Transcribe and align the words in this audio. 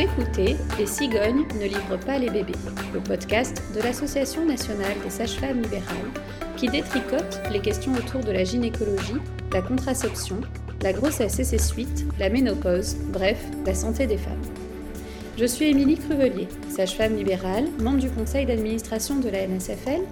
Écoutez 0.00 0.54
Les 0.78 0.86
cigognes 0.86 1.44
ne 1.58 1.64
livrent 1.64 1.98
pas 1.98 2.18
les 2.18 2.30
bébés, 2.30 2.52
le 2.94 3.00
podcast 3.00 3.60
de 3.74 3.80
l'Association 3.80 4.46
nationale 4.46 4.94
des 5.02 5.10
sages-femmes 5.10 5.60
libérales 5.60 6.12
qui 6.56 6.68
détricote 6.68 7.40
les 7.50 7.58
questions 7.58 7.92
autour 7.94 8.20
de 8.20 8.30
la 8.30 8.44
gynécologie, 8.44 9.16
la 9.52 9.60
contraception, 9.60 10.40
la 10.82 10.92
grossesse 10.92 11.40
et 11.40 11.44
ses 11.44 11.58
suites, 11.58 12.06
la 12.20 12.30
ménopause, 12.30 12.94
bref, 13.12 13.44
la 13.66 13.74
santé 13.74 14.06
des 14.06 14.18
femmes. 14.18 14.42
Je 15.36 15.46
suis 15.46 15.66
Émilie 15.66 15.98
Cruvelier, 15.98 16.46
sage-femme 16.68 17.16
libérale, 17.16 17.66
membre 17.80 17.98
du 17.98 18.10
conseil 18.10 18.46
d'administration 18.46 19.16
de 19.16 19.28
la 19.30 19.48
NSFL 19.48 20.02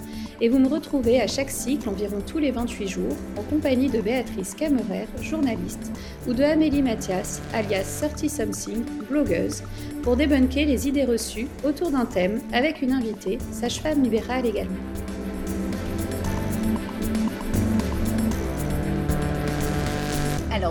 et 0.41 0.48
vous 0.48 0.59
me 0.59 0.68
retrouvez 0.68 1.21
à 1.21 1.27
chaque 1.27 1.50
cycle, 1.50 1.89
environ 1.89 2.19
tous 2.27 2.39
les 2.39 2.50
28 2.50 2.89
jours, 2.89 3.16
en 3.39 3.43
compagnie 3.43 3.89
de 3.89 4.00
Béatrice 4.00 4.55
Camerer, 4.55 5.06
journaliste, 5.20 5.93
ou 6.29 6.34
de 6.34 6.43
Amélie 6.43 6.83
Mathias, 6.83 7.41
alias 7.52 8.02
30 8.02 8.29
Something, 8.29 8.84
blogueuse, 9.09 9.62
pour 10.02 10.16
débunker 10.16 10.66
les 10.66 10.88
idées 10.88 11.05
reçues 11.05 11.48
autour 11.65 11.91
d'un 11.91 12.07
thème 12.07 12.41
avec 12.52 12.83
une 12.83 12.93
invitée, 12.93 13.38
sage-femme 13.51 14.02
libérale 14.02 14.46
également. 14.46 15.05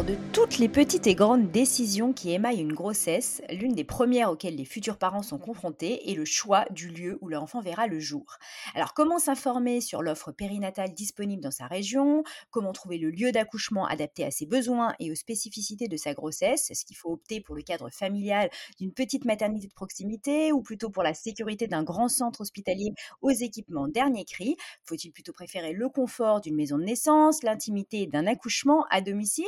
De 0.06 0.16
toutes 0.34 0.60
les 0.60 0.70
petites 0.70 1.08
et 1.08 1.16
grandes 1.16 1.50
décisions 1.50 2.14
qui 2.14 2.32
émaillent 2.32 2.62
une 2.62 2.74
grossesse, 2.74 3.42
l'une 3.50 3.74
des 3.74 3.84
premières 3.84 4.30
auxquelles 4.30 4.56
les 4.56 4.66
futurs 4.66 5.00
parents 5.00 5.24
sont 5.24 5.40
confrontés 5.40 6.12
est 6.12 6.14
le 6.14 6.26
choix 6.26 6.66
du 6.70 6.90
lieu 6.90 7.18
où 7.22 7.28
leur 7.28 7.42
enfant 7.42 7.60
verra 7.60 7.88
le 7.88 8.00
jour. 8.00 8.38
Alors, 8.76 8.94
comment 8.94 9.18
s'informer 9.18 9.82
sur 9.82 10.04
l'offre 10.04 10.32
périnatale 10.32 10.94
disponible 10.94 11.42
dans 11.42 11.50
sa 11.50 11.66
région? 11.66 12.24
Comment 12.52 12.72
trouver 12.72 13.00
le 13.00 13.10
lieu 13.10 13.32
d'accouchement 13.32 13.88
adapté 13.88 14.24
à 14.24 14.30
ses 14.30 14.46
besoins 14.46 14.94
et 15.00 15.12
aux 15.12 15.16
spécificités 15.16 15.88
de 15.88 15.98
sa 15.98 16.14
grossesse? 16.14 16.70
Est-ce 16.70 16.86
qu'il 16.86 16.98
faut 16.98 17.12
opter 17.12 17.42
pour 17.42 17.56
le 17.56 17.64
cadre 17.64 17.90
familial 17.90 18.52
d'une 18.78 18.94
petite 18.94 19.26
maternité 19.26 19.68
de 19.68 19.74
proximité 19.74 20.52
ou 20.52 20.62
plutôt 20.62 20.92
pour 20.92 21.02
la 21.02 21.16
sécurité 21.16 21.66
d'un 21.66 21.84
grand 21.84 22.10
centre 22.10 22.42
hospitalier 22.42 22.92
aux 23.24 23.32
équipements 23.32 23.88
dernier 23.88 24.26
cri? 24.26 24.56
Faut-il 24.84 25.12
plutôt 25.12 25.34
préférer 25.34 25.74
le 25.74 25.90
confort 25.90 26.42
d'une 26.42 26.56
maison 26.56 26.78
de 26.78 26.84
naissance, 26.84 27.42
l'intimité 27.42 28.06
d'un 28.06 28.28
accouchement 28.28 28.86
à 28.92 29.02
domicile? 29.02 29.46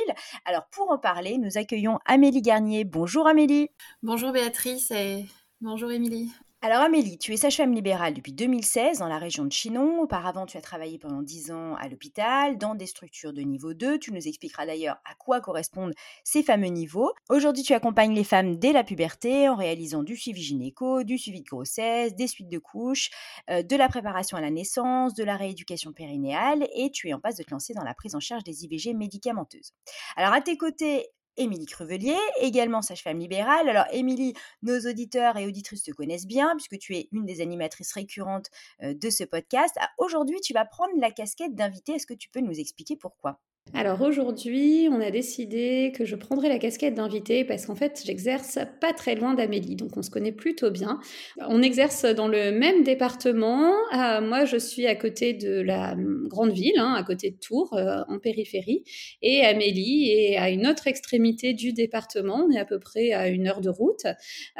Alors 0.48 0.66
pour 0.70 0.90
en 0.90 0.96
parler, 0.96 1.36
nous 1.36 1.58
accueillons 1.58 1.98
Amélie 2.06 2.40
Garnier. 2.40 2.84
Bonjour 2.84 3.26
Amélie. 3.26 3.68
Bonjour 4.02 4.32
Béatrice 4.32 4.90
et 4.90 5.26
bonjour 5.60 5.90
Émilie. 5.90 6.32
Alors 6.60 6.80
Amélie, 6.80 7.18
tu 7.18 7.32
es 7.32 7.36
sage-femme 7.36 7.72
libérale 7.72 8.14
depuis 8.14 8.32
2016 8.32 8.98
dans 8.98 9.06
la 9.06 9.18
région 9.18 9.44
de 9.44 9.52
Chinon. 9.52 10.00
Auparavant, 10.00 10.44
tu 10.44 10.56
as 10.56 10.60
travaillé 10.60 10.98
pendant 10.98 11.22
10 11.22 11.52
ans 11.52 11.76
à 11.76 11.88
l'hôpital, 11.88 12.58
dans 12.58 12.74
des 12.74 12.86
structures 12.86 13.32
de 13.32 13.42
niveau 13.42 13.74
2. 13.74 14.00
Tu 14.00 14.12
nous 14.12 14.26
expliqueras 14.26 14.66
d'ailleurs 14.66 14.96
à 15.04 15.14
quoi 15.14 15.40
correspondent 15.40 15.94
ces 16.24 16.42
fameux 16.42 16.66
niveaux. 16.66 17.12
Aujourd'hui, 17.28 17.62
tu 17.62 17.74
accompagnes 17.74 18.12
les 18.12 18.24
femmes 18.24 18.56
dès 18.56 18.72
la 18.72 18.82
puberté 18.82 19.48
en 19.48 19.54
réalisant 19.54 20.02
du 20.02 20.16
suivi 20.16 20.42
gynéco, 20.42 21.04
du 21.04 21.16
suivi 21.16 21.42
de 21.42 21.46
grossesse, 21.48 22.16
des 22.16 22.26
suites 22.26 22.48
de 22.48 22.58
couches, 22.58 23.10
euh, 23.50 23.62
de 23.62 23.76
la 23.76 23.88
préparation 23.88 24.36
à 24.36 24.40
la 24.40 24.50
naissance, 24.50 25.14
de 25.14 25.22
la 25.22 25.36
rééducation 25.36 25.92
périnéale 25.92 26.66
et 26.74 26.90
tu 26.90 27.08
es 27.08 27.14
en 27.14 27.20
passe 27.20 27.36
de 27.36 27.44
te 27.44 27.52
lancer 27.52 27.72
dans 27.72 27.84
la 27.84 27.94
prise 27.94 28.16
en 28.16 28.20
charge 28.20 28.42
des 28.42 28.64
IVG 28.64 28.94
médicamenteuses. 28.94 29.74
Alors 30.16 30.32
à 30.32 30.40
tes 30.40 30.56
côtés, 30.56 31.06
Émilie 31.38 31.66
Crevelier, 31.66 32.16
également 32.40 32.82
sage-femme 32.82 33.18
libérale. 33.18 33.68
Alors 33.68 33.86
Émilie, 33.92 34.34
nos 34.62 34.78
auditeurs 34.80 35.36
et 35.38 35.46
auditrices 35.46 35.82
te 35.84 35.90
connaissent 35.92 36.26
bien 36.26 36.54
puisque 36.56 36.78
tu 36.78 36.96
es 36.96 37.08
une 37.12 37.24
des 37.24 37.40
animatrices 37.40 37.92
récurrentes 37.92 38.50
de 38.82 39.10
ce 39.10 39.24
podcast. 39.24 39.74
Ah, 39.80 39.88
aujourd'hui, 39.98 40.40
tu 40.40 40.52
vas 40.52 40.64
prendre 40.66 40.92
la 40.98 41.10
casquette 41.10 41.54
d'invité. 41.54 41.92
Est-ce 41.92 42.06
que 42.06 42.14
tu 42.14 42.28
peux 42.28 42.40
nous 42.40 42.60
expliquer 42.60 42.96
pourquoi? 42.96 43.40
Alors 43.74 44.00
aujourd'hui, 44.00 44.88
on 44.90 45.00
a 45.00 45.10
décidé 45.10 45.92
que 45.94 46.04
je 46.04 46.16
prendrais 46.16 46.48
la 46.48 46.58
casquette 46.58 46.94
d'invité 46.94 47.44
parce 47.44 47.66
qu'en 47.66 47.74
fait, 47.74 48.02
j'exerce 48.04 48.58
pas 48.80 48.92
très 48.92 49.14
loin 49.14 49.34
d'Amélie, 49.34 49.76
donc 49.76 49.96
on 49.96 50.02
se 50.02 50.10
connaît 50.10 50.32
plutôt 50.32 50.70
bien. 50.70 51.00
On 51.38 51.60
exerce 51.60 52.04
dans 52.04 52.28
le 52.28 52.50
même 52.50 52.82
département. 52.82 53.72
Euh, 53.94 54.20
moi, 54.22 54.46
je 54.46 54.56
suis 54.56 54.86
à 54.86 54.94
côté 54.94 55.34
de 55.34 55.60
la 55.60 55.94
grande 56.24 56.52
ville, 56.52 56.78
hein, 56.78 56.94
à 56.96 57.02
côté 57.02 57.30
de 57.30 57.36
Tours, 57.36 57.74
euh, 57.74 58.02
en 58.08 58.18
périphérie, 58.18 58.84
et 59.20 59.42
Amélie 59.42 60.10
est 60.10 60.38
à 60.38 60.48
une 60.48 60.66
autre 60.66 60.86
extrémité 60.86 61.52
du 61.52 61.72
département. 61.72 62.46
On 62.48 62.50
est 62.50 62.58
à 62.58 62.64
peu 62.64 62.78
près 62.78 63.12
à 63.12 63.28
une 63.28 63.46
heure 63.48 63.60
de 63.60 63.70
route, 63.70 64.06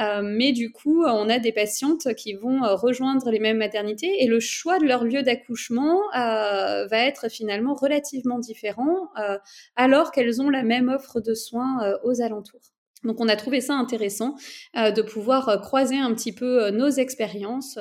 euh, 0.01 0.21
mais 0.23 0.53
du 0.53 0.71
coup, 0.71 1.05
on 1.05 1.29
a 1.31 1.39
des 1.39 1.53
patientes 1.53 2.15
qui 2.15 2.35
vont 2.35 2.61
rejoindre 2.77 3.31
les 3.31 3.41
mêmes 3.41 3.59
maternités 3.59 4.23
et 4.23 4.27
le 4.27 4.41
choix 4.41 4.79
de 4.79 4.85
leur 4.85 5.05
lieu 5.05 5.23
d'accouchement 5.23 5.99
va 6.13 7.07
être 7.07 7.31
finalement 7.31 7.75
relativement 7.75 8.39
différent 8.39 8.98
euh, 9.19 9.39
alors 9.77 10.11
qu'elles 10.11 10.41
ont 10.41 10.51
la 10.51 10.63
même 10.63 10.89
offre 10.89 11.21
de 11.21 11.35
soins 11.35 11.83
euh, 11.83 11.99
aux 12.05 12.21
alentours. 12.21 12.61
Donc 13.05 13.21
on 13.21 13.29
a 13.29 13.37
trouvé 13.37 13.61
ça 13.61 13.75
intéressant 13.75 14.35
euh, 14.77 14.91
de 14.91 15.03
pouvoir 15.03 15.61
croiser 15.61 15.97
un 15.97 16.13
petit 16.15 16.33
peu 16.33 16.71
nos 16.71 16.89
expériences. 16.89 17.79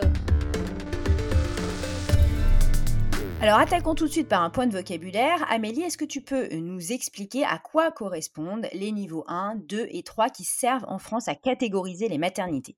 Alors 3.41 3.59
attaquons 3.59 3.93
tout 3.93 4.05
de 4.05 4.11
suite 4.11 4.27
par 4.27 4.41
un 4.41 4.49
point 4.49 4.67
de 4.67 4.75
vocabulaire. 4.75 5.45
Amélie, 5.49 5.83
est-ce 5.83 5.97
que 5.97 6.05
tu 6.05 6.21
peux 6.21 6.47
nous 6.55 6.91
expliquer 6.91 7.43
à 7.45 7.59
quoi 7.59 7.91
correspondent 7.91 8.67
les 8.73 8.91
niveaux 8.91 9.23
1, 9.27 9.55
2 9.67 9.87
et 9.89 10.03
3 10.03 10.29
qui 10.29 10.43
servent 10.43 10.85
en 10.87 10.97
France 10.97 11.27
à 11.27 11.35
catégoriser 11.35 12.07
les 12.07 12.17
maternités? 12.17 12.75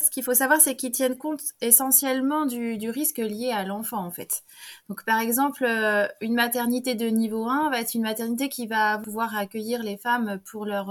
Ce 0.00 0.10
qu'il 0.10 0.22
faut 0.22 0.34
savoir, 0.34 0.60
c'est 0.60 0.76
qu'ils 0.76 0.92
tiennent 0.92 1.16
compte 1.16 1.40
essentiellement 1.60 2.46
du, 2.46 2.90
risque 2.90 3.18
lié 3.18 3.52
à 3.52 3.64
l'enfant, 3.64 4.04
en 4.04 4.10
fait. 4.10 4.42
Donc, 4.88 5.04
par 5.04 5.20
exemple, 5.20 5.64
euh, 5.64 6.06
une 6.20 6.34
maternité 6.34 6.94
de 6.94 7.06
niveau 7.06 7.46
1 7.46 7.70
va 7.70 7.80
être 7.80 7.94
une 7.94 8.02
maternité 8.02 8.48
qui 8.48 8.66
va 8.66 8.98
pouvoir 8.98 9.36
accueillir 9.36 9.82
les 9.82 9.96
femmes 9.96 10.40
pour 10.50 10.64
leur, 10.64 10.90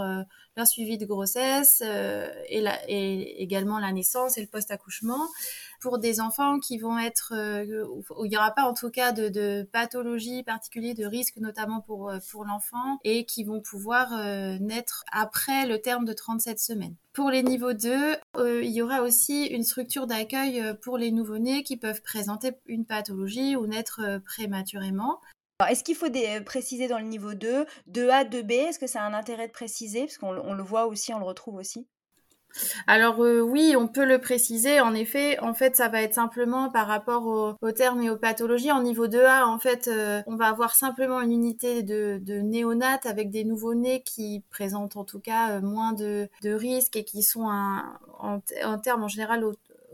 leur 0.58 0.68
suivi 0.68 0.98
de 0.98 1.06
grossesse 1.06 1.82
euh, 1.86 2.30
et, 2.50 3.42
également 3.42 3.80
la 3.80 3.92
naissance 3.92 4.38
et 4.38 4.42
le 4.42 4.48
post-accouchement 4.48 5.28
pour 5.80 6.00
des 6.00 6.20
enfants 6.20 6.60
qui 6.60 6.80
vont 6.80 6.98
être, 6.98 7.34
euh, 7.36 7.86
où 8.18 8.26
il 8.26 8.30
n'y 8.30 8.38
aura 8.38 8.50
pas 8.50 8.64
en 8.64 8.74
tout 8.74 8.90
cas 8.90 9.12
de, 9.12 9.62
pathologie 9.72 10.42
particulière, 10.42 10.96
de 10.96 11.06
risque 11.06 11.38
notamment 11.38 11.82
pour, 11.82 12.10
euh, 12.10 12.18
pour 12.32 12.44
l'enfant, 12.44 12.98
et 13.04 13.26
qui 13.26 13.44
vont 13.44 13.62
pouvoir 13.62 14.10
naître 14.60 15.04
après 15.12 15.68
le 15.68 15.80
terme 15.80 16.06
de 16.06 16.14
37 16.14 16.60
semaines. 16.60 16.96
Pour 17.14 17.30
les 17.30 17.44
niveaux 17.44 17.74
2, 17.74 18.16
il 18.62 18.72
y 18.72 18.82
aura 18.82 19.02
aussi 19.02 19.46
une 19.46 19.64
structure 19.64 20.08
d'accueil 20.08 20.64
pour 20.82 20.98
les 20.98 21.12
nouveau-nés 21.12 21.64
qui 21.64 21.78
peuvent 21.78 22.02
présenter 22.02 22.54
une 22.66 22.86
pathologie 22.86 23.56
ou 23.56 23.68
naître 23.68 24.02
prématurément. 24.26 25.20
Est-ce 25.66 25.84
qu'il 25.84 25.96
faut 25.96 26.12
préciser 26.46 26.88
dans 26.88 27.00
le 27.00 27.06
niveau 27.06 27.34
2, 27.34 27.66
2A, 27.92 28.30
2B 28.30 28.52
Est-ce 28.52 28.78
que 28.78 28.86
ça 28.86 29.02
a 29.02 29.08
un 29.08 29.14
intérêt 29.16 29.48
de 29.48 29.52
préciser? 29.52 30.02
Parce 30.02 30.20
qu'on 30.20 30.54
le 30.54 30.64
voit 30.64 30.86
aussi, 30.86 31.16
on 31.16 31.20
le 31.20 31.26
retrouve 31.26 31.56
aussi. 31.56 31.88
Alors 32.86 33.24
euh, 33.24 33.42
oui, 33.42 33.76
on 33.76 33.88
peut 33.88 34.06
le 34.06 34.20
préciser. 34.20 34.80
En 34.82 34.94
effet, 34.94 35.40
en 35.40 35.56
fait, 35.56 35.76
ça 35.76 35.90
va 35.90 36.04
être 36.04 36.14
simplement 36.14 36.70
par 36.70 36.88
rapport 36.88 37.58
aux 37.60 37.72
termes 37.72 38.02
et 38.02 38.10
aux 38.10 38.18
pathologies. 38.18 38.72
En 38.72 38.84
niveau 38.84 39.08
2A, 39.08 39.46
en 39.46 39.58
fait, 39.58 39.88
euh, 39.88 40.22
on 40.28 40.36
va 40.36 40.46
avoir 40.46 40.76
simplement 40.76 41.22
une 41.22 41.32
unité 41.32 41.82
de, 41.82 42.20
de 42.22 42.36
néonates 42.36 43.08
avec 43.08 43.32
des 43.32 43.44
nouveaux-nés 43.44 44.04
qui 44.04 44.44
présentent 44.52 44.96
en 44.96 45.06
tout 45.06 45.20
cas 45.20 45.58
euh, 45.58 45.62
moins 45.62 45.94
de, 45.94 46.30
risques 46.44 46.96
et 46.96 47.04
qui 47.04 47.24
sont 47.24 47.46
en, 47.46 48.42
en 48.64 48.80
termes 48.80 49.04
en 49.04 49.08
général 49.08 49.44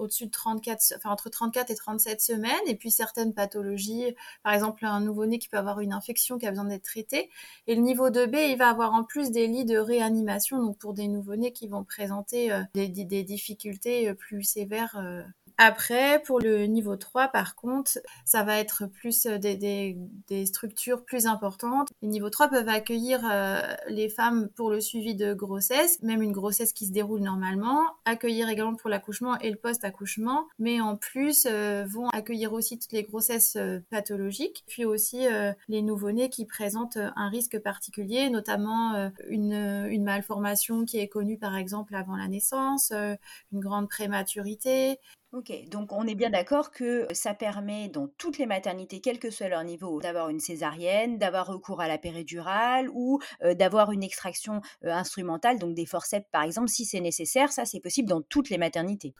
au-dessus 0.03 0.27
de 0.27 0.31
34, 0.31 0.93
enfin 0.97 1.09
entre 1.09 1.29
34 1.29 1.71
et 1.71 1.75
37 1.75 2.21
semaines, 2.21 2.51
et 2.67 2.75
puis 2.75 2.91
certaines 2.91 3.33
pathologies, 3.33 4.15
par 4.43 4.53
exemple 4.53 4.85
un 4.85 4.99
nouveau-né 4.99 5.39
qui 5.39 5.49
peut 5.49 5.57
avoir 5.57 5.79
une 5.79 5.93
infection 5.93 6.37
qui 6.37 6.45
a 6.45 6.51
besoin 6.51 6.65
d'être 6.65 6.83
traitée. 6.83 7.29
Et 7.67 7.75
le 7.75 7.81
niveau 7.81 8.09
2B, 8.09 8.51
il 8.51 8.57
va 8.57 8.69
avoir 8.69 8.93
en 8.93 9.03
plus 9.03 9.31
des 9.31 9.47
lits 9.47 9.65
de 9.65 9.77
réanimation, 9.77 10.61
donc 10.61 10.77
pour 10.77 10.93
des 10.93 11.07
nouveau-nés 11.07 11.51
qui 11.51 11.67
vont 11.67 11.83
présenter 11.83 12.51
euh, 12.51 12.63
des, 12.73 13.23
difficultés 13.23 14.09
euh, 14.09 14.13
plus 14.13 14.43
sévères 14.43 14.97
euh, 14.97 15.23
après, 15.57 16.21
pour 16.23 16.39
le 16.39 16.65
niveau 16.65 16.95
3, 16.95 17.27
par 17.27 17.55
contre, 17.55 17.99
ça 18.25 18.43
va 18.43 18.59
être 18.59 18.87
plus 18.87 19.25
euh, 19.25 19.37
des, 19.37 19.55
des, 19.55 19.97
des 20.27 20.45
structures 20.45 21.05
plus 21.05 21.27
importantes. 21.27 21.89
Les 22.01 22.07
niveaux 22.07 22.29
3 22.29 22.49
peuvent 22.49 22.69
accueillir 22.69 23.21
euh, 23.31 23.61
les 23.87 24.09
femmes 24.09 24.49
pour 24.55 24.71
le 24.71 24.81
suivi 24.81 25.15
de 25.15 25.33
grossesse, 25.33 26.01
même 26.01 26.21
une 26.21 26.31
grossesse 26.31 26.73
qui 26.73 26.87
se 26.87 26.91
déroule 26.91 27.21
normalement, 27.21 27.81
accueillir 28.05 28.49
également 28.49 28.75
pour 28.75 28.89
l'accouchement 28.89 29.37
et 29.39 29.51
le 29.51 29.57
post-accouchement, 29.57 30.47
mais 30.57 30.81
en 30.81 30.95
plus 30.95 31.45
euh, 31.45 31.85
vont 31.87 32.09
accueillir 32.09 32.53
aussi 32.53 32.79
toutes 32.79 32.91
les 32.91 33.03
grossesses 33.03 33.57
pathologiques, 33.89 34.63
puis 34.67 34.85
aussi 34.85 35.25
les 35.67 35.81
nouveau-nés 35.81 36.29
qui 36.29 36.45
présentent 36.45 36.97
un 36.97 37.29
risque 37.29 37.59
particulier, 37.59 38.29
notamment 38.29 39.11
une, 39.27 39.53
une 39.53 40.03
malformation 40.03 40.85
qui 40.85 40.99
est 40.99 41.07
connue 41.07 41.37
par 41.37 41.55
exemple 41.55 41.95
avant 41.95 42.15
la 42.15 42.27
naissance, 42.27 42.91
une 42.91 43.59
grande 43.59 43.89
prématurité, 43.89 44.99
Ok, 45.33 45.51
donc 45.67 45.91
on 45.91 46.05
est 46.05 46.13
bien 46.13 46.29
d'accord 46.29 46.69
que 46.69 47.07
ça 47.11 47.33
permet 47.33 47.89
dans 47.89 48.07
toutes 48.19 48.37
les 48.37 48.45
maternités, 48.45 49.01
quel 49.01 49.17
que 49.17 49.31
soit 49.31 49.47
leur 49.47 49.63
niveau, 49.63 49.99
d'avoir 49.99 50.29
une 50.29 50.39
césarienne, 50.39 51.17
d'avoir 51.17 51.47
recours 51.47 51.81
à 51.81 51.87
la 51.87 51.97
péridurale 51.97 52.87
ou 52.93 53.19
d'avoir 53.41 53.91
une 53.91 54.03
extraction 54.03 54.61
instrumentale, 54.83 55.57
donc 55.57 55.73
des 55.73 55.87
forceps 55.87 56.27
par 56.31 56.43
exemple, 56.43 56.69
si 56.69 56.85
c'est 56.85 56.99
nécessaire. 56.99 57.51
Ça, 57.51 57.65
c'est 57.65 57.79
possible 57.79 58.07
dans 58.07 58.21
toutes 58.21 58.51
les 58.51 58.59
maternités. 58.59 59.15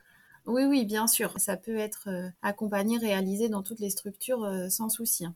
Oui, 0.46 0.66
oui, 0.66 0.86
bien 0.86 1.08
sûr. 1.08 1.34
Ça 1.38 1.58
peut 1.58 1.78
être 1.78 2.08
accompagné, 2.44 3.00
réalisé 3.00 3.50
dans 3.50 3.64
toutes 3.64 3.80
les 3.80 3.90
structures 3.90 4.48
sans 4.70 4.90
souci. 4.90 5.26
Hein. 5.26 5.34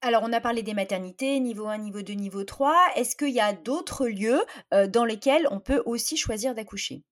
Alors, 0.00 0.22
on 0.24 0.32
a 0.32 0.40
parlé 0.40 0.62
des 0.62 0.72
maternités, 0.72 1.40
niveau 1.40 1.66
1, 1.66 1.76
niveau 1.76 2.00
2, 2.00 2.14
niveau 2.14 2.44
3. 2.44 2.74
Est-ce 2.96 3.16
qu'il 3.16 3.34
y 3.34 3.40
a 3.40 3.52
d'autres 3.52 4.06
lieux 4.06 4.40
dans 4.88 5.04
lesquels 5.04 5.46
on 5.50 5.60
peut 5.60 5.82
aussi 5.84 6.16
choisir 6.16 6.54
d'accoucher? 6.54 7.02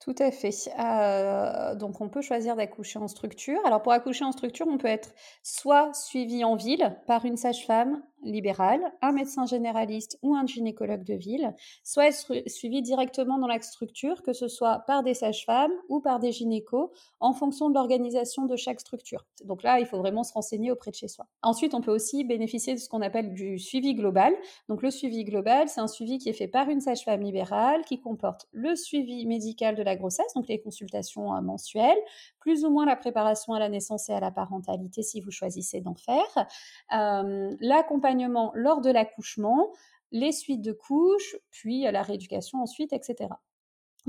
Tout 0.00 0.14
à 0.20 0.30
fait. 0.30 0.54
Euh, 0.78 1.74
donc 1.74 2.00
on 2.00 2.08
peut 2.08 2.22
choisir 2.22 2.54
d'accoucher 2.54 2.98
en 2.98 3.08
structure. 3.08 3.58
Alors 3.66 3.82
pour 3.82 3.92
accoucher 3.92 4.24
en 4.24 4.32
structure, 4.32 4.66
on 4.68 4.78
peut 4.78 4.86
être 4.86 5.12
soit 5.42 5.92
suivi 5.92 6.44
en 6.44 6.54
ville 6.54 6.96
par 7.06 7.24
une 7.24 7.36
sage-femme 7.36 8.00
libérale, 8.22 8.80
un 9.02 9.12
médecin 9.12 9.46
généraliste 9.46 10.18
ou 10.22 10.34
un 10.34 10.46
gynécologue 10.46 11.04
de 11.04 11.14
ville, 11.14 11.54
soit 11.84 12.12
suivi 12.46 12.82
directement 12.82 13.38
dans 13.38 13.46
la 13.46 13.60
structure, 13.60 14.22
que 14.22 14.32
ce 14.32 14.48
soit 14.48 14.80
par 14.86 15.02
des 15.02 15.14
sages-femmes 15.14 15.72
ou 15.88 16.00
par 16.00 16.18
des 16.18 16.32
gynécos, 16.32 16.90
en 17.20 17.32
fonction 17.32 17.68
de 17.68 17.74
l'organisation 17.74 18.46
de 18.46 18.56
chaque 18.56 18.80
structure. 18.80 19.26
Donc 19.44 19.62
là, 19.62 19.80
il 19.80 19.86
faut 19.86 19.98
vraiment 19.98 20.24
se 20.24 20.32
renseigner 20.32 20.70
auprès 20.70 20.90
de 20.90 20.96
chez 20.96 21.08
soi. 21.08 21.26
Ensuite, 21.42 21.74
on 21.74 21.80
peut 21.80 21.92
aussi 21.92 22.24
bénéficier 22.24 22.74
de 22.74 22.78
ce 22.78 22.88
qu'on 22.88 23.02
appelle 23.02 23.34
du 23.34 23.58
suivi 23.58 23.94
global. 23.94 24.34
Donc 24.68 24.82
le 24.82 24.90
suivi 24.90 25.24
global, 25.24 25.68
c'est 25.68 25.80
un 25.80 25.88
suivi 25.88 26.18
qui 26.18 26.28
est 26.28 26.34
fait 26.34 26.48
par 26.48 26.68
une 26.68 26.80
sage-femme 26.80 27.22
libérale, 27.22 27.82
qui 27.84 28.00
comporte 28.00 28.46
le 28.52 28.76
suivi 28.76 29.26
médical 29.26 29.76
de 29.76 29.82
la 29.82 29.96
grossesse, 29.96 30.32
donc 30.34 30.48
les 30.48 30.60
consultations 30.60 31.34
euh, 31.34 31.40
mensuelles, 31.40 31.98
plus 32.40 32.64
ou 32.64 32.70
moins 32.70 32.86
la 32.86 32.96
préparation 32.96 33.52
à 33.52 33.58
la 33.58 33.68
naissance 33.68 34.08
et 34.08 34.12
à 34.12 34.20
la 34.20 34.30
parentalité 34.30 35.02
si 35.02 35.20
vous 35.20 35.30
choisissez 35.30 35.80
d'en 35.80 35.94
faire, 35.94 36.46
euh, 36.94 37.56
l'accompagnement 37.60 38.07
lors 38.54 38.80
de 38.80 38.90
l'accouchement, 38.90 39.72
les 40.10 40.32
suites 40.32 40.62
de 40.62 40.72
couches, 40.72 41.36
puis 41.50 41.82
la 41.82 42.02
rééducation 42.02 42.62
ensuite, 42.62 42.92
etc. 42.92 43.28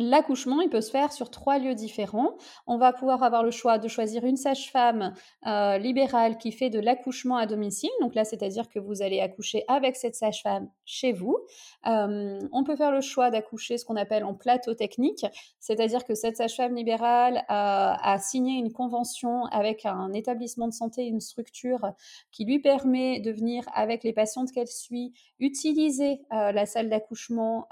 L'accouchement, 0.01 0.61
il 0.61 0.69
peut 0.69 0.79
se 0.79 0.91
faire 0.91 1.11
sur 1.11 1.29
trois 1.29 1.59
lieux 1.59 1.75
différents. 1.75 2.37
On 2.67 2.77
va 2.77 2.93
pouvoir 2.93 3.21
avoir 3.21 3.43
le 3.43 3.51
choix 3.51 3.79
de 3.79 3.89
choisir 3.89 4.23
une 4.23 4.37
sage-femme 4.37 5.13
euh, 5.45 5.77
libérale 5.77 6.37
qui 6.37 6.53
fait 6.53 6.69
de 6.69 6.79
l'accouchement 6.79 7.35
à 7.35 7.45
domicile. 7.45 7.89
Donc 7.99 8.15
là, 8.15 8.23
c'est-à-dire 8.23 8.69
que 8.69 8.79
vous 8.79 9.01
allez 9.01 9.19
accoucher 9.19 9.65
avec 9.67 9.97
cette 9.97 10.15
sage-femme 10.15 10.69
chez 10.85 11.11
vous. 11.11 11.37
Euh, 11.85 12.39
on 12.53 12.63
peut 12.63 12.77
faire 12.77 12.93
le 12.93 13.01
choix 13.01 13.29
d'accoucher 13.29 13.77
ce 13.77 13.83
qu'on 13.83 13.97
appelle 13.97 14.23
en 14.23 14.33
plateau 14.33 14.73
technique, 14.73 15.25
c'est-à-dire 15.59 16.05
que 16.05 16.15
cette 16.15 16.37
sage-femme 16.37 16.75
libérale 16.75 17.43
a, 17.49 18.13
a, 18.13 18.19
signé 18.19 18.57
une 18.57 18.71
convention 18.71 19.47
avec 19.47 19.85
un 19.85 20.13
établissement 20.13 20.69
de 20.69 20.73
santé, 20.73 21.07
une 21.07 21.19
structure 21.19 21.91
qui 22.31 22.45
lui 22.45 22.59
permet 22.59 23.19
de 23.19 23.31
venir 23.31 23.65
avec 23.73 24.05
les 24.05 24.13
patientes 24.13 24.53
qu'elle 24.53 24.69
suit 24.69 25.11
utiliser 25.39 26.21
euh, 26.31 26.53
la 26.53 26.65
salle 26.65 26.87
d'accouchement 26.87 27.67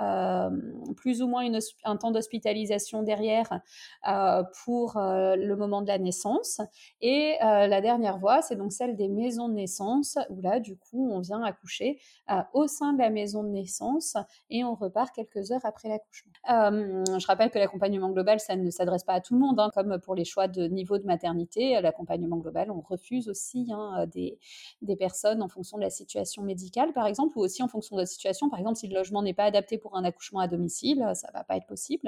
plus 0.98 1.22
ou 1.22 1.28
moins 1.28 1.50
un 1.86 1.96
temps 1.96 2.12
d'hospitalisation 2.18 3.04
derrière 3.04 3.62
euh, 4.08 4.44
pour 4.66 4.98
euh, 4.98 5.36
le 5.36 5.56
moment 5.56 5.82
de 5.82 5.88
la 5.88 5.98
naissance. 5.98 6.62
Et 7.02 7.36
euh, 7.44 7.68
la 7.68 7.82
dernière 7.82 8.18
voie, 8.18 8.42
c'est 8.42 8.56
donc 8.56 8.72
celle 8.72 8.96
des 8.96 9.08
maisons 9.08 9.50
de 9.50 9.54
naissance, 9.54 10.18
où 10.30 10.42
là, 10.42 10.60
du 10.60 10.78
coup, 10.78 11.10
on 11.12 11.20
vient 11.20 11.44
accoucher 11.44 12.00
au 12.54 12.68
sein 12.68 12.94
de 12.94 13.00
la 13.00 13.10
maison 13.10 13.44
de 13.44 13.50
naissance 13.50 14.18
et 14.50 14.64
on 14.64 14.76
repart 14.76 15.14
quelques 15.14 15.52
heures 15.52 15.66
après 15.66 15.90
l'accouchement. 15.90 16.32
je 16.46 17.28
rappelle 17.28 17.50
que 17.50 17.60
l'accompagnement 17.60 18.10
global, 18.10 18.40
ça 18.40 18.56
ne 18.56 18.70
s'adresse 18.70 19.04
pas 19.04 19.14
à 19.14 19.22
tout 19.22 19.34
le 19.34 19.40
monde, 19.40 19.60
hein, 19.60 19.70
comme 19.74 20.00
pour 20.00 20.16
les 20.16 20.26
choix 20.26 20.48
de 20.48 20.68
niveau 20.68 20.98
de 20.98 21.06
maternité. 21.06 21.80
L'accompagnement 21.82 22.38
global, 22.38 22.72
on 22.72 22.82
refuse 22.82 23.30
aussi 23.30 23.68
hein, 23.72 24.06
des, 24.08 24.40
des 24.82 24.96
personnes 24.96 25.42
en 25.42 25.48
fonction 25.48 25.78
de 25.78 25.84
la 25.84 25.90
situation 25.90 26.44
médicale, 26.44 26.94
par 26.94 27.08
exemple, 27.08 27.38
ou 27.38 27.42
aussi 27.42 27.64
en 27.64 27.68
fonction 27.68 27.96
de 27.96 28.02
la 28.02 28.06
situation. 28.06 28.50
Par 28.50 28.60
exemple, 28.60 28.78
si 28.78 28.88
le 28.88 28.96
logement 28.96 29.22
n'est 29.22 29.34
pas 29.34 29.46
adapté 29.46 29.78
pour 29.78 29.96
un 29.96 30.04
accouchement 30.04 30.40
à 30.40 30.48
domicile, 30.48 31.12
ça 31.16 31.30
va 31.34 31.44
pas 31.44 31.58
être 31.58 31.68
possible. 31.68 32.07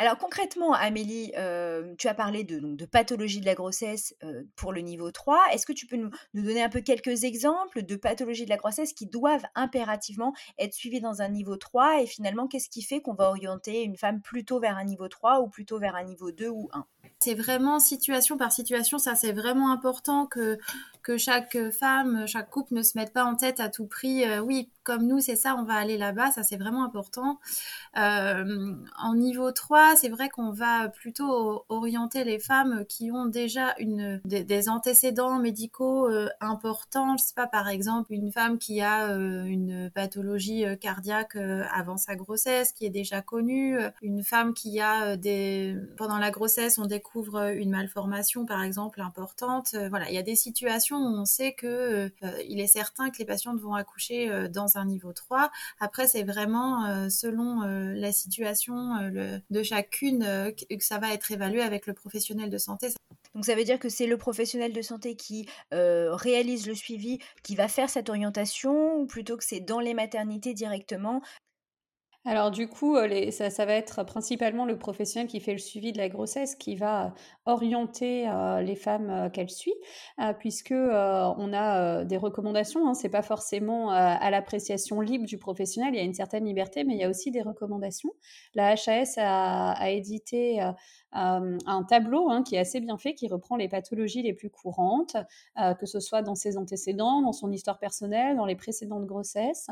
Alors 0.00 0.16
concrètement, 0.16 0.74
Amélie, 0.74 1.32
euh, 1.36 1.92
tu 1.98 2.06
as 2.06 2.14
parlé 2.14 2.44
de, 2.44 2.84
pathologie 2.84 3.40
de 3.40 3.46
la 3.46 3.56
grossesse 3.56 4.14
euh, 4.22 4.44
pour 4.54 4.72
le 4.72 4.80
niveau 4.80 5.10
3. 5.10 5.40
Est-ce 5.52 5.66
que 5.66 5.72
tu 5.72 5.86
peux 5.86 5.96
nous, 5.96 6.10
donner 6.34 6.62
un 6.62 6.68
peu 6.68 6.80
quelques 6.80 7.24
exemples 7.24 7.82
de 7.82 7.96
pathologies 7.96 8.44
de 8.44 8.50
la 8.50 8.58
grossesse 8.58 8.92
qui 8.92 9.06
doivent 9.06 9.44
impérativement 9.56 10.34
être 10.56 10.72
suivies 10.72 11.00
dans 11.00 11.20
un 11.20 11.28
niveau 11.28 11.56
3 11.56 12.02
Et 12.02 12.06
finalement, 12.06 12.46
qu'est-ce 12.46 12.68
qui 12.68 12.82
fait 12.82 13.00
qu'on 13.00 13.14
va 13.14 13.28
orienter 13.28 13.82
une 13.82 13.96
femme 13.96 14.20
plutôt 14.20 14.60
vers 14.60 14.76
un 14.76 14.84
niveau 14.84 15.08
3 15.08 15.40
ou 15.40 15.48
plutôt 15.48 15.80
vers 15.80 15.96
un 15.96 16.04
niveau 16.04 16.30
2 16.30 16.48
ou 16.48 16.68
1 16.72 16.86
C'est 17.18 17.34
vraiment 17.34 17.80
situation 17.80 18.36
par 18.36 18.52
situation, 18.52 18.98
ça 18.98 19.16
c'est 19.16 19.32
vraiment 19.32 19.72
important 19.72 20.26
que 20.26 20.58
que 21.08 21.16
chaque 21.16 21.56
femme, 21.70 22.26
chaque 22.26 22.50
couple 22.50 22.74
ne 22.74 22.82
se 22.82 22.98
mette 22.98 23.14
pas 23.14 23.24
en 23.24 23.34
tête 23.34 23.60
à 23.60 23.70
tout 23.70 23.86
prix, 23.86 24.26
euh, 24.26 24.40
oui, 24.40 24.70
comme 24.82 25.06
nous, 25.06 25.20
c'est 25.20 25.36
ça, 25.36 25.56
on 25.56 25.64
va 25.64 25.72
aller 25.72 25.96
là-bas, 25.96 26.30
ça 26.32 26.42
c'est 26.42 26.58
vraiment 26.58 26.84
important. 26.84 27.40
Euh, 27.96 28.74
en 28.98 29.14
niveau 29.14 29.50
3, 29.50 29.96
c'est 29.96 30.10
vrai 30.10 30.28
qu'on 30.28 30.50
va 30.50 30.88
plutôt 30.90 31.64
orienter 31.70 32.24
les 32.24 32.38
femmes 32.38 32.84
qui 32.86 33.10
ont 33.10 33.24
déjà 33.24 33.74
une, 33.78 34.20
des, 34.26 34.68
antécédents 34.68 35.38
médicaux 35.38 36.08
euh, 36.08 36.28
importants. 36.42 37.16
Je 37.16 37.24
sais 37.24 37.34
pas, 37.34 37.46
par 37.46 37.68
exemple, 37.68 38.12
une 38.12 38.30
femme 38.30 38.58
qui 38.58 38.82
a 38.82 39.08
une 39.08 39.90
pathologie 39.94 40.64
cardiaque 40.78 41.36
avant 41.36 41.96
sa 41.96 42.16
grossesse, 42.16 42.72
qui 42.72 42.84
est 42.84 42.90
déjà 42.90 43.22
connue, 43.22 43.78
une 44.02 44.22
femme 44.22 44.52
qui 44.52 44.80
a 44.80 45.16
des... 45.16 45.74
Pendant 45.96 46.18
la 46.18 46.30
grossesse, 46.30 46.78
on 46.78 46.86
découvre 46.86 47.54
une 47.54 47.70
malformation, 47.70 48.44
par 48.44 48.62
exemple, 48.62 49.00
importante. 49.00 49.74
voilà, 49.88 50.08
il 50.08 50.14
y 50.14 50.18
a 50.18 50.22
des 50.22 50.36
situations 50.36 50.97
on 50.98 51.24
sait 51.24 51.52
que 51.52 52.10
euh, 52.22 52.42
il 52.48 52.60
est 52.60 52.66
certain 52.66 53.10
que 53.10 53.18
les 53.18 53.24
patientes 53.24 53.60
vont 53.60 53.74
accoucher 53.74 54.30
euh, 54.30 54.48
dans 54.48 54.76
un 54.76 54.84
niveau 54.84 55.12
3. 55.12 55.50
Après, 55.80 56.06
c'est 56.06 56.22
vraiment 56.22 56.86
euh, 56.86 57.08
selon 57.08 57.60
la 57.60 58.12
situation 58.12 59.10
de 59.12 59.62
chacune 59.62 60.20
que 60.20 60.84
ça 60.84 60.98
va 60.98 61.12
être 61.12 61.30
évalué 61.30 61.62
avec 61.62 61.86
le 61.86 61.94
professionnel 61.94 62.50
de 62.50 62.58
santé. 62.58 62.88
Donc 63.34 63.44
ça 63.44 63.54
veut 63.54 63.64
dire 63.64 63.78
que 63.78 63.88
c'est 63.88 64.06
le 64.06 64.16
professionnel 64.16 64.72
de 64.72 64.82
santé 64.82 65.16
qui 65.16 65.48
réalise 65.70 66.66
le 66.66 66.74
suivi, 66.74 67.18
qui 67.42 67.56
va 67.56 67.68
faire 67.68 67.90
cette 67.90 68.08
orientation, 68.08 68.96
ou 68.96 69.06
plutôt 69.06 69.36
que 69.36 69.44
c'est 69.44 69.60
dans 69.60 69.80
les 69.80 69.94
maternités 69.94 70.54
directement? 70.54 71.22
Alors 72.28 72.50
du 72.50 72.68
coup, 72.68 72.96
ça, 73.30 73.64
va 73.64 73.72
être 73.72 74.02
principalement 74.04 74.66
le 74.66 74.78
professionnel 74.78 75.28
qui 75.28 75.40
fait 75.40 75.52
le 75.52 75.58
suivi 75.58 75.92
de 75.92 75.98
la 75.98 76.10
grossesse 76.10 76.56
qui 76.56 76.76
va 76.76 77.14
orienter 77.48 78.28
euh, 78.28 78.60
les 78.60 78.76
femmes 78.76 79.30
qu'elle 79.32 79.50
suit, 79.50 79.74
puisque 80.38 80.72
on 80.72 81.52
a 81.52 82.04
des 82.04 82.16
recommandations. 82.16 82.86
Hein, 82.86 82.94
c'est 82.94 83.08
pas 83.08 83.22
forcément 83.22 83.90
à 83.90 84.30
l'appréciation 84.30 85.00
libre 85.00 85.26
du 85.26 85.38
professionnel. 85.38 85.94
Il 85.94 85.96
y 85.98 86.00
a 86.00 86.04
une 86.04 86.14
certaine 86.14 86.44
liberté, 86.44 86.84
mais 86.84 86.94
il 86.94 87.00
y 87.00 87.04
a 87.04 87.08
aussi 87.08 87.30
des 87.30 87.42
recommandations. 87.42 88.10
La 88.54 88.74
HAS 88.74 89.14
a, 89.18 89.90
édité 89.90 90.60
un 91.12 91.84
tableau 91.88 92.28
hein, 92.28 92.42
qui 92.42 92.56
est 92.56 92.58
assez 92.58 92.80
bien 92.80 92.98
fait, 92.98 93.14
qui 93.14 93.28
reprend 93.28 93.56
les 93.56 93.68
pathologies 93.68 94.22
les 94.22 94.34
plus 94.34 94.50
courantes, 94.50 95.16
euh, 95.58 95.74
que 95.74 95.86
ce 95.86 96.00
soit 96.00 96.22
dans 96.22 96.34
ses 96.34 96.56
antécédents, 96.56 97.22
dans 97.22 97.32
son 97.32 97.50
histoire 97.50 97.78
personnelle, 97.78 98.36
dans 98.36 98.46
les 98.46 98.56
précédentes 98.56 99.06
grossesses, 99.06 99.68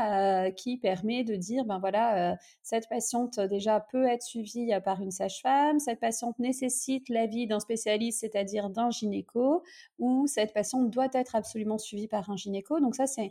euh, 0.00 0.50
qui 0.50 0.78
permet 0.78 1.24
de 1.24 1.36
dire, 1.36 1.64
ben 1.64 1.78
voilà, 1.78 2.32
euh, 2.32 2.36
cette 2.62 2.88
patiente 2.88 3.38
déjà 3.40 3.80
peut 3.80 4.06
être 4.06 4.22
suivie 4.22 4.70
par 4.84 5.00
une 5.00 5.10
sage-femme, 5.10 5.78
cette 5.78 6.00
patiente 6.00 6.38
nécessite 6.38 7.08
l'avis 7.18 7.46
d'un 7.46 7.60
spécialiste, 7.60 8.20
c'est-à-dire 8.20 8.70
d'un 8.70 8.90
gynéco, 8.90 9.62
ou 9.98 10.26
cette 10.26 10.52
patiente 10.52 10.90
doit 10.90 11.08
être 11.12 11.34
absolument 11.34 11.78
suivie 11.78 12.08
par 12.08 12.30
un 12.30 12.36
gynéco. 12.36 12.80
Donc 12.80 12.94
ça, 12.94 13.06
c'est 13.06 13.30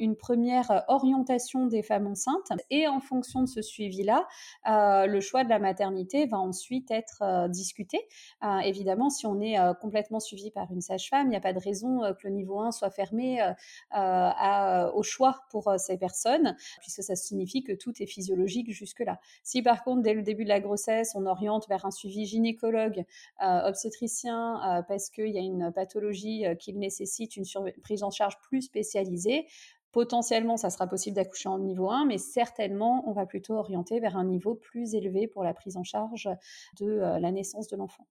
une 0.00 0.16
première 0.16 0.84
orientation 0.88 1.66
des 1.66 1.82
femmes 1.82 2.06
enceintes. 2.06 2.52
Et 2.70 2.88
en 2.88 3.00
fonction 3.00 3.42
de 3.42 3.46
ce 3.46 3.62
suivi-là, 3.62 4.26
le 4.64 5.20
choix 5.20 5.44
de 5.44 5.48
la 5.48 5.58
maternité 5.58 6.26
va 6.26 6.38
ensuite 6.38 6.90
être 6.90 7.22
euh, 7.22 7.48
discuté. 7.48 7.98
Euh, 8.44 8.58
évidemment, 8.58 9.10
si 9.10 9.26
on 9.26 9.40
est 9.40 9.58
euh, 9.58 9.74
complètement 9.74 10.20
suivi 10.20 10.50
par 10.50 10.70
une 10.72 10.80
sage-femme, 10.80 11.26
il 11.26 11.30
n'y 11.30 11.36
a 11.36 11.40
pas 11.40 11.52
de 11.52 11.58
raison 11.58 12.00
que 12.20 12.26
le 12.26 12.30
niveau 12.30 12.60
1 12.60 12.72
soit 12.72 12.90
fermé 12.90 13.40
au 13.92 15.02
choix 15.02 15.44
pour 15.50 15.72
ces 15.78 15.98
personnes, 15.98 16.56
puisque 16.80 17.02
ça 17.02 17.16
signifie 17.16 17.62
que 17.62 17.72
tout 17.72 17.92
est 18.00 18.06
physiologique 18.06 18.70
jusque-là. 18.70 19.20
Si 19.42 19.62
par 19.62 19.84
contre, 19.84 20.02
dès 20.02 20.14
le 20.14 20.22
début 20.22 20.44
de 20.44 20.48
la 20.48 20.60
grossesse, 20.60 21.12
on 21.14 21.26
oriente 21.26 21.68
vers 21.68 21.84
un 21.84 21.90
suivi 21.90 22.26
gynécologue, 22.26 23.04
obstétricien, 23.40 24.84
parce 24.88 25.10
qu'il 25.10 25.28
y 25.28 25.38
a 25.38 25.42
une 25.42 25.72
pathologie 25.72 26.44
qui 26.58 26.74
nécessite 26.74 27.36
une 27.36 27.44
prise 27.82 28.02
en 28.02 28.10
charge 28.10 28.38
plus 28.40 28.62
spécialisée, 28.62 29.46
Potentiellement, 29.96 30.58
ça 30.58 30.68
sera 30.68 30.86
possible 30.86 31.16
d'accoucher 31.16 31.48
en 31.48 31.58
niveau 31.58 31.90
1, 31.90 32.04
mais 32.04 32.18
certainement, 32.18 33.02
on 33.08 33.12
va 33.12 33.24
plutôt 33.24 33.54
orienter 33.54 33.98
vers 33.98 34.18
un 34.18 34.26
niveau 34.26 34.54
plus 34.54 34.94
élevé 34.94 35.26
pour 35.26 35.42
la 35.42 35.54
prise 35.54 35.78
en 35.78 35.84
charge 35.84 36.28
de 36.78 36.86
euh, 36.86 37.18
la 37.18 37.32
naissance 37.32 37.66
de 37.68 37.76
l'enfant. 37.76 38.06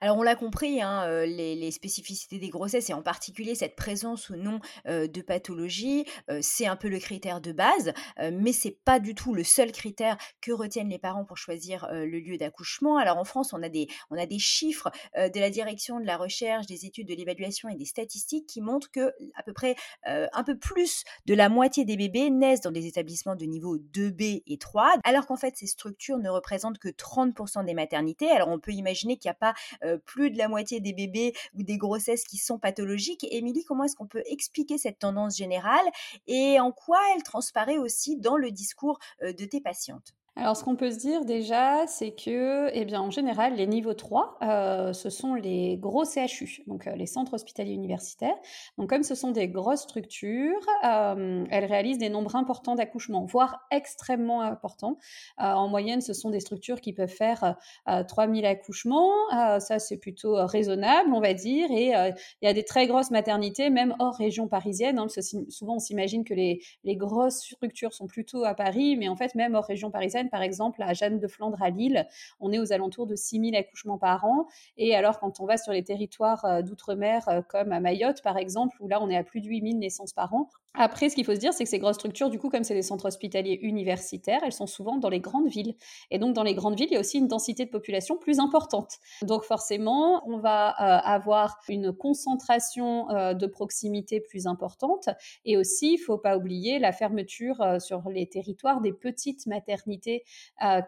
Alors 0.00 0.18
on 0.18 0.22
l'a 0.22 0.36
compris, 0.36 0.82
hein, 0.82 1.24
les, 1.24 1.70
spécificités 1.70 2.38
des 2.38 2.48
grossesses 2.48 2.90
et 2.90 2.92
en 2.92 3.02
particulier 3.02 3.54
cette 3.54 3.76
présence 3.76 4.30
ou 4.30 4.36
non 4.36 4.60
de 4.86 5.20
pathologie, 5.22 6.04
c'est 6.40 6.66
un 6.66 6.76
peu 6.76 6.88
le 6.88 6.98
critère 6.98 7.40
de 7.40 7.52
base, 7.52 7.92
mais 8.32 8.52
c'est 8.52 8.78
pas 8.84 9.00
du 9.00 9.14
tout 9.14 9.34
le 9.34 9.42
seul 9.42 9.72
critère 9.72 10.16
que 10.40 10.52
retiennent 10.52 10.88
les 10.88 10.98
parents 10.98 11.24
pour 11.24 11.36
choisir 11.36 11.88
le 11.90 12.18
lieu 12.18 12.38
d'accouchement. 12.38 12.98
Alors 12.98 13.18
en 13.18 13.24
France, 13.24 13.52
on 13.52 13.62
a 13.62 13.68
des, 13.68 13.88
on 14.10 14.16
a 14.16 14.26
des 14.26 14.38
chiffres 14.38 14.90
de 15.16 15.40
la 15.40 15.50
direction 15.50 15.98
de 16.00 16.06
la 16.06 16.16
recherche, 16.16 16.66
des 16.66 16.86
études 16.86 17.08
de 17.08 17.14
l'évaluation 17.14 17.68
et 17.68 17.74
des 17.74 17.84
statistiques 17.84 18.46
qui 18.46 18.60
montrent 18.60 18.90
que 18.90 19.12
à 19.34 19.42
peu 19.42 19.52
près 19.52 19.76
un 20.04 20.44
peu 20.44 20.56
plus 20.56 21.04
de 21.26 21.34
la 21.34 21.48
moitié 21.48 21.84
des 21.84 21.96
bébés 21.96 22.30
naissent 22.30 22.60
dans 22.60 22.70
des 22.70 22.86
établissements 22.86 23.36
de 23.36 23.44
niveau 23.44 23.78
2B 23.78 24.42
et 24.46 24.58
3, 24.58 24.94
alors 25.04 25.26
qu'en 25.26 25.36
fait 25.36 25.56
ces 25.56 25.66
structures 25.66 26.18
ne 26.18 26.28
représentent 26.28 26.78
que 26.78 26.88
30% 26.88 27.64
des 27.64 27.74
maternités. 27.74 28.30
Alors 28.30 28.48
on 28.48 28.58
peut 28.58 28.72
imaginer 28.72 29.16
qu'il 29.16 29.28
n'y 29.28 29.32
a 29.32 29.34
pas 29.34 29.54
euh, 29.85 29.85
plus 30.04 30.30
de 30.30 30.38
la 30.38 30.48
moitié 30.48 30.80
des 30.80 30.92
bébés 30.92 31.32
ou 31.54 31.62
des 31.62 31.76
grossesses 31.76 32.24
qui 32.24 32.38
sont 32.38 32.58
pathologiques. 32.58 33.26
Émilie, 33.30 33.64
comment 33.64 33.84
est-ce 33.84 33.96
qu'on 33.96 34.06
peut 34.06 34.22
expliquer 34.26 34.78
cette 34.78 34.98
tendance 34.98 35.36
générale 35.36 35.86
et 36.26 36.60
en 36.60 36.72
quoi 36.72 36.98
elle 37.14 37.22
transparaît 37.22 37.78
aussi 37.78 38.16
dans 38.16 38.36
le 38.36 38.50
discours 38.50 38.98
euh, 39.22 39.32
de 39.32 39.44
tes 39.44 39.60
patientes? 39.60 40.14
Alors, 40.38 40.54
ce 40.54 40.62
qu'on 40.64 40.76
peut 40.76 40.90
se 40.90 40.98
dire 40.98 41.24
déjà, 41.24 41.86
c'est 41.86 42.10
que, 42.10 42.68
eh 42.74 42.84
bien, 42.84 43.00
en 43.00 43.10
général, 43.10 43.54
les 43.54 43.66
niveaux 43.66 43.94
3, 43.94 44.36
euh, 44.42 44.92
ce 44.92 45.08
sont 45.08 45.34
les 45.34 45.78
gros 45.78 46.04
CHU, 46.04 46.62
donc 46.66 46.86
euh, 46.86 46.94
les 46.94 47.06
centres 47.06 47.32
hospitaliers 47.32 47.72
universitaires. 47.72 48.36
Donc, 48.76 48.90
comme 48.90 49.02
ce 49.02 49.14
sont 49.14 49.30
des 49.30 49.48
grosses 49.48 49.84
structures, 49.84 50.60
euh, 50.84 51.46
elles 51.50 51.64
réalisent 51.64 51.96
des 51.96 52.10
nombres 52.10 52.36
importants 52.36 52.74
d'accouchements, 52.74 53.24
voire 53.24 53.66
extrêmement 53.70 54.42
importants. 54.42 54.98
en 55.38 55.68
moyenne, 55.68 56.02
ce 56.02 56.12
sont 56.12 56.28
des 56.28 56.40
structures 56.40 56.82
qui 56.82 56.92
peuvent 56.92 57.08
faire 57.08 57.56
3000 57.86 58.44
accouchements. 58.44 59.12
ça, 59.30 59.78
c'est 59.78 59.96
plutôt 59.96 60.34
raisonnable, 60.46 61.14
on 61.14 61.20
va 61.20 61.32
dire. 61.32 61.70
Et 61.70 61.92
il 61.92 62.46
y 62.46 62.48
a 62.48 62.52
des 62.52 62.64
très 62.64 62.86
grosses 62.86 63.10
maternités, 63.10 63.70
même 63.70 63.94
hors 64.00 64.14
région 64.14 64.48
parisienne. 64.48 64.98
Hein, 64.98 65.06
souvent, 65.48 65.76
on 65.76 65.78
s'imagine 65.78 66.24
que 66.24 66.34
les, 66.34 66.60
les 66.84 66.96
grosses 66.96 67.38
structures 67.38 67.94
sont 67.94 68.06
plutôt 68.06 68.44
à 68.44 68.54
Paris, 68.54 68.96
mais 68.96 69.08
en 69.08 69.16
fait, 69.16 69.34
même 69.34 69.54
hors 69.54 69.64
région 69.64 69.90
parisienne, 69.90 70.25
par 70.30 70.42
exemple, 70.42 70.82
à 70.82 70.92
Jeanne 70.94 71.18
de 71.18 71.26
Flandre 71.28 71.62
à 71.62 71.70
Lille, 71.70 72.06
on 72.40 72.52
est 72.52 72.58
aux 72.58 72.72
alentours 72.72 73.06
de 73.06 73.16
6000 73.16 73.56
accouchements 73.56 73.98
par 73.98 74.24
an. 74.24 74.46
Et 74.76 74.94
alors, 74.94 75.18
quand 75.18 75.40
on 75.40 75.46
va 75.46 75.56
sur 75.56 75.72
les 75.72 75.84
territoires 75.84 76.44
euh, 76.44 76.62
d'outre-mer, 76.62 77.28
euh, 77.28 77.42
comme 77.42 77.72
à 77.72 77.80
Mayotte, 77.80 78.22
par 78.22 78.36
exemple, 78.36 78.76
où 78.80 78.88
là, 78.88 79.02
on 79.02 79.08
est 79.08 79.16
à 79.16 79.24
plus 79.24 79.40
de 79.40 79.48
8000 79.48 79.78
naissances 79.78 80.12
par 80.12 80.34
an, 80.34 80.48
après, 80.76 81.08
ce 81.08 81.14
qu'il 81.14 81.24
faut 81.24 81.34
se 81.34 81.40
dire, 81.40 81.52
c'est 81.52 81.64
que 81.64 81.70
ces 81.70 81.78
grosses 81.78 81.96
structures, 81.96 82.30
du 82.30 82.38
coup, 82.38 82.50
comme 82.50 82.64
c'est 82.64 82.74
des 82.74 82.82
centres 82.82 83.06
hospitaliers 83.06 83.58
universitaires, 83.62 84.40
elles 84.44 84.52
sont 84.52 84.66
souvent 84.66 84.96
dans 84.98 85.08
les 85.08 85.20
grandes 85.20 85.48
villes. 85.48 85.74
Et 86.10 86.18
donc, 86.18 86.34
dans 86.34 86.42
les 86.42 86.54
grandes 86.54 86.76
villes, 86.76 86.88
il 86.90 86.94
y 86.94 86.96
a 86.96 87.00
aussi 87.00 87.18
une 87.18 87.28
densité 87.28 87.64
de 87.64 87.70
population 87.70 88.16
plus 88.16 88.38
importante. 88.38 88.98
Donc, 89.22 89.44
forcément, 89.44 90.22
on 90.28 90.38
va 90.38 90.70
euh, 90.70 91.00
avoir 91.04 91.58
une 91.68 91.92
concentration 91.92 93.10
euh, 93.10 93.34
de 93.34 93.46
proximité 93.46 94.20
plus 94.20 94.46
importante. 94.46 95.08
Et 95.44 95.56
aussi, 95.56 95.94
il 95.94 96.00
ne 96.00 96.04
faut 96.04 96.18
pas 96.18 96.36
oublier 96.36 96.78
la 96.78 96.92
fermeture 96.92 97.60
euh, 97.62 97.78
sur 97.78 98.08
les 98.10 98.28
territoires 98.28 98.80
des 98.80 98.92
petites 98.92 99.46
maternités 99.46 100.24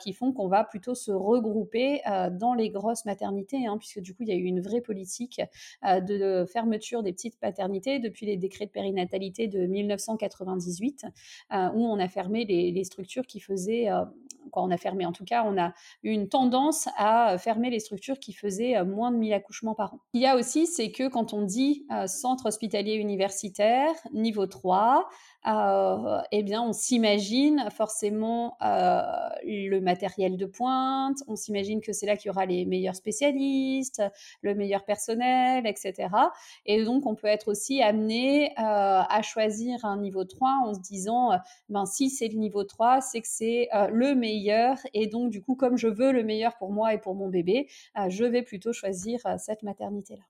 qui 0.00 0.12
font 0.12 0.32
qu'on 0.32 0.48
va 0.48 0.64
plutôt 0.64 0.94
se 0.94 1.10
regrouper 1.10 2.00
dans 2.32 2.54
les 2.54 2.70
grosses 2.70 3.04
maternités, 3.04 3.66
hein, 3.66 3.76
puisque 3.78 4.00
du 4.00 4.14
coup, 4.14 4.22
il 4.22 4.28
y 4.28 4.32
a 4.32 4.34
eu 4.34 4.44
une 4.44 4.60
vraie 4.60 4.80
politique 4.80 5.40
de 5.84 6.44
fermeture 6.50 7.02
des 7.02 7.12
petites 7.12 7.40
maternités 7.42 7.98
depuis 7.98 8.26
les 8.26 8.36
décrets 8.36 8.66
de 8.66 8.70
périnatalité 8.70 9.46
de 9.46 9.66
1998, 9.82 11.06
euh, 11.52 11.68
où 11.74 11.86
on 11.86 11.98
a 11.98 12.08
fermé 12.08 12.44
les, 12.44 12.84
structures 12.84 13.26
qui 13.26 13.40
faisaient, 13.40 13.90
euh, 13.90 14.04
quoi, 14.50 14.62
on 14.62 14.70
a 14.70 14.76
fermé 14.76 15.04
en 15.06 15.12
tout 15.12 15.24
cas, 15.24 15.44
on 15.44 15.58
a 15.58 15.72
eu 16.02 16.10
une 16.10 16.28
tendance 16.28 16.88
à 16.96 17.36
fermer 17.38 17.70
les 17.70 17.80
structures 17.80 18.18
qui 18.18 18.32
faisaient 18.32 18.76
euh, 18.76 18.84
moins 18.84 19.10
de 19.10 19.16
1000 19.16 19.32
accouchements 19.32 19.74
par 19.74 19.94
an. 19.94 20.00
Il 20.14 20.20
y 20.20 20.26
a 20.26 20.36
aussi, 20.36 20.66
c'est 20.66 20.90
que 20.90 21.08
quand 21.08 21.32
on 21.32 21.42
dit 21.42 21.86
centre 22.06 22.46
hospitalier 22.46 22.94
universitaire, 22.94 23.92
niveau 24.12 24.46
3, 24.46 25.08
euh, 25.46 26.20
eh 26.32 26.42
bien, 26.42 26.62
on 26.62 26.72
s'imagine 26.72 27.68
forcément 27.70 28.56
euh, 28.62 29.02
le 29.44 29.78
matériel 29.80 30.36
de 30.36 30.46
pointe, 30.46 31.18
on 31.28 31.36
s'imagine 31.36 31.80
que 31.80 31.92
c'est 31.92 32.06
là 32.06 32.16
qu'il 32.16 32.28
y 32.28 32.30
aura 32.30 32.44
les 32.44 32.66
meilleurs 32.66 32.96
spécialistes, 32.96 34.02
le 34.42 34.54
meilleur 34.54 34.84
personnel, 34.84 35.66
etc. 35.66 36.08
Et 36.66 36.84
donc, 36.84 37.06
on 37.06 37.14
peut 37.14 37.28
être 37.28 37.48
aussi 37.48 37.82
amené 37.82 38.50
euh, 38.58 39.02
à 39.08 39.22
choisir 39.22 39.84
un 39.84 39.98
niveau 39.98 40.24
3 40.24 40.60
en 40.64 40.74
se 40.74 40.80
disant, 40.80 41.30
ben, 41.68 41.86
si 41.86 42.10
c'est 42.10 42.28
le 42.28 42.38
niveau 42.38 42.64
3, 42.64 43.00
c'est 43.00 43.20
que 43.20 43.28
c'est 43.28 43.68
le 43.92 44.14
meilleur. 44.14 44.76
Et 44.92 45.06
donc, 45.06 45.30
du 45.30 45.42
coup, 45.42 45.54
comme 45.54 45.76
je 45.76 45.88
veux 45.88 46.12
le 46.12 46.24
meilleur 46.24 46.56
pour 46.56 46.72
moi 46.72 46.94
et 46.94 46.98
pour 46.98 47.14
mon 47.14 47.28
bébé, 47.28 47.68
je 48.08 48.24
vais 48.24 48.42
plutôt 48.42 48.72
choisir 48.72 49.20
cette 49.38 49.62
maternité-là. 49.62 50.24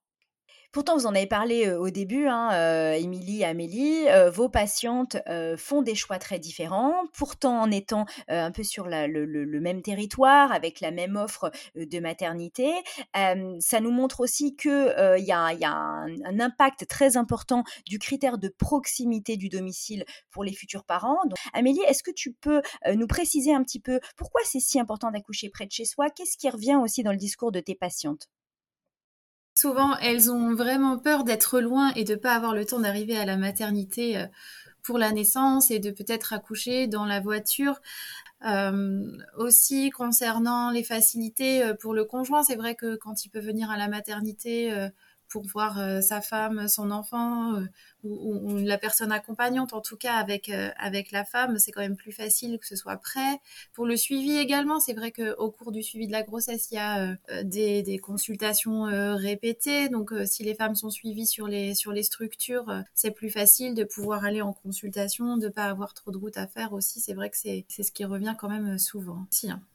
Pourtant, 0.70 0.96
vous 0.96 1.06
en 1.06 1.14
avez 1.14 1.26
parlé 1.26 1.70
au 1.70 1.88
début, 1.88 2.26
hein, 2.26 2.92
Émilie, 2.92 3.42
Amélie, 3.42 4.04
vos 4.30 4.50
patientes 4.50 5.16
font 5.56 5.80
des 5.80 5.94
choix 5.94 6.18
très 6.18 6.38
différents, 6.38 6.94
pourtant 7.14 7.62
en 7.62 7.70
étant 7.70 8.04
un 8.28 8.50
peu 8.50 8.62
sur 8.62 8.87
le, 8.87 9.60
même 9.60 9.80
territoire, 9.80 10.52
avec 10.52 10.80
la 10.80 10.90
même 10.90 11.16
offre 11.16 11.50
de 11.75 12.00
maternité. 12.00 12.70
ça 13.14 13.80
nous 13.80 13.90
montre 13.90 14.20
aussi 14.20 14.56
qu'il 14.56 15.25
y 15.25 15.32
a, 15.32 15.56
un, 15.64 16.40
impact 16.40 16.87
très 16.87 17.16
important 17.16 17.64
du 17.87 17.98
critère 17.98 18.37
de 18.37 18.48
proximité 18.48 19.38
du 19.38 19.48
domicile 19.48 20.04
pour 20.30 20.44
les 20.44 20.52
futurs 20.52 20.84
parents. 20.84 21.18
Amélie, 21.54 21.82
est-ce 21.88 22.02
que 22.02 22.10
tu 22.10 22.34
peux 22.34 22.60
nous 22.94 23.06
préciser 23.06 23.54
un 23.54 23.62
petit 23.62 23.80
peu 23.80 24.00
pourquoi 24.16 24.42
c'est 24.44 24.60
si 24.60 24.78
important 24.78 25.10
d'accoucher 25.10 25.48
près 25.48 25.64
de 25.64 25.72
chez 25.72 25.87
soi? 25.87 26.10
Qu'est-ce 26.10 26.37
qui 26.37 26.50
revient 26.50 26.76
aussi 26.76 27.02
dans 27.02 27.12
le 27.12 27.16
discours 27.16 27.52
de 27.52 27.60
tes 27.60 27.75
patientes? 27.75 28.28
Souvent, 29.58 29.96
elles 29.96 30.30
ont 30.30 30.54
vraiment 30.54 30.98
peur 30.98 31.24
d'être 31.24 31.58
loin 31.58 31.92
et 31.96 32.04
de 32.04 32.12
ne 32.12 32.18
pas 32.18 32.32
avoir 32.32 32.54
le 32.54 32.64
temps 32.64 32.78
d'arriver 32.78 33.18
à 33.18 33.24
la 33.24 33.36
maternité 33.36 34.16
euh, 34.16 34.26
pour 34.84 34.98
la 34.98 35.10
naissance 35.10 35.72
et 35.72 35.80
de 35.80 35.90
peut-être 35.90 36.32
accoucher 36.32 36.86
dans 36.86 37.04
la 37.04 37.18
voiture. 37.18 37.80
Euh, 38.46 39.02
aussi 39.36 39.90
concernant 39.90 40.70
les 40.70 40.84
facilités 40.84 41.64
euh, 41.64 41.74
pour 41.74 41.92
le 41.92 42.04
conjoint, 42.04 42.44
c'est 42.44 42.54
vrai 42.54 42.76
que 42.76 42.94
quand 42.94 43.24
il 43.24 43.30
peut 43.30 43.40
venir 43.40 43.68
à 43.68 43.76
la 43.76 43.88
maternité 43.88 44.72
pour 45.28 45.47
voir 45.47 45.78
euh, 45.78 46.00
sa 46.00 46.20
femme, 46.20 46.68
son 46.68 46.90
enfant 46.90 47.54
euh, 47.56 47.66
ou, 48.04 48.56
la 48.58 48.78
personne 48.78 49.12
accompagnante, 49.12 49.73
en 49.73 49.80
tout 49.80 49.97
cas 49.97 50.14
avec, 50.14 50.49
euh, 50.49 50.70
avec 50.78 51.11
la 51.12 51.25
femme, 51.25 51.58
c'est 51.58 51.73
quand 51.73 51.80
même 51.80 51.97
plus 51.97 52.12
facile 52.12 52.58
que 52.58 52.66
ce 52.66 52.76
soit 52.76 52.97
prêt. 52.97 53.40
Pour 53.75 53.87
le 53.87 53.97
suivi 53.97 54.37
également, 54.37 54.80
c'est 54.80 54.94
vrai 54.94 55.12
qu'au 55.12 55.50
cours 55.50 55.73
du 55.73 55.82
suivi 55.82 56.06
de 56.06 56.12
la 56.12 56.23
grossesse, 56.23 56.68
il 56.70 56.75
y 56.75 56.78
a 56.78 57.16
des, 57.42 57.99
consultations 58.02 58.82
répétées. 59.16 59.88
Donc 59.88 60.12
si 60.25 60.44
les 60.44 60.54
femmes 60.54 60.75
sont 60.75 60.90
suivies 60.90 61.26
sur 61.26 61.49
les, 61.49 61.75
sur 61.75 61.92
les 61.92 62.02
structures, 62.02 62.82
c'est 62.94 63.11
plus 63.11 63.30
facile 63.30 63.75
de 63.75 63.85
pouvoir 63.85 64.25
aller 64.25 64.40
en 64.40 64.52
consultation, 64.52 65.37
de 65.37 65.49
pas 65.49 65.64
avoir 65.64 65.94
trop 65.94 66.11
de 66.11 66.16
route 66.16 66.37
à 66.37 66.47
faire 66.47 66.73
aussi. 66.73 67.00
C'est 67.00 67.14
vrai 67.14 67.30
que 67.30 67.37
c'est 67.37 67.64
ce 67.68 67.92
qui 67.92 68.04
revient 68.04 68.35
quand 68.38 68.49
même 68.49 68.78
souvent. 68.78 69.18
Hein. 69.18 69.26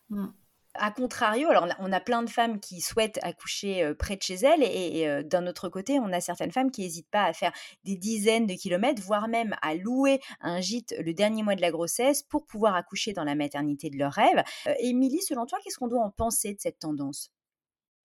mm. 0.10 0.43
A 0.76 0.92
contrario, 0.92 1.50
alors 1.50 1.68
on 1.80 1.92
a, 1.92 2.00
plein 2.00 2.24
de 2.24 2.30
femmes 2.30 2.60
qui 2.60 2.82
souhaitent 2.82 3.20
accoucher 3.22 3.94
près 3.98 4.16
de 4.16 4.22
chez 4.22 4.36
elles 4.36 4.64
et, 4.64 5.24
d'un 5.24 5.46
autre 5.48 5.70
côté, 5.70 6.00
on 6.00 6.12
a 6.12 6.20
certaines 6.20 6.52
femmes 6.52 6.72
qui 6.72 6.82
n'hésitent 6.82 7.12
pas 7.12 7.26
à 7.26 7.34
faire 7.34 7.52
des 7.84 7.96
dizaines 7.96 8.48
de 8.48 8.56
kilomètres, 8.56 9.02
voire 9.02 9.28
même 9.28 9.56
à 9.62 9.76
louer 9.76 10.20
un 10.42 10.62
gîte 10.62 10.96
le 11.00 11.14
dernier 11.14 11.44
mois 11.44 11.56
de 11.56 11.62
la 11.62 11.72
grossesse 11.72 12.24
pour 12.24 12.46
pouvoir 12.46 12.76
accoucher 12.76 13.14
dans 13.14 13.24
la 13.24 13.36
maternité 13.36 13.90
de 13.90 13.98
leur 13.98 14.14
rêve. 14.14 14.44
Émilie, 14.80 15.22
selon 15.22 15.46
toi, 15.46 15.60
qu'est-ce 15.64 15.78
qu'on 15.78 15.88
doit 15.88 16.04
en 16.04 16.12
penser 16.12 16.54
de 16.54 16.60
cette 16.60 16.80
tendance? 16.80 17.32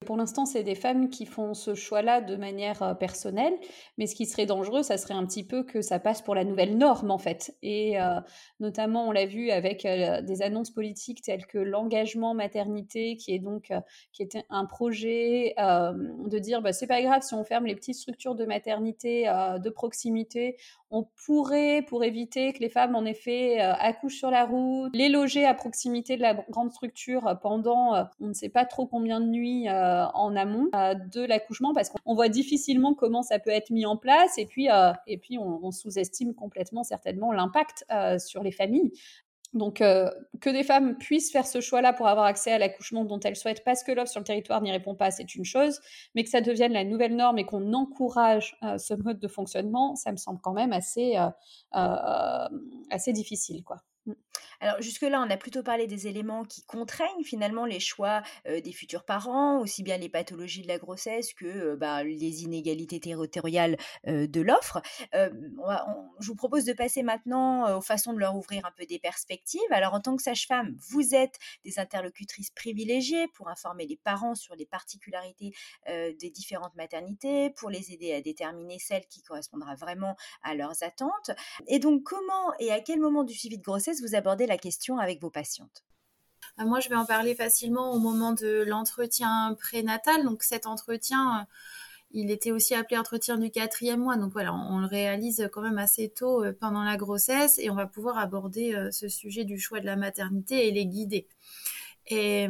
Pour 0.08 0.16
l'instant, 0.16 0.46
c'est 0.46 0.62
des 0.62 0.74
femmes 0.74 1.10
qui 1.10 1.26
font 1.26 1.52
ce 1.52 1.74
choix-là 1.74 2.22
de 2.22 2.34
manière 2.34 2.82
euh, 2.82 2.94
personnelle, 2.94 3.52
mais 3.98 4.06
ce 4.06 4.14
qui 4.14 4.24
serait 4.24 4.46
dangereux, 4.46 4.82
ça 4.82 4.96
serait 4.96 5.12
un 5.12 5.26
petit 5.26 5.44
peu 5.44 5.64
que 5.64 5.82
ça 5.82 5.98
passe 5.98 6.22
pour 6.22 6.34
la 6.34 6.44
nouvelle 6.44 6.78
norme, 6.78 7.10
en 7.10 7.18
fait. 7.18 7.54
Et 7.62 8.00
euh, 8.00 8.18
notamment, 8.58 9.06
on 9.06 9.10
l'a 9.10 9.26
vu 9.26 9.50
avec 9.50 9.84
euh, 9.84 10.22
des 10.22 10.40
annonces 10.40 10.70
politiques 10.70 11.20
telles 11.20 11.44
que 11.44 11.58
l'engagement 11.58 12.32
maternité, 12.32 13.16
qui 13.16 13.34
est 13.34 13.38
donc 13.38 13.70
qui 14.12 14.22
était 14.22 14.44
un 14.48 14.64
projet 14.64 15.54
de 15.58 16.38
dire, 16.38 16.62
bah, 16.62 16.72
c'est 16.72 16.86
pas 16.86 17.02
grave 17.02 17.20
si 17.20 17.34
on 17.34 17.44
ferme 17.44 17.66
les 17.66 17.74
petites 17.74 17.96
structures 17.96 18.34
de 18.34 18.46
maternité 18.46 19.24
de 19.24 19.70
proximité, 19.70 20.56
on 20.90 21.06
pourrait, 21.26 21.82
pour 21.86 22.02
éviter 22.02 22.54
que 22.54 22.60
les 22.60 22.70
femmes, 22.70 22.94
en 22.94 23.04
effet, 23.04 23.58
accouchent 23.58 24.16
sur 24.16 24.30
la 24.30 24.46
route, 24.46 24.94
les 24.94 25.08
loger 25.08 25.44
à 25.44 25.52
proximité 25.54 26.16
de 26.16 26.22
la 26.22 26.34
grande 26.48 26.70
structure 26.70 27.38
pendant, 27.42 28.08
on 28.20 28.28
ne 28.28 28.32
sait 28.32 28.48
pas 28.48 28.64
trop 28.64 28.86
combien 28.86 29.20
de 29.20 29.26
nuits 29.26 29.68
en 30.14 30.36
amont 30.36 30.68
euh, 30.74 30.94
de 30.94 31.24
l'accouchement 31.24 31.72
parce 31.74 31.90
qu'on 31.90 32.14
voit 32.14 32.28
difficilement 32.28 32.94
comment 32.94 33.22
ça 33.22 33.38
peut 33.38 33.50
être 33.50 33.70
mis 33.70 33.86
en 33.86 33.96
place 33.96 34.38
et 34.38 34.46
puis, 34.46 34.70
euh, 34.70 34.92
et 35.06 35.18
puis 35.18 35.38
on, 35.38 35.70
sous-estime 35.70 36.34
complètement 36.34 36.82
certainement 36.82 37.32
l'impact 37.32 37.84
sur 38.18 38.42
les 38.42 38.52
familles. 38.52 38.92
Donc, 39.54 39.78
que 39.78 40.50
des 40.50 40.62
femmes 40.62 40.96
puissent 40.98 41.30
faire 41.30 41.46
ce 41.46 41.60
choix-là 41.60 41.92
pour 41.92 42.08
avoir 42.08 42.26
accès 42.26 42.52
à 42.52 42.58
l'accouchement 42.58 43.04
dont 43.04 43.20
elles 43.20 43.36
souhaitent 43.36 43.64
parce 43.64 43.82
que 43.82 43.92
l'offre 43.92 44.10
sur 44.10 44.20
le 44.20 44.24
territoire 44.24 44.60
n'y 44.62 44.70
répond 44.70 44.94
pas, 44.94 45.10
c'est 45.10 45.34
une 45.34 45.44
chose, 45.44 45.80
mais 46.14 46.24
que 46.24 46.30
ça 46.30 46.40
devienne 46.40 46.72
la 46.72 46.84
nouvelle 46.84 47.16
norme 47.16 47.38
et 47.38 47.44
qu'on 47.44 47.72
encourage 47.72 48.58
ce 48.78 48.94
mode 48.94 49.18
de 49.18 49.28
fonctionnement, 49.28 49.94
ça 49.94 50.10
me 50.12 50.16
semble 50.16 50.40
quand 50.42 50.52
même 50.54 50.72
assez, 50.72 51.16
assez 51.72 53.12
difficile, 53.12 53.62
quoi. 53.62 53.82
Mmh. 54.08 54.14
Alors 54.60 54.82
jusque-là, 54.82 55.22
on 55.24 55.30
a 55.30 55.36
plutôt 55.36 55.62
parlé 55.62 55.86
des 55.86 56.08
éléments 56.08 56.44
qui 56.44 56.62
contraignent 56.64 57.22
finalement 57.22 57.64
les 57.64 57.78
choix 57.78 58.22
des 58.44 58.72
futurs 58.72 59.04
parents, 59.04 59.60
aussi 59.60 59.84
bien 59.84 59.96
les 59.98 60.08
pathologies 60.08 60.62
de 60.62 60.68
la 60.68 60.78
grossesse 60.78 61.32
que 61.32 61.76
bah, 61.76 62.02
les 62.02 62.42
inégalités 62.42 62.98
territoriales 62.98 63.76
de 64.04 64.40
l'offre. 64.40 64.82
je 65.12 66.26
vous 66.26 66.34
propose 66.34 66.64
de 66.64 66.72
passer 66.72 67.04
maintenant 67.04 67.76
aux 67.76 67.80
façons 67.80 68.12
de 68.12 68.18
leur 68.18 68.34
ouvrir 68.34 68.66
un 68.66 68.72
peu 68.76 68.84
des 68.84 68.98
perspectives. 68.98 69.60
Alors 69.70 69.94
en 69.94 70.00
tant 70.00 70.16
que 70.16 70.22
sage-femme, 70.22 70.76
vous 70.90 71.14
êtes 71.14 71.38
des 71.64 71.78
interlocutrices 71.78 72.50
privilégiées 72.50 73.28
pour 73.28 73.48
informer 73.48 73.86
les 73.86 73.96
parents 73.96 74.34
sur 74.34 74.56
les 74.56 74.66
particularités 74.66 75.52
des 75.86 76.30
différentes 76.30 76.74
maternités, 76.74 77.50
pour 77.50 77.70
les 77.70 77.92
aider 77.92 78.12
à 78.12 78.20
déterminer 78.20 78.80
celle 78.80 79.06
qui 79.06 79.22
correspondra 79.22 79.76
vraiment 79.76 80.16
à 80.42 80.56
leurs 80.56 80.82
attentes. 80.82 81.30
Et 81.68 81.78
donc 81.78 82.02
comment 82.02 82.52
et 82.58 82.72
à 82.72 82.80
quel 82.80 82.98
moment 82.98 83.22
du 83.22 83.34
suivi 83.34 83.56
de 83.58 83.62
grossesse 83.62 83.97
vous 84.02 84.14
abordez 84.14 84.46
la 84.46 84.58
question 84.58 84.98
avec 84.98 85.20
vos 85.20 85.30
patientes 85.30 85.84
ah, 86.60 86.64
moi, 86.64 86.80
je 86.80 86.88
vais 86.88 86.96
en 86.96 87.04
parler 87.04 87.36
facilement 87.36 87.92
au 87.92 88.00
moment 88.00 88.32
de 88.32 88.64
l'entretien 88.66 89.56
prénatal. 89.60 90.24
Donc 90.24 90.42
cet 90.42 90.66
entretien, 90.66 91.46
il 92.10 92.32
était 92.32 92.50
aussi 92.50 92.74
appelé 92.74 92.98
entretien 92.98 93.38
du 93.38 93.50
quatrième 93.50 94.00
mois. 94.00 94.16
Donc 94.16 94.32
voilà, 94.32 94.52
on, 94.52 94.80
le 94.80 94.86
réalise 94.86 95.48
quand 95.52 95.60
même 95.60 95.78
assez 95.78 96.08
tôt 96.08 96.44
pendant 96.58 96.82
la 96.82 96.96
grossesse 96.96 97.60
et 97.60 97.70
on 97.70 97.76
va 97.76 97.86
pouvoir 97.86 98.18
aborder 98.18 98.88
ce 98.90 99.06
sujet 99.08 99.44
du 99.44 99.60
choix 99.60 99.78
de 99.78 99.86
la 99.86 99.94
maternité 99.94 100.66
et 100.66 100.72
les 100.72 100.86
guider. 100.86 101.28
Et 102.08 102.48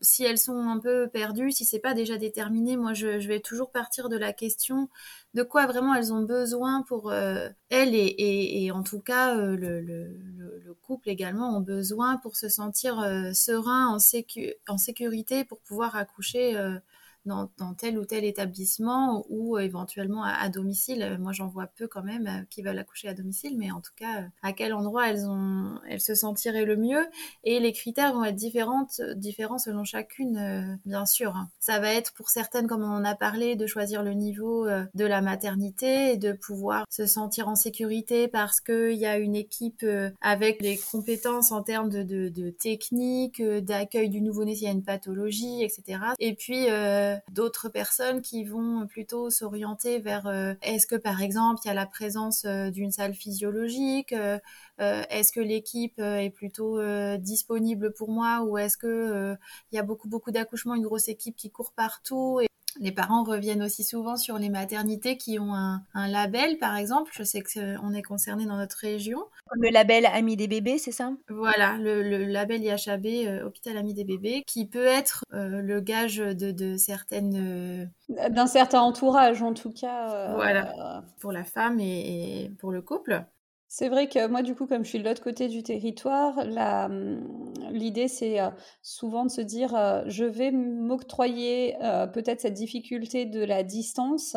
si 0.00 0.24
elles 0.24 0.38
sont 0.38 0.68
un 0.68 0.78
peu 0.78 1.08
perdues, 1.08 1.52
si 1.52 1.64
c'est 1.64 1.78
pas 1.78 1.94
déjà 1.94 2.16
déterminé, 2.16 2.76
moi 2.76 2.94
je, 2.94 3.06
vais 3.28 3.40
toujours 3.40 3.70
partir 3.70 4.08
de 4.08 4.16
la 4.16 4.32
question 4.32 4.88
de 5.34 5.42
quoi 5.42 5.66
vraiment 5.66 5.94
elles 5.94 6.12
ont 6.12 6.22
besoin 6.22 6.82
pour 6.82 7.10
euh, 7.10 7.48
elles 7.68 7.94
et, 7.94 8.70
en 8.72 8.82
tout 8.82 9.00
cas 9.00 9.36
euh, 9.36 9.56
le, 9.56 10.74
couple 10.82 11.10
également 11.10 11.56
ont 11.56 11.60
besoin 11.60 12.16
pour 12.16 12.36
se 12.36 12.48
sentir 12.48 13.00
euh, 13.00 13.32
serein, 13.32 13.88
en, 13.88 13.98
en, 14.68 14.78
sécurité, 14.78 15.44
pour 15.44 15.60
pouvoir 15.60 15.96
accoucher 15.96 16.56
dans, 17.26 17.74
tel 17.76 17.98
ou 17.98 18.04
tel 18.04 18.24
établissement 18.24 19.24
ou 19.28 19.58
éventuellement 19.58 20.24
à, 20.24 20.48
domicile. 20.48 21.18
Moi, 21.20 21.32
j'en 21.32 21.48
vois 21.48 21.66
peu 21.66 21.86
quand 21.86 22.02
même 22.02 22.26
euh, 22.26 22.44
qui 22.50 22.62
veulent 22.62 22.78
accoucher 22.78 23.08
à 23.08 23.14
domicile, 23.14 23.56
mais 23.58 23.70
en 23.70 23.80
tout 23.80 23.92
cas, 23.96 24.22
euh, 24.22 24.26
à 24.42 24.52
quel 24.52 24.72
endroit 24.72 25.08
elles, 25.08 26.00
se 26.00 26.14
sentiraient 26.14 26.64
le 26.64 26.76
mieux. 26.76 27.06
Et 27.44 27.60
les 27.60 27.72
critères 27.72 28.14
vont 28.14 28.24
être 28.24 28.36
différents 28.36 29.58
selon 29.58 29.84
chacune, 29.84 30.36
euh, 30.38 30.76
bien 30.86 31.06
sûr. 31.06 31.34
Ça 31.58 31.78
va 31.78 31.92
être 31.92 32.12
pour 32.14 32.30
certaines, 32.30 32.66
comme 32.66 32.82
on 32.82 32.94
en 32.94 33.04
a 33.04 33.14
parlé, 33.14 33.56
de 33.56 33.66
choisir 33.66 34.02
le 34.02 34.12
niveau 34.12 34.66
de 34.66 35.04
la 35.04 35.20
maternité 35.20 36.12
et 36.12 36.16
de 36.16 36.32
pouvoir 36.32 36.84
se 36.88 37.06
sentir 37.06 37.48
en 37.48 37.54
sécurité 37.54 38.28
parce 38.28 38.60
qu'il 38.60 38.92
y 38.92 39.06
a 39.06 39.18
une 39.18 39.36
équipe 39.36 39.84
avec 40.20 40.60
des 40.60 40.78
compétences 40.90 41.52
en 41.52 41.62
termes 41.62 41.90
de, 41.90 42.02
de 42.02 42.50
technique, 42.50 43.42
d'accueil 43.42 44.08
du 44.08 44.20
nouveau-né 44.20 44.54
s'il 44.54 44.64
y 44.64 44.70
a 44.70 44.72
une 44.72 44.84
pathologie, 44.84 45.62
etc. 45.62 45.98
Et 46.18 46.34
puis, 46.34 46.66
d'autres 47.30 47.68
personnes 47.68 48.22
qui 48.22 48.44
vont 48.44 48.86
plutôt 48.86 49.30
s'orienter 49.30 49.98
vers 49.98 50.26
euh, 50.26 50.54
est-ce 50.62 50.86
que 50.86 50.96
par 50.96 51.22
exemple 51.22 51.60
il 51.64 51.68
y 51.68 51.70
a 51.70 51.74
la 51.74 51.86
présence 51.86 52.44
euh, 52.44 52.70
d'une 52.70 52.90
salle 52.90 53.14
physiologique 53.14 54.12
euh, 54.12 54.38
est-ce 54.78 55.32
que 55.32 55.40
l'équipe 55.40 55.98
est 55.98 56.30
plutôt 56.30 56.80
disponible 57.18 57.92
pour 57.92 58.10
moi 58.10 58.42
ou 58.42 58.56
est-ce 58.56 58.76
que 58.76 59.36
il 59.70 59.76
y 59.76 59.78
a 59.78 59.82
beaucoup 59.82 60.08
beaucoup 60.08 60.30
d'accouchements 60.30 60.74
une 60.74 60.82
grosse 60.82 61.08
équipe 61.08 61.36
qui 61.36 61.50
court 61.50 61.72
partout 61.72 62.40
les 62.78 62.92
parents 62.92 63.24
reviennent 63.24 63.62
aussi 63.62 63.84
souvent 63.84 64.16
sur 64.16 64.38
les 64.38 64.48
maternités 64.48 65.16
qui 65.16 65.38
ont 65.38 65.54
un, 65.54 65.82
label, 65.94 66.58
par 66.58 66.76
exemple. 66.76 67.10
Je 67.14 67.22
sais 67.22 67.42
qu'on 67.42 67.92
est 67.92 68.02
concerné 68.02 68.46
dans 68.46 68.56
notre 68.56 68.76
région. 68.76 69.18
Comme 69.46 69.62
le 69.62 69.70
label 69.70 70.06
Ami 70.06 70.36
des 70.36 70.48
bébés, 70.48 70.78
c'est 70.78 70.92
ça? 70.92 71.12
Voilà, 71.28 71.76
le, 71.78 72.24
label 72.24 72.62
IHAB, 72.62 73.06
euh, 73.06 73.46
Hôpital 73.46 73.76
Ami 73.76 73.94
des 73.94 74.04
bébés, 74.04 74.44
qui 74.46 74.66
peut 74.66 74.86
être 74.86 75.24
euh, 75.32 75.60
le 75.60 75.80
gage 75.80 76.18
de, 76.18 76.76
certaines... 76.76 77.88
Euh, 78.08 78.28
d'un 78.28 78.46
certain 78.46 78.80
entourage, 78.80 79.42
en 79.42 79.54
tout 79.54 79.72
cas. 79.72 80.34
Voilà, 80.34 81.04
pour 81.20 81.32
la 81.32 81.44
femme 81.44 81.80
et 81.80 82.50
pour 82.58 82.72
le 82.72 82.82
couple. 82.82 83.24
C'est 83.72 83.88
vrai 83.88 84.08
que 84.08 84.26
moi, 84.26 84.42
du 84.42 84.56
coup, 84.56 84.66
comme 84.66 84.82
je 84.84 84.88
suis 84.88 84.98
de 84.98 85.04
l'autre 85.04 85.22
côté 85.22 85.46
du 85.46 85.62
territoire, 85.62 86.36
hum, 86.38 87.54
l'idée, 87.70 88.08
c'est 88.08 88.40
euh, 88.40 88.50
souvent 88.82 89.24
de 89.24 89.30
se 89.30 89.40
dire, 89.40 89.76
euh, 89.76 90.02
je 90.08 90.24
vais 90.24 90.50
m'octroyer 90.50 91.76
euh, 91.80 92.08
peut-être 92.08 92.40
cette 92.40 92.54
difficulté 92.54 93.26
de 93.26 93.44
la 93.44 93.62
distance 93.62 94.36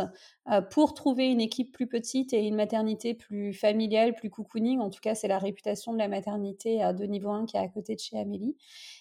pour 0.69 0.93
trouver 0.93 1.31
une 1.31 1.41
équipe 1.41 1.71
plus 1.71 1.87
petite 1.87 2.33
et 2.33 2.45
une 2.45 2.55
maternité 2.55 3.15
plus 3.15 3.53
familiale, 3.53 4.13
plus 4.13 4.29
cocooning. 4.29 4.81
En 4.81 4.89
tout 4.91 4.99
cas, 5.01 5.15
c'est 5.15 5.29
la 5.29 5.39
réputation 5.39 5.93
de 5.93 5.97
la 5.97 6.09
maternité 6.09 6.81
de 6.93 7.05
niveau 7.05 7.29
1 7.31 7.45
qui 7.45 7.55
est 7.55 7.61
à 7.61 7.67
côté 7.69 7.95
de 7.95 8.01
chez 8.01 8.19
Amélie. 8.19 8.55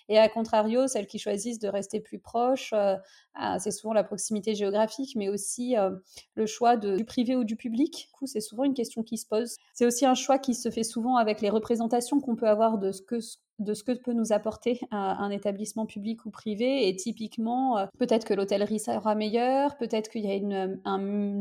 Et 0.09 0.18
à 0.18 0.28
contrario, 0.28 0.87
celles 0.88 1.06
qui 1.06 1.18
choisissent 1.18 1.59
de 1.59 1.68
rester 1.68 2.00
plus 2.00 2.18
proches, 2.18 2.75
ah, 3.35 3.59
c'est 3.59 3.71
souvent 3.71 3.92
la 3.92 4.04
proximité 4.04 4.54
géographique, 4.54 5.14
mais 5.16 5.28
aussi 5.28 5.75
le 6.35 6.47
choix 6.47 6.76
du 6.76 7.04
privé 7.04 7.37
ou 7.37 7.44
du 7.44 7.56
public. 7.56 8.09
Du 8.09 8.12
coup, 8.12 8.26
c'est 8.26 8.40
souvent 8.40 8.64
une 8.64 8.75
question 8.75 9.02
qui 9.02 9.16
se 9.16 9.26
pose. 9.26 9.56
C'est 9.75 9.87
aussi 9.87 10.04
un 10.06 10.14
choix 10.14 10.38
qui 10.38 10.54
se 10.54 10.71
fait 10.71 10.85
souvent 10.85 11.16
avec 11.16 11.40
les 11.40 11.50
représentations 11.50 12.21
qu'on 12.21 12.37
peut 12.37 12.49
avoir 12.49 12.78
de 12.78 12.92
ce 12.92 13.03
que 13.03 13.20
de 13.58 13.74
ce 13.74 13.84
que 13.84 13.92
peut 13.92 14.12
nous 14.12 14.32
apporter 14.32 14.80
un, 14.90 15.30
établissement 15.30 15.86
public 15.86 16.24
ou 16.26 16.30
privé. 16.30 16.88
Et 16.88 16.96
typiquement, 16.96 17.78
euh, 17.78 17.86
peut-être 17.98 18.26
que 18.26 18.34
l'hôtellerie 18.34 18.80
sera 18.80 19.14
meilleure, 19.14 19.76
peut-être 19.78 20.10
qu'il 20.10 20.24
y 20.24 20.30
a 20.30 20.34
une, 20.34 20.80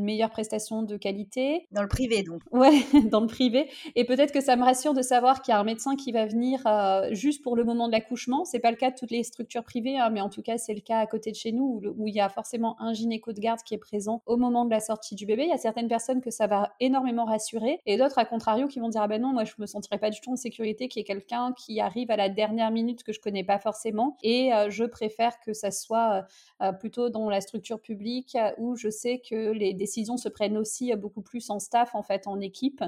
meilleure 0.02 0.30
prestation 0.30 0.82
de 0.82 0.96
qualité. 0.96 1.66
Dans 1.72 1.82
le 1.82 1.88
privé, 1.88 2.22
donc. 2.22 2.40
Ouais, 2.50 2.70
dans 3.10 3.20
le 3.20 3.26
privé. 3.26 3.68
Et 3.96 4.04
peut-être 4.04 4.32
que 4.32 4.40
ça 4.40 4.56
me 4.56 4.64
rassure 4.64 4.94
de 4.94 5.02
savoir 5.02 5.42
qu'il 5.42 5.52
y 5.52 5.54
a 5.54 5.60
un 5.60 5.64
médecin 5.64 5.96
qui 5.96 6.12
va 6.12 6.26
venir 6.26 6.62
euh, 6.66 7.08
juste 7.12 7.42
pour 7.42 7.56
le 7.56 7.64
moment 7.64 7.86
de 7.86 7.92
l'accouchement. 7.92 8.44
C'est 8.44 8.60
pas 8.60 8.70
le 8.70 8.76
cas 8.76 8.90
de 8.90 8.96
toutes 8.96 9.10
les 9.10 9.22
structures 9.22 9.64
privées, 9.64 9.98
hein, 9.98 10.10
mais 10.10 10.20
en 10.20 10.28
tout 10.28 10.42
cas, 10.42 10.58
c'est 10.58 10.74
le 10.74 10.80
cas 10.80 10.98
à 10.98 11.06
côté 11.06 11.30
de 11.30 11.36
chez 11.36 11.52
nous 11.52 11.80
où, 11.82 12.02
où, 12.02 12.08
il 12.08 12.14
y 12.14 12.20
a 12.20 12.28
forcément 12.28 12.80
un 12.80 12.92
gynéco 12.92 13.32
de 13.32 13.40
garde 13.40 13.60
qui 13.62 13.74
est 13.74 13.78
présent 13.78 14.22
au 14.26 14.36
moment 14.36 14.64
de 14.64 14.70
la 14.70 14.80
sortie 14.80 15.14
du 15.14 15.26
bébé. 15.26 15.44
Il 15.44 15.50
y 15.50 15.52
a 15.52 15.58
certaines 15.58 15.88
personnes 15.88 16.20
que 16.20 16.30
ça 16.30 16.46
va 16.46 16.72
énormément 16.80 17.24
rassurer 17.24 17.80
et 17.86 17.96
d'autres, 17.96 18.18
à 18.18 18.24
contrario, 18.24 18.68
qui 18.68 18.80
vont 18.80 18.88
dire 18.88 19.02
ah 19.02 19.08
ben 19.08 19.20
non, 19.20 19.32
moi 19.32 19.44
je 19.44 19.52
me 19.58 19.66
sentirais 19.66 19.98
pas 19.98 20.10
du 20.10 20.20
tout 20.20 20.32
en 20.32 20.36
sécurité 20.36 20.88
qu'il 20.88 21.00
y 21.00 21.02
ait 21.02 21.06
quelqu'un 21.06 21.52
qui 21.56 21.80
arrive 21.80 22.01
à 22.10 22.16
la 22.16 22.28
dernière 22.28 22.70
minute 22.70 23.02
que 23.02 23.12
je 23.12 23.20
connais 23.20 23.44
pas 23.44 23.58
forcément. 23.58 24.16
Et 24.22 24.52
euh, 24.52 24.70
je 24.70 24.84
préfère 24.84 25.40
que 25.40 25.52
ça 25.52 25.70
soit 25.70 26.12
euh, 26.12 26.22
euh, 26.62 26.72
plutôt 26.72 27.08
dans 27.08 27.28
la 27.28 27.40
structure 27.40 27.80
publique 27.80 28.36
où 28.58 28.76
je 28.76 28.88
sais 28.88 29.20
que 29.20 29.52
les 29.52 29.74
décisions 29.74 30.16
se 30.16 30.28
prennent 30.28 30.56
aussi 30.56 30.94
beaucoup 30.94 31.22
plus 31.22 31.50
en 31.50 31.58
staff, 31.58 31.94
en 31.94 32.02
fait, 32.02 32.26
en 32.26 32.40
équipe, 32.40 32.84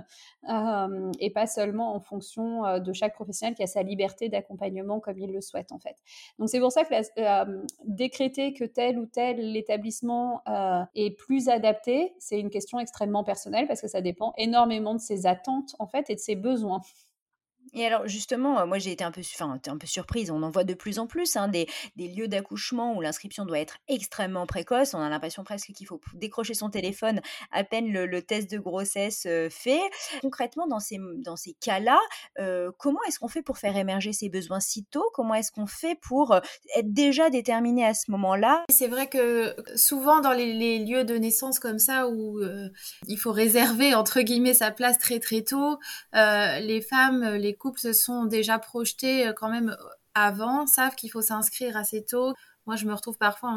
et 1.21 1.31
pas 1.31 1.47
seulement 1.47 1.95
en 1.95 2.01
fonction 2.01 2.79
de 2.79 2.93
chaque 2.93 3.15
professionnel 3.15 3.55
qui 3.55 3.63
a 3.63 3.67
sa 3.67 3.83
liberté 3.83 4.29
d'accompagnement 4.29 5.01
comme 5.01 5.19
il 5.19 5.33
le 5.33 5.41
souhaite, 5.41 5.73
en 5.73 5.79
fait. 5.79 5.97
Donc 6.39 6.49
c'est 6.49 6.61
pour 6.61 6.73
ça 6.73 6.85
que 6.85 6.95
décréter 7.85 8.53
que 8.53 8.65
tel 8.65 8.99
ou 8.99 9.07
tel 9.07 9.57
établissement 9.57 10.43
est 10.95 11.17
plus 11.17 11.49
adapté, 11.49 12.15
c'est 12.19 12.39
une 12.39 12.51
question 12.51 12.79
extrêmement 12.79 13.25
personnelle 13.25 13.67
parce 13.67 13.81
que 13.81 13.89
ça 13.89 14.01
dépend 14.01 14.33
énormément 14.37 14.95
de 14.95 15.01
ses 15.01 15.27
attentes, 15.27 15.75
en 15.79 15.87
fait, 15.87 16.11
et 16.11 16.15
de 16.15 16.21
ses 16.21 16.37
besoins. 16.37 16.81
Et 17.73 17.87
alors 17.87 18.07
justement, 18.07 18.67
moi 18.67 18.79
j'ai 18.79 18.93
été 18.93 19.05
un 19.05 19.11
peu, 19.11 19.21
enfin, 19.21 19.59
un 19.67 19.79
peu 19.79 19.87
surprise. 19.87 20.31
On 20.31 20.43
en 20.43 20.51
voit 20.51 20.65
de 20.65 20.75
plus 20.75 20.99
en 20.99 21.07
plus 21.07 21.37
hein, 21.37 21.49
des, 21.49 21.67
lieux 21.97 22.29
d'accouchement 22.29 22.95
où 22.97 23.01
l'inscription 23.01 23.45
doit 23.45 23.59
être 23.59 23.79
extrêmement 23.89 24.47
précoce. 24.47 24.95
On 24.95 25.01
a 25.01 25.09
l'impression 25.09 25.45
presque 25.45 25.73
qu'il 25.73 25.87
faut 25.87 26.01
décrocher 26.15 26.55
son 26.55 26.71
téléphone 26.71 27.21
à 27.51 27.65
peine 27.65 27.93
le, 27.93 28.23
test 28.23 28.51
de 28.51 28.59
grossesse 28.59 29.27
fait. 29.51 29.83
Concrètement, 30.21 30.67
dans 30.67 30.81
ces, 30.81 30.99
dans 31.17 31.37
ces 31.37 31.55
cas-là, 31.55 31.99
comment 32.79 33.01
est-ce 33.09 33.19
qu'on 33.19 33.29
fait 33.29 33.43
pour 33.43 33.59
faire 33.59 33.77
émerger 33.77 34.13
ces 34.13 34.29
besoins 34.29 34.61
si 34.61 34.85
tôt? 34.85 35.11
Comment 35.15 35.35
est-ce 35.35 35.51
qu'on 35.51 35.67
fait 35.67 35.97
pour 36.01 36.35
être 36.77 36.93
déjà 36.93 37.31
déterminé 37.31 37.85
à 37.85 37.95
ce 37.95 38.11
moment-là? 38.11 38.65
C'est 38.71 38.89
vrai 38.89 39.09
que 39.09 39.57
souvent 39.75 40.21
dans 40.21 40.33
les, 40.33 40.55
lieux 40.85 41.05
de 41.05 41.15
naissance 41.17 41.59
comme 41.59 41.79
ça 41.79 42.09
où 42.09 42.41
il 43.07 43.19
faut 43.19 43.33
réserver 43.33 43.95
entre 43.95 44.21
guillemets 44.21 44.55
sa 44.55 44.71
place 44.71 44.99
très 44.99 45.19
très 45.19 45.43
tôt, 45.43 45.79
les 46.13 46.81
femmes, 46.81 47.25
les 47.35 47.54
couples 47.55 47.81
se 47.81 47.93
sont 47.93 48.25
déjà 48.25 48.59
projetés 48.59 49.29
euh, 49.29 49.33
quand 49.33 49.51
même 49.51 49.71
euh, 49.71 49.89
avant, 50.15 50.67
savent 50.67 50.95
qu'il 50.95 51.11
faut 51.11 51.23
s'inscrire 51.23 51.77
assez 51.77 52.05
tôt. 52.05 52.35
Moi, 52.67 52.77
je 52.77 52.87
me 52.87 52.95
retrouve 52.95 53.19
parfois 53.19 53.51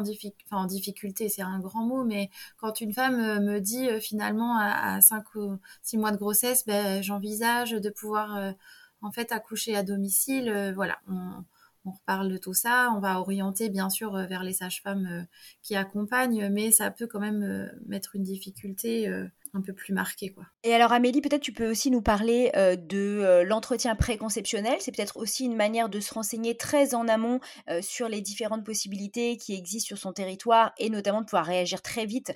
en, 0.50 0.66
difficulté, 0.66 1.28
c'est 1.28 1.42
un 1.42 1.60
grand 1.60 1.84
mot, 1.84 2.04
mais 2.04 2.30
quand 2.58 2.80
une 2.80 2.92
femme 2.92 3.20
euh, 3.20 3.40
me 3.40 3.58
dit 3.60 3.88
finalement 4.00 4.58
à, 4.58 5.00
5 5.00 5.34
ou 5.36 5.58
6 5.82 5.98
mois 5.98 6.10
de 6.10 6.18
grossesse, 6.18 6.66
ben, 6.66 7.02
j'envisage 7.02 7.70
de 7.70 7.90
pouvoir 7.90 8.54
en 9.00 9.12
fait 9.12 9.32
accoucher 9.32 9.76
à 9.76 9.82
domicile, 9.82 10.72
voilà, 10.74 10.98
on, 11.08 11.44
reparle 11.90 12.30
de 12.30 12.36
tout 12.36 12.52
ça, 12.52 12.92
on 12.94 13.00
va 13.00 13.18
orienter 13.18 13.70
bien 13.70 13.88
sûr 13.88 14.12
vers 14.12 14.42
les 14.42 14.52
sages-femmes 14.52 15.26
qui 15.62 15.74
accompagnent, 15.74 16.50
mais 16.50 16.70
ça 16.70 16.90
peut 16.90 17.06
quand 17.06 17.20
même 17.20 17.72
mettre 17.86 18.14
une 18.14 18.24
difficulté 18.24 19.08
un 19.54 19.60
peu 19.60 19.72
plus 19.72 19.92
marqué. 19.92 20.30
Quoi. 20.30 20.44
Et 20.64 20.74
alors 20.74 20.92
Amélie, 20.92 21.20
peut-être 21.20 21.42
tu 21.42 21.52
peux 21.52 21.70
aussi 21.70 21.90
nous 21.90 22.02
parler 22.02 22.50
euh, 22.56 22.76
de 22.76 22.96
euh, 22.96 23.44
l'entretien 23.44 23.94
préconceptionnel. 23.96 24.76
C'est 24.80 24.92
peut-être 24.94 25.16
aussi 25.16 25.44
une 25.44 25.56
manière 25.56 25.88
de 25.88 26.00
se 26.00 26.12
renseigner 26.14 26.56
très 26.56 26.94
en 26.94 27.08
amont 27.08 27.40
euh, 27.68 27.82
sur 27.82 28.08
les 28.08 28.20
différentes 28.20 28.64
possibilités 28.64 29.36
qui 29.36 29.54
existent 29.54 29.88
sur 29.88 29.98
son 29.98 30.12
territoire 30.12 30.72
et 30.78 30.90
notamment 30.90 31.20
de 31.20 31.26
pouvoir 31.26 31.46
réagir 31.46 31.82
très 31.82 32.06
vite 32.06 32.32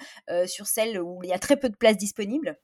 sur 0.47 0.67
celles 0.67 1.01
où 1.01 1.21
il 1.23 1.29
y 1.29 1.33
a 1.33 1.39
très 1.39 1.57
peu 1.57 1.69
de 1.69 1.77
places 1.77 1.97
disponibles. 1.97 2.57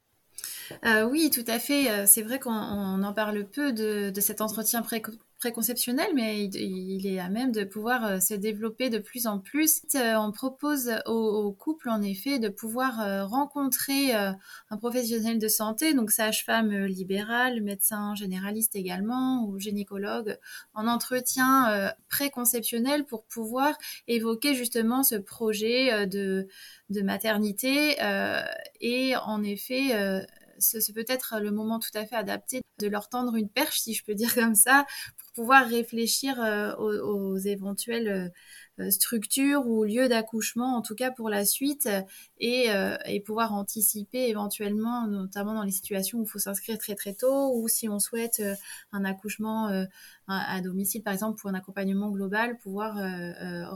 oui, 1.11 1.31
tout 1.31 1.45
à 1.47 1.59
fait. 1.59 2.07
C'est 2.07 2.23
vrai 2.23 2.39
qu'on 2.39 2.53
en 2.53 3.13
parle 3.13 3.49
peu 3.49 3.73
de, 3.73 4.11
de 4.11 4.21
cet 4.21 4.41
entretien 4.41 4.83
préconceptionnel 4.83 5.28
préconceptionnel, 5.39 6.09
mais 6.15 6.45
il, 6.45 7.07
est 7.07 7.21
à 7.21 7.29
même 7.29 7.53
de 7.53 7.65
pouvoir 7.65 8.05
euh, 8.05 8.21
se 8.21 8.35
développer 8.35 8.91
de 8.91 8.99
plus 8.99 9.27
en 9.27 9.39
plus. 9.39 9.83
Euh, 9.95 10.17
on 10.17 10.33
propose 10.33 10.91
aux, 11.07 11.53
couples, 11.53 11.89
en 11.89 12.03
effet, 12.03 12.39
de 12.39 12.49
pouvoir 12.49 13.01
euh, 13.01 13.25
rencontrer 13.25 14.13
un 14.15 14.77
professionnel 14.77 15.39
de 15.39 15.49
santé, 15.49 15.95
donc 15.95 16.11
sage-femme 16.11 16.73
libérale, 16.87 17.63
médecin 17.63 18.15
généraliste 18.15 18.75
également, 18.77 19.45
ou 19.45 19.59
gynécologue, 19.59 20.37
en 20.75 20.87
entretien 20.87 21.93
préconceptionnel 22.09 23.05
pour 23.05 23.25
pouvoir 23.25 23.77
évoquer 24.07 24.55
justement 24.55 25.03
ce 25.03 25.17
projet 25.17 26.07
de, 26.07 26.49
de 26.91 27.03
maternité 27.03 27.97
et 28.81 29.17
en 29.17 29.43
effet 29.43 30.27
c'est 30.59 30.93
peut-être 30.93 31.39
le 31.41 31.51
moment 31.51 31.79
tout 31.79 31.91
à 31.95 32.05
fait 32.05 32.17
adapté 32.17 32.63
de 32.79 32.89
leur 32.89 33.09
tendre 33.09 33.35
une 33.35 33.49
perche, 33.49 33.81
si 33.81 33.95
je 33.95 34.05
peux 34.05 34.15
dire 34.15 34.35
comme 34.35 34.55
ça, 34.55 34.87
pouvoir 35.35 35.67
réfléchir 35.67 36.41
euh, 36.41 36.75
aux, 36.77 37.37
éventuelles 37.37 38.33
structure 38.91 39.67
ou 39.67 39.83
lieu 39.83 40.09
d'accouchement, 40.09 40.77
en 40.77 40.83
tout 40.83 40.95
cas 40.95 41.11
pour 41.11 41.29
la 41.29 41.45
suite, 41.45 41.89
et, 42.39 42.69
et, 43.07 43.21
pouvoir 43.21 43.53
anticiper 43.53 44.29
éventuellement, 44.29 45.09
notamment 45.09 45.55
dans 45.55 45.65
les 45.65 45.73
situations 45.73 46.21
où 46.21 46.23
il 46.23 46.29
faut 46.29 46.39
s'inscrire 46.39 46.79
très 46.79 46.95
très 46.95 47.13
tôt, 47.15 47.57
ou 47.57 47.67
si 47.67 47.89
on 47.89 47.99
souhaite 47.99 48.41
un 48.93 49.05
accouchement 49.05 49.67
à 50.29 50.61
domicile, 50.61 51.03
par 51.03 51.13
exemple, 51.13 51.41
pour 51.41 51.51
un 51.51 51.55
accompagnement 51.55 52.11
global, 52.13 52.57
pouvoir 52.59 52.95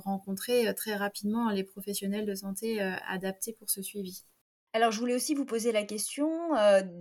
rencontrer 0.05 0.73
très 0.77 0.95
rapidement 0.95 1.51
les 1.51 1.65
professionnels 1.65 2.25
de 2.25 2.37
santé 2.37 2.81
adaptés 2.81 3.55
pour 3.59 3.71
ce 3.71 3.83
suivi. 3.83 4.23
Alors, 4.75 4.91
je 4.91 4.99
voulais 4.99 5.15
aussi 5.15 5.35
vous 5.35 5.45
poser 5.45 5.71
la 5.71 5.85
question, 5.85 6.31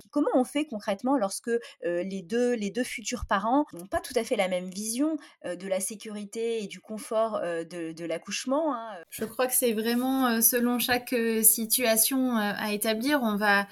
comment 0.10 0.30
on 0.34 0.44
fait 0.44 0.66
concrètement 0.66 1.18
lorsque 1.18 1.52
les, 1.84 2.22
deux, 2.22 2.54
les 2.54 2.70
deux 2.70 2.84
futurs 2.84 3.26
parents 3.26 3.66
n'ont 3.74 3.88
pas 3.88 4.02
tout 4.02 4.14
à 4.16 4.24
fait 4.24 4.36
la 4.36 4.48
même 4.48 4.70
vision 4.70 5.18
de 5.46 5.68
la 5.68 5.80
sécurité 5.80 6.64
et 6.64 6.68
du 6.68 6.82
confort 6.82 7.40
de, 7.42 8.06
l'accouchement 8.06 8.76
hein, 8.76 8.96
Je 9.10 9.24
crois 9.24 9.48
que 9.48 9.54
c'est 9.54 9.74
vraiment 9.74 10.42
selon 10.42 10.80
chaque 10.80 11.16
situation 11.44 12.36
à 12.36 12.74
établir. 12.74 13.22
On 13.24 13.38
va, 13.38 13.68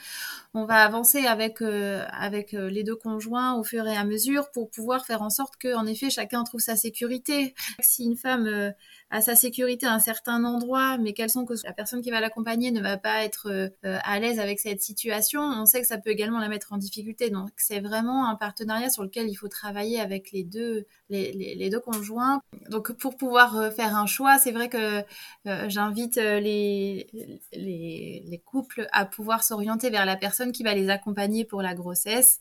on 0.53 0.65
va 0.65 0.83
avancer 0.83 1.25
avec, 1.25 1.61
avec 1.61 2.53
les 2.53 2.83
deux 2.83 2.95
conjoints 2.95 3.55
au 3.55 3.63
fur 3.63 3.85
et 3.85 3.97
à 3.97 4.05
mesure 4.05 4.49
pour 4.51 4.69
pouvoir 4.69 5.05
faire 5.05 5.21
en 5.21 5.29
sorte 5.29 5.57
que, 5.57 5.75
en 5.75 5.85
effet, 5.85 6.09
chacun 6.09 6.43
trouve 6.43 6.61
sa 6.61 6.75
sécurité. 6.75 7.53
Si 7.81 8.05
une 8.05 8.17
femme 8.17 8.73
a 9.11 9.21
sa 9.21 9.35
sécurité 9.35 9.87
à 9.87 9.93
un 9.93 9.99
certain 9.99 10.43
endroit, 10.43 10.97
mais 10.97 11.13
qu'elle 11.13 11.29
sent 11.29 11.45
que 11.47 11.53
la 11.63 11.73
personne 11.73 12.01
qui 12.01 12.11
va 12.11 12.19
l'accompagner 12.19 12.71
ne 12.71 12.81
va 12.81 12.97
pas 12.97 13.23
être 13.23 13.49
euh, 13.49 13.69
à 13.81 14.19
l'aise 14.19 14.39
avec 14.39 14.59
cette 14.59 14.81
situation, 14.81 15.41
on 15.41 15.65
sait 15.65 15.81
que 15.81 15.87
ça 15.87 15.97
peut 15.97 16.11
également 16.11 16.39
la 16.39 16.47
mettre 16.47 16.73
en 16.73 16.77
difficulté. 16.77 17.29
Donc 17.29 17.49
c'est 17.57 17.79
vraiment 17.79 18.29
un 18.29 18.35
partenariat 18.35 18.89
sur 18.89 19.03
lequel 19.03 19.27
il 19.27 19.35
faut 19.35 19.47
travailler 19.47 19.99
avec 19.99 20.31
les 20.31 20.43
deux, 20.43 20.85
les, 21.09 21.69
deux 21.69 21.79
conjoints. 21.79 22.41
Donc 22.69 22.91
pour 22.93 23.17
pouvoir 23.17 23.57
euh, 23.57 23.71
faire 23.71 23.95
un 23.95 24.05
choix, 24.05 24.37
c'est 24.37 24.51
vrai 24.51 24.69
que 24.69 25.03
euh, 25.47 25.69
j'invite 25.69 26.17
les, 26.17 27.07
les, 27.53 28.41
couples 28.45 28.87
à 28.91 29.05
pouvoir 29.05 29.43
s'orienter 29.43 29.89
vers 29.89 30.05
la 30.05 30.15
personne 30.15 30.51
qui 30.51 30.63
va 30.63 30.73
les 30.73 30.89
accompagner 30.89 31.45
pour 31.45 31.61
la 31.61 31.75
grossesse, 31.75 32.39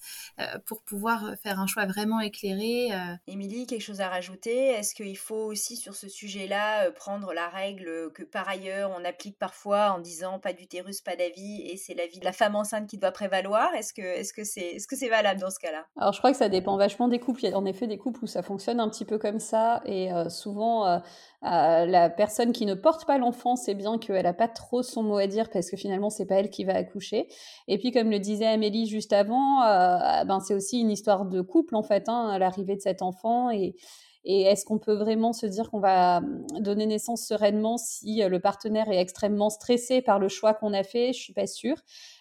pour 0.65 0.83
pouvoir 0.83 1.35
faire 1.43 1.61
un 1.61 1.67
choix 1.67 1.87
vraiment 1.87 2.21
éclairé. 2.21 2.91
Émilie, 3.27 3.67
quelque 3.67 3.83
chose 3.83 4.01
à 4.01 4.09
rajouter? 4.09 4.69
Est-ce 4.69 4.95
qu'il 4.95 5.19
faut 5.19 5.45
aussi 5.47 5.77
sur 5.77 5.95
ce 5.95 6.09
sujet-là 6.09 6.58
prendre 6.95 7.33
la 7.33 7.49
règle 7.49 8.11
que 8.13 8.23
par 8.23 8.49
ailleurs 8.49 8.91
on 8.99 9.05
applique 9.05 9.39
parfois 9.39 9.93
en 9.93 9.99
disant 9.99 10.39
pas 10.39 10.53
d'utérus, 10.53 11.01
pas 11.01 11.17
d'avis 11.17 11.63
et 11.63 11.77
c'est 11.77 11.95
la 11.95 12.07
vie 12.07 12.19
de 12.19 12.25
la 12.25 12.33
femme 12.33 12.57
enceinte 12.57 12.89
qui 12.89 12.99
doit 12.99 13.13
prévaloir 13.13 13.75
Est-ce 13.75 13.93
que 13.93 14.03
est-ce 14.03 14.33
que 14.33 14.45
c'est 14.45 14.77
est-ce 14.77 14.87
que 14.87 14.97
c'est 14.97 15.09
valable 15.09 15.41
dans 15.41 15.51
ce 15.51 15.59
cas-là? 15.59 15.87
Alors 15.97 16.13
je 16.13 16.19
crois 16.19 16.31
que 16.31 16.37
ça 16.37 16.49
dépend 16.49 16.77
vachement 16.77 17.09
des 17.09 17.19
couples. 17.19 17.41
Il 17.45 17.51
y 17.51 17.53
a 17.53 17.57
en 17.57 17.65
effet 17.65 17.87
des 17.87 17.99
couples 17.99 18.25
où 18.25 18.27
ça 18.27 18.43
fonctionne 18.43 18.81
un 18.81 18.89
petit 18.89 19.05
peu 19.05 19.19
comme 19.19 19.41
ça 19.41 19.83
et 19.85 20.11
souvent 20.29 21.01
la 21.43 22.11
personne 22.11 22.53
qui 22.53 22.67
ne 22.67 22.75
porte 22.75 23.07
pas 23.07 23.19
l'enfant 23.19 23.57
sait 23.57 23.75
bien 23.75 23.99
qu'elle 23.99 24.23
n'a 24.23 24.35
pas 24.35 24.49
trop 24.49 24.83
son 24.83 25.03
mot 25.03 25.19
à 25.19 25.27
dire 25.27 25.51
parce 25.51 25.71
que 25.71 25.77
finalement 25.77 26.11
c'est 26.11 26.27
pas 26.27 26.37
elle 26.37 26.51
qui 26.51 26.65
va 26.65 26.75
accoucher. 26.75 27.29
Et 27.67 27.79
puis 27.79 27.93
comme 27.93 28.11
le 28.11 28.19
disait 28.19 28.47
Amélie 28.47 28.87
juste 28.87 29.13
avant, 29.13 29.61
ben 29.61 30.41
c'est 30.41 30.55
aussi 30.55 30.81
une 30.81 30.91
histoire 30.91 31.27
de 31.27 31.41
couple 31.41 31.75
en 31.77 31.83
fait 31.83 32.09
hein, 32.09 32.39
l'arrivée 32.39 32.77
de 32.77 32.81
cet 32.81 33.03
enfant 33.03 33.51
et 33.51 33.75
et 34.25 34.43
est-ce 34.43 34.65
qu'on 34.65 34.79
peut 34.79 34.95
vraiment 34.95 35.33
se 35.33 35.47
dire 35.47 35.71
qu'on 35.71 35.81
va 35.81 36.19
hum, 36.19 36.45
donner 36.61 36.87
naissance 36.87 37.27
sereinement 37.27 37.79
si 37.79 38.23
euh, 38.23 38.29
le 38.29 38.41
partenaire 38.41 38.91
est 38.91 38.99
extrêmement 39.01 39.51
stressé 39.51 40.03
par 40.03 40.19
le 40.19 40.29
choix 40.29 40.55
qu'on 40.55 40.73
a 40.75 40.83
fait? 40.83 41.13
Je 41.13 41.21
suis 41.21 41.33
pas 41.33 41.47
sûre. 41.47 41.77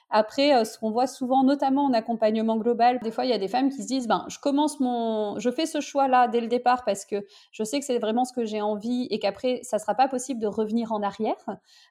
Après, 0.09 0.55
euh, 0.55 0.63
ce 0.63 0.79
qu'on 0.79 0.89
voit 0.89 1.07
souvent, 1.07 1.43
notamment 1.43 1.85
en 1.85 1.93
accompagnement 1.93 2.57
global, 2.57 2.99
des 2.99 3.11
fois, 3.11 3.25
il 3.25 3.29
y 3.29 3.33
a 3.33 3.37
des 3.37 3.49
femmes 3.49 3.69
qui 3.69 3.81
se 3.81 3.87
disent, 3.87 4.07
ben, 4.07 4.25
je 4.29 4.39
commence 4.39 4.79
mon, 4.79 5.37
je 5.37 5.49
fais 5.51 5.65
ce 5.65 5.81
choix-là 5.81 6.27
dès 6.29 6.39
le 6.39 6.47
départ 6.47 6.85
parce 6.85 7.05
que 7.05 7.25
je 7.51 7.63
sais 7.63 7.79
que 7.79 7.85
c'est 7.85 7.99
vraiment 7.99 8.23
ce 8.23 8.31
que 8.31 8.45
j'ai 8.45 8.61
envie 8.61 9.07
et 9.09 9.19
qu'après, 9.19 9.59
ça 9.63 9.79
sera 9.79 9.95
pas 9.95 10.07
possible 10.07 10.39
de 10.39 10.47
revenir 10.47 10.93
en 10.93 11.01
arrière. 11.03 11.35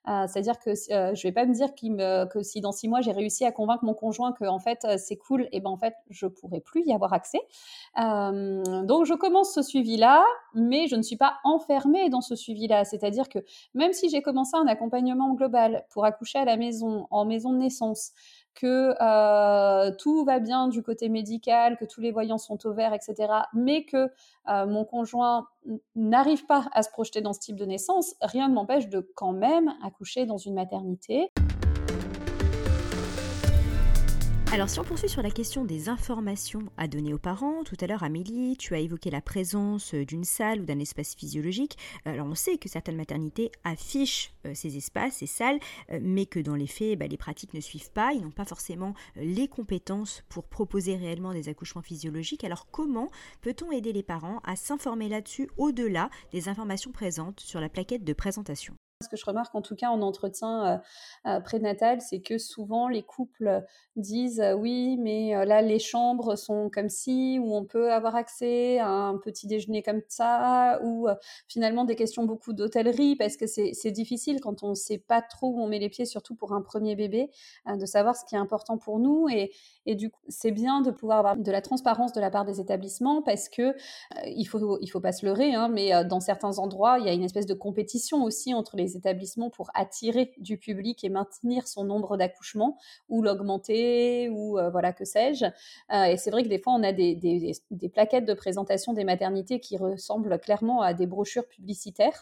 Euh, 0.09 0.26
c'est-à-dire 0.26 0.59
que 0.59 0.70
euh, 0.70 1.14
je 1.14 1.22
vais 1.22 1.33
pas 1.33 1.44
me 1.44 1.52
dire 1.52 1.74
que 1.74 2.42
si 2.42 2.61
dans 2.61 2.72
six 2.72 2.88
mois 2.88 3.00
j'ai 3.00 3.12
réussi 3.12 3.44
à 3.44 3.52
convaincre 3.52 3.85
mon 3.85 3.94
conjoint 3.94 4.33
que 4.33 4.44
fait 4.59 4.87
c'est 4.98 5.16
cool, 5.16 5.48
et 5.52 5.61
ben 5.61 5.70
en 5.70 5.76
fait 5.76 5.94
je 6.09 6.26
pourrai 6.26 6.61
plus 6.61 6.83
y 6.87 6.92
avoir 6.92 7.12
accès. 7.12 7.40
donc 7.96 9.05
je 9.05 9.14
commence 9.14 9.52
ce 9.52 9.62
suivi-là, 9.62 10.24
mais 10.55 10.87
je 10.87 10.96
ne 10.96 11.02
suis 11.02 11.16
pas 11.16 11.35
enfermée 11.44 12.09
dans 12.09 12.20
ce 12.20 12.35
suivi-là. 12.35 12.85
C'est-à-dire 12.85 13.29
que 13.29 13.40
même 13.74 13.92
si 13.92 14.09
j'ai 14.09 14.22
commencé 14.22 14.57
un 14.57 14.66
accompagnement 14.66 15.35
global 15.35 15.85
pour 15.90 16.05
accoucher 16.05 16.38
à 16.38 16.44
la 16.44 16.57
maison, 16.57 17.07
en 17.11 17.24
maison 17.24 17.52
de 17.52 17.59
naissance 17.59 18.06
que 18.57 18.95
euh, 19.01 19.92
tout 19.99 20.25
va 20.25 20.38
bien 20.40 20.69
du 20.69 20.83
côté 20.83 21.09
médical, 21.09 21.77
que 21.77 21.85
tous 21.85 22.01
les 22.01 22.11
voyants 22.11 22.38
sont 22.38 22.66
au 22.66 22.73
vert, 22.73 22.92
etc., 22.95 23.33
mais 23.53 23.85
que 23.85 24.11
euh, 24.49 24.66
mon 24.66 24.85
conjoint 24.85 25.47
n'arrive 25.95 26.47
pas 26.47 26.66
à 26.73 26.83
se 26.83 26.90
projeter 26.90 27.21
dans 27.21 27.33
ce 27.33 27.40
type 27.40 27.57
de 27.57 27.66
naissance, 27.66 28.14
rien 28.23 28.49
ne 28.49 28.55
m'empêche 28.55 28.88
de 28.88 29.07
quand 29.14 29.33
même 29.33 29.73
accoucher 29.85 30.25
dans 30.27 30.38
une 30.38 30.55
maternité. 30.55 31.31
Alors 34.53 34.71
si 34.71 34.79
on 34.79 34.85
poursuit 34.85 35.09
sur 35.09 35.23
la 35.23 35.31
question 35.31 35.65
des 35.65 35.89
informations 35.89 36.63
à 36.77 36.87
donner 36.87 37.13
aux 37.13 37.19
parents, 37.19 37.65
tout 37.65 37.77
à 37.81 37.87
l'heure 37.87 38.05
Amélie, 38.05 38.57
tu 38.57 38.75
as 38.75 38.79
évoqué 38.79 39.11
la 39.11 39.21
présence 39.21 39.93
euh, 39.93 40.05
d'une 40.05 40.25
salle 40.25 40.61
ou 40.61 40.65
d'un 40.65 40.79
espace 40.79 41.15
physiologique. 41.17 41.77
Alors 42.05 42.29
on 42.29 42.35
sait 42.37 42.57
que 42.57 42.69
certaines 42.69 42.97
maternités 42.97 43.51
affichent 43.65 44.33
euh, 44.47 44.53
ces 44.55 44.77
espaces, 44.77 45.17
ces 45.17 45.27
salles, 45.27 45.59
euh, 45.91 45.99
mais 46.01 46.27
que 46.27 46.39
dans 46.39 46.55
les 46.55 46.69
faits, 46.69 46.97
bah, 46.99 47.09
les 47.09 47.17
pratiques 47.17 47.55
ne 47.55 47.61
suivent 47.61 47.91
pas, 47.91 48.13
ils 48.15 48.23
n'ont 48.23 48.31
pas 48.31 48.45
forcément 48.45 48.95
les 49.17 49.49
compétences 49.49 50.23
pour 50.29 50.45
proposer 50.45 50.95
réellement 50.97 51.33
des 51.33 51.49
accouchements 51.49 51.83
physiologiques. 51.83 52.45
Alors 52.45 52.69
comment 52.71 53.11
peut-on 53.43 53.73
aider 53.73 53.93
les 53.93 54.05
parents 54.05 54.39
à 54.45 54.55
s'informer 54.55 55.09
là-dessus 55.09 55.51
au-delà 55.59 56.09
des 56.31 56.49
informations 56.49 56.93
présentes 56.93 57.41
sur 57.41 57.61
la 57.61 57.69
plaquette 57.69 58.05
de 58.05 58.13
présentation? 58.13 58.75
Ce 59.03 59.09
que 59.09 59.17
je 59.17 59.25
remarque 59.27 59.55
en 59.55 59.61
tout 59.61 59.77
cas 59.77 59.91
en 59.91 60.01
entretien 60.01 60.67
euh, 60.67 60.79
euh, 61.31 61.41
prénatal, 61.41 62.01
c'est 62.01 62.21
que 62.21 62.39
souvent 62.39 62.89
les 62.89 63.03
couples 63.03 63.63
disent 63.95 64.41
euh, 64.41 64.55
oui, 64.55 64.97
mais 64.99 65.45
là 65.45 65.61
les 65.61 65.79
chambres 65.79 66.37
sont 66.37 66.71
comme 66.73 66.89
ci, 66.89 67.39
ou 67.39 67.55
on 67.55 67.65
peut 67.65 67.93
avoir 67.93 68.17
accès 68.17 68.79
à 68.79 68.89
un 68.89 69.19
petit 69.19 69.47
déjeuner 69.47 69.83
comme 69.83 70.01
ça, 70.09 70.81
ou 70.83 71.09
finalement 71.49 71.85
des 71.85 71.95
questions 71.95 72.25
beaucoup 72.25 72.53
d'hôtellerie, 72.53 73.17
parce 73.17 73.37
que 73.37 73.47
c'est 73.47 73.91
difficile 73.91 74.41
quand 74.41 74.63
on 74.63 74.71
ne 74.71 74.75
sait 74.75 74.99
pas 74.99 75.23
trop 75.23 75.49
où 75.49 75.61
on 75.61 75.67
met 75.67 75.79
les 75.79 75.89
pieds, 75.89 76.07
surtout 76.07 76.35
pour 76.35 76.53
un 76.53 76.63
premier 76.63 76.97
bébé, 76.97 77.31
de 77.67 77.87
savoir 77.87 78.17
ce 78.17 78.25
qui 78.25 78.35
est 78.35 78.39
important 78.39 78.79
pour 78.79 78.99
nous. 78.99 79.29
Et, 79.29 79.53
et 79.87 79.95
du 79.95 80.11
coup, 80.11 80.21
c'est 80.29 80.53
bien 80.53 80.81
de 80.81 80.91
pouvoir 80.91 81.19
avoir 81.19 81.37
de 81.37 81.53
la 81.53 81.61
transparence 81.61 82.13
de 82.13 82.21
la 82.21 82.31
part 82.31 82.45
des 82.45 82.61
établissements, 82.61 83.23
parce 83.23 83.49
que 83.49 83.75
il 84.27 84.45
faut 84.45 84.79
il 84.81 84.89
faut 84.89 85.01
pas 85.01 85.13
se 85.13 85.27
leurrer, 85.27 85.55
hein, 85.55 85.69
mais 85.69 86.05
dans 86.05 86.21
certains 86.21 86.59
endroits, 86.59 86.99
il 86.99 87.07
y 87.07 87.09
a 87.09 87.13
une 87.13 87.25
espèce 87.25 87.47
de 87.47 87.55
compétition 87.55 88.23
aussi 88.25 88.55
entre 88.55 88.77
les 88.77 88.86
établissements 88.94 89.51
pour 89.51 89.70
attirer 89.75 90.33
du 90.38 90.59
public 90.59 91.03
et 91.03 91.09
maintenir 91.09 91.66
son 91.66 91.85
nombre 91.85 92.16
d'accouchements 92.16 92.79
ou 93.09 93.22
l'augmenter 93.22 94.29
ou 94.29 94.59
euh, 94.59 94.70
voilà 94.70 94.92
que 94.92 95.05
sais-je. 95.05 95.46
Euh, 95.92 96.05
et 96.05 96.16
c'est 96.16 96.31
vrai 96.31 96.42
que 96.42 96.49
des 96.49 96.59
fois 96.59 96.75
on 96.75 96.83
a 96.83 96.92
des, 96.92 97.16
plaquettes 97.92 98.27
de 98.27 98.35
présentation 98.35 98.92
des 98.92 99.05
maternités 99.05 99.61
qui 99.61 99.77
ressemblent 99.77 100.38
clairement 100.38 100.83
à 100.83 100.94
des 100.94 101.07
brochures 101.07 101.46
publicitaires 101.49 102.20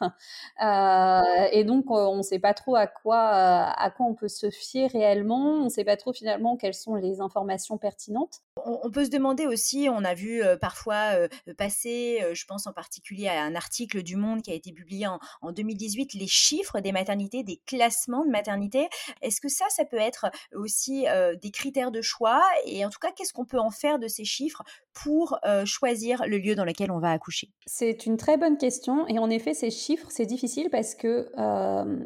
euh, 0.62 1.48
et 1.53 1.64
donc 1.64 1.90
on 1.90 2.16
ne 2.16 2.22
sait 2.22 2.38
pas 2.38 2.55
trop 2.55 2.77
à 2.77 2.87
quoi 2.87 3.18
à 3.18 3.90
quoi 3.90 4.07
on 4.07 4.14
peut 4.14 4.29
se 4.29 4.50
fier 4.50 4.88
réellement. 4.90 5.55
On 5.55 5.64
ne 5.64 5.68
sait 5.68 5.85
pas 5.85 5.96
trop 5.96 6.12
finalement 6.12 6.57
quelles 6.57 6.74
sont 6.74 6.94
les 6.94 7.20
informations 7.20 7.79
pertinentes. 7.79 8.40
On, 8.64 8.90
peut 8.90 9.05
se 9.05 9.11
demander 9.11 9.46
aussi, 9.46 9.88
on 9.90 10.05
a 10.05 10.14
vu 10.14 10.42
parfois 10.61 11.29
passer, 11.59 12.20
je 12.33 12.46
pense 12.46 12.66
en 12.66 12.72
particulier 12.72 13.29
à 13.29 13.42
un 13.42 13.55
article 13.55 14.03
du 14.03 14.16
Monde 14.16 14.42
qui 14.42 14.50
a 14.50 14.55
été 14.55 14.72
publié 14.72 15.07
en 15.07 15.53
2018, 15.53 16.14
les 16.14 16.27
chiffres 16.27 16.54
des 16.83 16.93
maternités, 16.93 17.43
des 17.43 17.61
classements 17.67 18.25
de 18.25 18.31
maternités. 18.31 18.88
Est-ce 19.23 19.40
que 19.40 19.49
ça, 19.49 19.64
ça 19.69 19.85
peut 19.85 19.97
être 19.97 20.27
aussi 20.55 21.07
des 21.43 21.51
critères 21.51 21.90
de 21.90 22.03
choix? 22.03 22.43
Et 22.67 22.85
en 22.85 22.90
tout 22.90 22.99
cas, 23.01 23.11
qu'est-ce 23.12 23.33
qu'on 23.33 23.45
peut 23.45 23.59
en 23.59 23.71
faire 23.71 23.99
de 23.99 24.09
ces 24.09 24.25
chiffres 24.25 24.62
pour 24.93 25.38
choisir 25.64 26.23
le 26.27 26.38
lieu 26.38 26.55
dans 26.55 26.64
lequel 26.64 26.90
on 26.90 26.99
va 26.99 27.11
accoucher? 27.11 27.51
C'est 27.67 28.07
une 28.07 28.17
très 28.17 28.37
bonne 28.37 28.59
question. 28.59 29.07
Et 29.09 29.19
en 29.19 29.31
effet, 29.31 29.55
ces 29.55 29.71
chiffres, 29.71 30.07
c'est 30.11 30.27
difficile 30.27 30.69
parce 30.71 30.95
que 30.95 31.31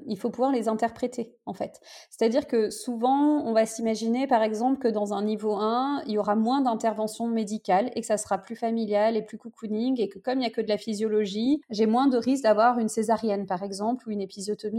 il 0.07 0.19
faut 0.19 0.31
pouvoir 0.31 0.53
les 0.53 0.69
interpréter, 0.69 1.35
en 1.47 1.55
fait. 1.55 1.81
C'est-à-dire 2.11 2.47
que 2.47 2.71
souvent, 2.71 3.43
on 3.45 3.53
va 3.53 3.67
s'imaginer, 3.67 4.27
par 4.27 4.43
exemple, 4.43 4.79
que 4.79 4.89
dans 4.89 5.13
un 5.13 5.23
niveau 5.23 5.57
1, 5.57 6.03
il 6.07 6.13
y 6.13 6.19
aura 6.19 6.37
moins 6.37 6.61
d'interventions 6.61 7.27
médicales 7.27 7.91
et 7.95 8.01
que 8.01 8.07
ça 8.07 8.17
sera 8.17 8.39
plus 8.39 8.57
familial 8.57 9.17
et 9.17 9.23
plus 9.23 9.39
cocooning 9.39 10.01
et 10.01 10.09
que 10.09 10.19
comme 10.19 10.35
il 10.35 10.41
n'y 10.41 10.47
a 10.47 10.51
que 10.51 10.61
de 10.61 10.69
la 10.69 10.79
physiologie, 10.79 11.61
j'ai 11.71 11.87
moins 11.87 12.07
de 12.09 12.17
risque 12.17 12.45
d'avoir 12.45 12.79
une 12.79 12.89
césarienne, 12.89 13.47
par 13.47 13.63
exemple, 13.63 14.09
ou 14.09 14.11
une 14.11 14.21
épisode 14.21 14.38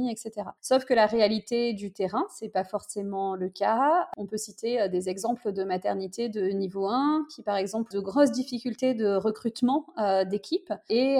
etc. 0.10 0.32
Sauf 0.62 0.86
que 0.86 0.94
la 0.94 1.06
réalité 1.06 1.74
du 1.74 1.92
terrain, 1.92 2.26
c'est 2.30 2.50
pas 2.50 2.64
forcément 2.64 3.36
le 3.36 3.50
cas. 3.50 4.08
On 4.18 4.26
peut 4.26 4.38
citer 4.38 4.88
des 4.90 5.10
exemples 5.10 5.52
de 5.52 5.64
maternité 5.64 6.30
de 6.30 6.48
niveau 6.50 6.88
1 6.88 7.26
qui, 7.34 7.42
par 7.42 7.58
exemple, 7.58 7.92
de 7.92 8.00
grosses 8.00 8.32
difficultés 8.32 8.94
de 8.94 9.16
recrutement 9.16 9.86
d'équipe 10.30 10.74
et, 10.90 11.20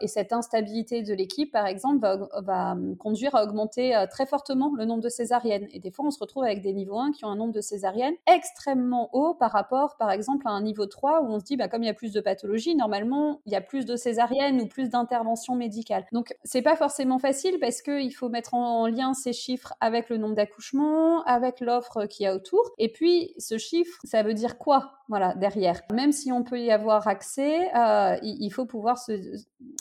et, 0.00 0.08
cette 0.08 0.32
instabilité 0.32 1.02
de 1.02 1.14
l'équipe, 1.14 1.50
par 1.50 1.66
exemple, 1.66 2.00
va, 2.00 2.16
va, 2.42 2.76
conduire 2.98 3.34
à 3.34 3.44
augmenter 3.44 4.04
très 4.10 4.26
fortement 4.26 4.72
le 4.76 4.84
nombre 4.84 5.02
de 5.02 5.08
césariennes. 5.08 5.66
Et 5.72 5.80
des 5.80 5.90
fois, 5.90 6.06
on 6.06 6.10
se 6.10 6.18
retrouve 6.18 6.44
avec 6.44 6.62
des 6.62 6.72
niveaux 6.72 6.98
1 6.98 7.12
qui 7.12 7.24
ont 7.24 7.28
un 7.28 7.36
nombre 7.36 7.52
de 7.52 7.60
césariennes 7.60 8.14
extrêmement 8.26 9.10
haut 9.12 9.34
par 9.34 9.50
rapport, 9.50 9.96
par 9.96 10.10
exemple, 10.10 10.46
à 10.46 10.50
un 10.50 10.62
niveau 10.62 10.86
3 10.86 11.22
où 11.22 11.26
on 11.26 11.40
se 11.40 11.44
dit, 11.44 11.56
bah, 11.56 11.68
comme 11.68 11.82
il 11.82 11.86
y 11.86 11.90
a 11.90 11.94
plus 11.94 12.12
de 12.12 12.20
pathologies, 12.20 12.74
normalement, 12.74 13.40
il 13.46 13.52
y 13.52 13.56
a 13.56 13.60
plus 13.60 13.84
de 13.84 13.96
césariennes 13.96 14.60
ou 14.60 14.66
plus 14.66 14.88
d'interventions 14.88 15.54
médicales. 15.54 16.06
Donc, 16.12 16.36
c'est 16.44 16.62
pas 16.62 16.76
forcément 16.76 17.18
facile 17.18 17.58
parce 17.64 17.80
qu'il 17.80 18.14
faut 18.14 18.28
mettre 18.28 18.52
en 18.52 18.86
lien 18.88 19.14
ces 19.14 19.32
chiffres 19.32 19.72
avec 19.80 20.10
le 20.10 20.18
nombre 20.18 20.34
d'accouchements, 20.34 21.24
avec 21.24 21.60
l'offre 21.60 22.04
qu'il 22.04 22.24
y 22.24 22.26
a 22.26 22.34
autour. 22.34 22.60
Et 22.76 22.92
puis, 22.92 23.32
ce 23.38 23.56
chiffre, 23.56 23.98
ça 24.04 24.22
veut 24.22 24.34
dire 24.34 24.58
quoi 24.58 24.98
voilà, 25.08 25.32
derrière? 25.32 25.80
Même 25.90 26.12
si 26.12 26.30
on 26.30 26.44
peut 26.44 26.60
y 26.60 26.70
avoir 26.70 27.08
accès, 27.08 27.74
euh, 27.74 28.18
il, 28.22 28.50
faut 28.50 28.66
pouvoir 28.66 28.98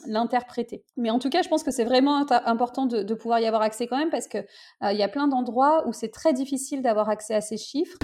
l'interpréter. 0.06 0.86
Mais 0.96 1.10
en 1.10 1.20
tout 1.20 1.30
cas, 1.30 1.42
je 1.42 1.50
pense 1.50 1.64
que 1.64 1.72
c'est 1.72 1.84
vraiment 1.84 2.26
important 2.32 2.86
de, 2.86 3.14
pouvoir 3.14 3.40
y 3.40 3.48
avoir 3.48 3.62
accès 3.62 3.86
quand 3.88 3.98
même 3.98 4.10
parce 4.10 4.28
qu'il 4.28 4.46
euh, 4.84 4.94
y 4.94 5.04
a 5.04 5.10
plein 5.10 5.28
d'endroits 5.28 5.86
où 5.86 5.92
c'est 5.92 6.12
très 6.12 6.32
difficile 6.32 6.82
d'avoir 6.82 7.10
accès 7.10 7.36
à 7.36 7.42
ces 7.42 7.58
chiffres. 7.58 7.98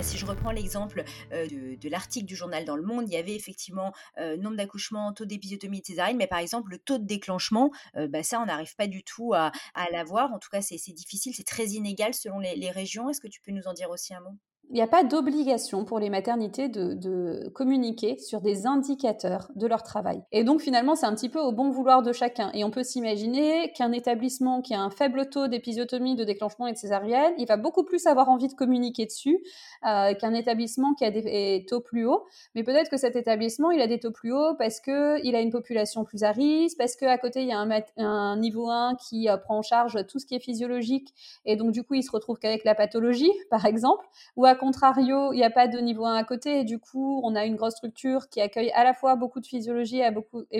Si 0.00 0.16
je 0.16 0.24
reprends 0.24 0.52
l'exemple 0.52 1.04
euh, 1.32 1.46
de, 1.46 1.88
l'article 1.90 2.24
du 2.24 2.34
journal 2.34 2.64
dans 2.64 2.76
le 2.76 2.82
Monde, 2.82 3.04
il 3.08 3.12
y 3.12 3.16
avait 3.16 3.34
effectivement 3.34 3.92
nombre 4.38 4.56
d'accouchements, 4.56 5.12
taux 5.12 5.26
d'épisiotomie 5.26 5.82
césarienne, 5.84 6.16
mais 6.16 6.26
par 6.26 6.38
exemple, 6.38 6.70
le 6.70 6.78
taux 6.78 6.98
de 6.98 7.04
déclenchement, 7.04 7.70
bah, 8.08 8.22
ça, 8.22 8.40
on 8.40 8.46
n'arrive 8.46 8.74
pas 8.74 8.86
du 8.86 9.04
tout 9.04 9.34
à, 9.34 9.52
l'avoir. 9.90 10.32
En 10.32 10.38
tout 10.38 10.48
cas, 10.50 10.62
c'est 10.62 10.76
difficile, 10.92 11.34
c'est 11.34 11.46
très 11.46 11.66
inégal 11.66 12.14
selon 12.14 12.38
les 12.38 12.70
régions. 12.70 13.10
Est-ce 13.10 13.20
que 13.20 13.28
tu 13.28 13.40
peux 13.42 13.52
nous 13.52 13.66
en 13.66 13.74
dire 13.74 13.90
aussi 13.90 14.14
un 14.14 14.20
mot? 14.20 14.38
Il 14.72 14.76
n'y 14.76 14.82
a 14.82 14.86
pas 14.86 15.04
d'obligation 15.04 15.84
pour 15.84 15.98
les 15.98 16.08
maternités 16.08 16.68
de, 16.68 17.50
communiquer 17.50 18.16
sur 18.16 18.40
des 18.40 18.66
indicateurs 18.66 19.50
de 19.54 19.66
leur 19.66 19.82
travail. 19.82 20.22
Et 20.32 20.44
donc 20.44 20.62
finalement, 20.62 20.94
c'est 20.94 21.04
un 21.04 21.14
petit 21.14 21.28
peu 21.28 21.40
au 21.40 21.52
bon 21.52 21.70
vouloir 21.70 22.02
de 22.02 22.10
chacun. 22.12 22.50
Et 22.54 22.64
on 22.64 22.70
peut 22.70 22.82
s'imaginer 22.82 23.70
qu'un 23.72 23.92
établissement 23.92 24.62
qui 24.62 24.72
a 24.72 24.80
un 24.80 24.88
faible 24.88 25.28
taux 25.28 25.46
d'épisiotomie, 25.46 26.16
de 26.16 26.24
déclenchement 26.24 26.66
et 26.68 26.72
de 26.72 26.78
césarienne, 26.78 27.34
il 27.36 27.46
va 27.46 27.58
beaucoup 27.58 27.84
plus 27.84 28.06
avoir 28.06 28.30
envie 28.30 28.48
de 28.48 28.54
communiquer 28.54 29.04
dessus 29.04 29.44
euh, 29.86 30.14
qu'un 30.14 30.32
établissement 30.32 30.94
qui 30.94 31.04
a 31.04 31.10
des 31.10 31.66
taux 31.68 31.80
plus 31.80 32.06
hauts. 32.06 32.24
Mais 32.54 32.62
peut-être 32.62 32.90
que 32.90 32.96
cet 32.96 33.14
établissement, 33.14 33.70
il 33.72 33.80
a 33.82 33.86
des 33.86 33.98
taux 33.98 34.10
plus 34.10 34.32
hauts 34.32 34.54
parce 34.56 34.80
qu'il 34.80 35.36
a 35.36 35.40
une 35.40 35.50
population 35.50 36.04
plus 36.04 36.22
à 36.22 36.32
risque, 36.32 36.78
parce 36.78 36.96
qu'à 36.96 37.18
côté, 37.18 37.42
il 37.42 37.48
y 37.48 37.52
a 37.52 37.58
un, 37.98 38.36
niveau 38.38 38.70
1 38.70 38.94
qui 38.94 39.28
euh, 39.28 39.36
prend 39.36 39.58
en 39.58 39.62
charge 39.62 40.06
tout 40.06 40.18
ce 40.18 40.24
qui 40.24 40.34
est 40.34 40.42
physiologique. 40.42 41.12
Et 41.44 41.56
donc 41.56 41.72
du 41.72 41.82
coup, 41.82 41.92
il 41.92 42.02
se 42.02 42.10
retrouve 42.10 42.38
qu'avec 42.38 42.64
la 42.64 42.74
pathologie, 42.74 43.32
par 43.50 43.66
exemple, 43.66 44.06
ou 44.36 44.46
à 44.46 44.54
contrario, 44.62 45.32
il 45.32 45.38
n'y 45.38 45.44
a 45.44 45.50
pas 45.50 45.66
de 45.66 45.76
niveau 45.78 46.04
1 46.04 46.14
à 46.14 46.22
côté 46.22 46.60
et 46.60 46.64
du 46.64 46.78
coup, 46.78 47.20
on 47.24 47.34
a 47.34 47.44
une 47.44 47.56
grosse 47.56 47.74
structure 47.74 48.28
qui 48.28 48.40
accueille 48.40 48.70
à 48.70 48.84
la 48.84 48.94
fois 48.94 49.16
beaucoup 49.16 49.40
de 49.40 49.46
physiologie 49.46 50.00
et 50.00 50.10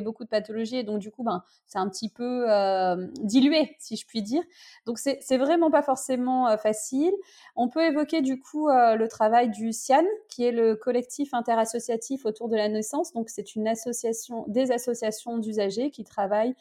beaucoup, 0.01 0.25
de 0.25 0.29
pathologie 0.29 0.77
et 0.79 0.83
donc 0.83 0.99
du 0.99 1.13
coup, 1.13 1.23
ben, 1.23 1.45
c'est 1.67 1.79
un 1.79 1.89
petit 1.89 2.09
peu 2.09 2.51
euh, 2.51 3.07
dilué, 3.21 3.77
si 3.79 3.97
je 3.97 4.05
puis 4.05 4.21
dire. 4.23 4.43
Donc 4.87 4.99
c'est 4.99 5.37
vraiment 5.37 5.71
pas 5.71 5.83
forcément 5.83 6.49
euh, 6.49 6.57
facile. 6.57 7.13
On 7.55 7.69
peut 7.69 7.85
évoquer 7.85 8.23
du 8.23 8.41
coup 8.41 8.69
euh, 8.69 8.97
le 8.97 9.07
travail 9.07 9.51
du 9.51 9.73
CIAN, 9.73 10.05
qui 10.29 10.45
est 10.45 10.53
le 10.53 10.75
collectif 10.75 11.33
interassociatif 11.33 12.27
autour 12.27 12.49
de 12.49 12.57
la 12.57 12.69
naissance. 12.69 13.13
Donc 13.13 13.29
c'est 13.29 13.55
une 13.55 13.69
association, 13.69 14.45
des 14.49 14.73
associations 14.73 15.39
d'usagers 15.39 15.93
qui 15.93 16.03
travaillent 16.03 16.57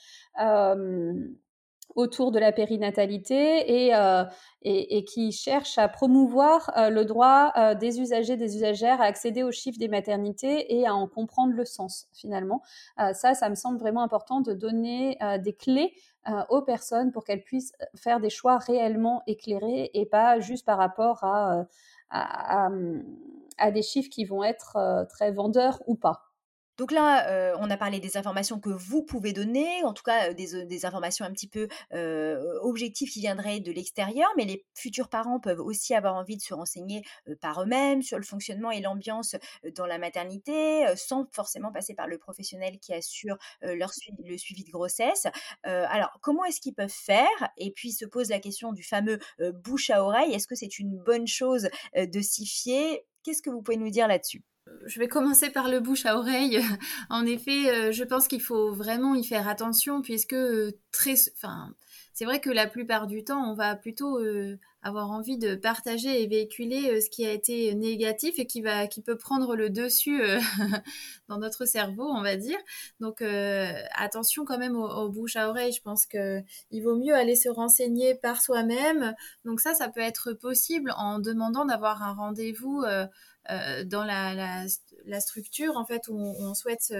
autour 1.95 2.31
de 2.31 2.39
la 2.39 2.51
périnatalité 2.51 3.85
et, 3.85 3.95
euh, 3.95 4.23
qui 5.07 5.31
cherche 5.31 5.77
à 5.77 5.87
promouvoir 5.87 6.71
euh, 6.77 6.89
le 6.89 7.05
droit 7.05 7.51
euh, 7.57 7.75
des 7.75 7.99
usagers, 7.99 8.37
des 8.37 8.55
usagères 8.55 9.01
à 9.01 9.05
accéder 9.05 9.43
aux 9.43 9.51
chiffres 9.51 9.79
des 9.79 9.87
maternités 9.87 10.77
et 10.77 10.87
à 10.87 10.93
en 10.93 11.07
comprendre 11.07 11.53
le 11.53 11.65
sens 11.65 12.07
finalement. 12.13 12.61
ça, 13.13 13.33
ça 13.33 13.49
me 13.49 13.55
semble 13.55 13.79
vraiment 13.79 14.03
important 14.03 14.41
de 14.41 14.53
donner 14.53 15.17
des 15.39 15.53
clés 15.53 15.93
aux 16.49 16.61
personnes 16.61 17.11
pour 17.11 17.23
qu'elles 17.23 17.43
puissent 17.43 17.73
faire 17.95 18.19
des 18.19 18.29
choix 18.29 18.57
réellement 18.57 19.23
éclairés 19.27 19.89
et 19.93 20.05
pas 20.05 20.39
juste 20.39 20.65
par 20.65 20.77
rapport 20.77 21.23
à 21.23 22.69
des 23.71 23.81
chiffres 23.81 24.09
qui 24.09 24.25
vont 24.25 24.43
être 24.43 25.05
très 25.09 25.31
vendeurs 25.31 25.81
ou 25.87 25.95
pas. 25.95 26.30
Donc 26.77 26.91
là, 26.91 27.55
on 27.59 27.69
a 27.69 27.77
parlé 27.77 27.99
des 27.99 28.17
informations 28.17 28.59
que 28.59 28.69
vous 28.69 29.03
pouvez 29.03 29.33
donner, 29.33 29.83
en 29.83 29.93
tout 29.93 30.03
cas 30.03 30.33
des, 30.33 30.85
informations 30.85 31.25
un 31.25 31.31
petit 31.31 31.47
peu 31.47 31.67
objectives 32.61 33.09
qui 33.09 33.19
viendraient 33.19 33.59
de 33.59 33.71
l'extérieur, 33.71 34.29
mais 34.37 34.45
les 34.45 34.65
futurs 34.73 35.09
parents 35.09 35.39
peuvent 35.39 35.59
aussi 35.59 35.93
avoir 35.93 36.15
envie 36.15 36.37
de 36.37 36.41
se 36.41 36.53
renseigner 36.53 37.03
par 37.39 37.61
eux-mêmes 37.63 38.01
sur 38.01 38.17
le 38.17 38.23
fonctionnement 38.23 38.71
et 38.71 38.81
l'ambiance 38.81 39.35
dans 39.75 39.85
la 39.85 39.97
maternité, 39.97 40.85
sans 40.95 41.27
forcément 41.31 41.71
passer 41.71 41.93
par 41.93 42.07
le 42.07 42.17
professionnel 42.17 42.79
qui 42.79 42.93
assure 42.93 43.37
leur 43.61 43.91
le 44.23 44.37
suivi 44.37 44.63
de 44.63 44.71
grossesse. 44.71 45.27
alors, 45.63 46.17
comment 46.21 46.45
est-ce 46.45 46.61
qu'ils 46.61 46.75
peuvent 46.75 46.89
faire? 46.89 47.27
Et 47.57 47.71
puis 47.71 47.91
se 47.91 48.05
pose 48.05 48.29
la 48.29 48.39
question 48.39 48.71
du 48.71 48.83
fameux 48.83 49.19
bouche 49.63 49.89
à 49.89 50.03
oreille. 50.03 50.33
Est-ce 50.33 50.47
que 50.47 50.55
c'est 50.55 50.79
une 50.79 50.97
bonne 50.97 51.27
chose 51.27 51.69
de 51.95 52.21
s'y 52.21 52.45
fier? 52.45 52.99
Qu'est-ce 53.23 53.41
que 53.41 53.49
vous 53.49 53.61
pouvez 53.61 53.77
nous 53.77 53.89
dire 53.89 54.07
là-dessus? 54.07 54.43
Je 54.85 54.99
vais 54.99 55.07
commencer 55.07 55.49
par 55.49 55.69
le 55.69 55.79
bouche 55.79 56.05
à 56.05 56.17
oreille. 56.17 56.59
en 57.09 57.25
effet, 57.25 57.69
euh, 57.69 57.91
je 57.91 58.03
pense 58.03 58.27
qu'il 58.27 58.41
faut 58.41 58.71
vraiment 58.71 59.15
y 59.15 59.23
faire 59.23 59.47
attention 59.47 60.01
puisque 60.01 60.33
euh, 60.33 60.71
très, 60.91 61.15
enfin, 61.35 61.73
c'est 62.13 62.25
vrai 62.25 62.39
que 62.39 62.49
la 62.49 62.67
plupart 62.67 63.07
du 63.07 63.23
temps, 63.23 63.49
on 63.49 63.55
va 63.55 63.75
plutôt 63.75 64.19
euh, 64.19 64.57
avoir 64.83 65.11
envie 65.11 65.37
de 65.37 65.55
partager 65.55 66.21
et 66.21 66.27
véhiculer 66.27 66.99
ce 67.01 67.09
qui 67.09 67.25
a 67.25 67.31
été 67.31 67.73
négatif 67.75 68.37
et 68.37 68.45
qui 68.47 68.61
va, 68.61 68.87
qui 68.87 69.01
peut 69.01 69.17
prendre 69.17 69.55
le 69.55 69.69
dessus 69.69 70.21
dans 71.29 71.37
notre 71.37 71.65
cerveau, 71.65 72.03
on 72.03 72.21
va 72.21 72.35
dire. 72.35 72.57
Donc, 72.99 73.21
attention 73.93 74.43
quand 74.43 74.57
même 74.57 74.75
au, 74.75 75.09
bouche 75.09 75.35
à 75.35 75.49
oreille. 75.49 75.71
Je 75.71 75.83
pense 75.83 76.07
que 76.07 76.41
il 76.71 76.81
vaut 76.81 76.95
mieux 76.95 77.13
aller 77.13 77.35
se 77.35 77.47
renseigner 77.47 78.15
par 78.15 78.41
soi-même. 78.41 79.13
Donc 79.45 79.59
ça, 79.59 79.75
ça 79.75 79.87
peut 79.87 80.01
être 80.01 80.33
possible 80.33 80.91
en 80.97 81.19
demandant 81.19 81.65
d'avoir 81.65 82.01
un 82.01 82.13
rendez-vous 82.13 82.83
dans 83.85 84.03
la, 84.03 84.65
la, 85.05 85.19
structure 85.19 85.77
en 85.77 85.85
fait 85.85 86.07
où 86.07 86.15
on, 86.17 86.53
souhaite 86.53 86.93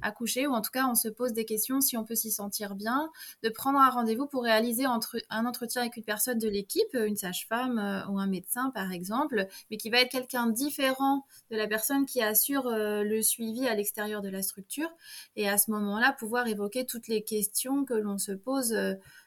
accoucher 0.00 0.46
ou 0.46 0.52
en 0.52 0.60
tout 0.60 0.70
cas 0.70 0.86
on 0.86 0.94
se 0.94 1.08
pose 1.08 1.32
des 1.32 1.44
questions 1.44 1.80
si 1.80 1.96
on 1.96 2.04
peut 2.04 2.14
s'y 2.14 2.30
sentir 2.30 2.74
bien, 2.74 3.10
de 3.42 3.48
prendre 3.48 3.78
un 3.78 3.90
rendez-vous 3.90 4.26
pour 4.26 4.44
réaliser 4.44 4.86
entre, 4.86 5.16
un 5.30 5.46
entretien 5.46 5.82
avec 5.82 5.96
une 5.96 6.04
personne 6.04 6.38
de 6.38 6.48
l'équipe, 6.48 6.94
une 6.94 7.16
sage-femme 7.16 7.78
euh, 7.78 8.06
ou 8.08 8.18
un 8.18 8.26
médecin 8.26 8.70
par 8.70 8.92
exemple, 8.92 9.46
mais 9.70 9.76
qui 9.76 9.90
va 9.90 10.00
être 10.00 10.10
quelqu'un 10.10 10.46
différent 10.48 11.24
de 11.50 11.56
la 11.56 11.66
personne 11.66 12.06
qui 12.06 12.22
assure 12.22 12.66
euh, 12.66 13.02
le 13.02 13.22
suivi 13.22 13.66
à 13.66 13.74
l'extérieur 13.74 14.22
de 14.22 14.28
la 14.28 14.42
structure 14.42 14.90
et 15.36 15.48
à 15.48 15.58
ce 15.58 15.70
moment-là 15.70 16.14
pouvoir 16.18 16.46
évoquer 16.46 16.86
toutes 16.86 17.08
les 17.08 17.22
questions 17.22 17.84
que 17.84 17.94
l'on 17.94 18.18
se 18.18 18.32
pose 18.32 18.76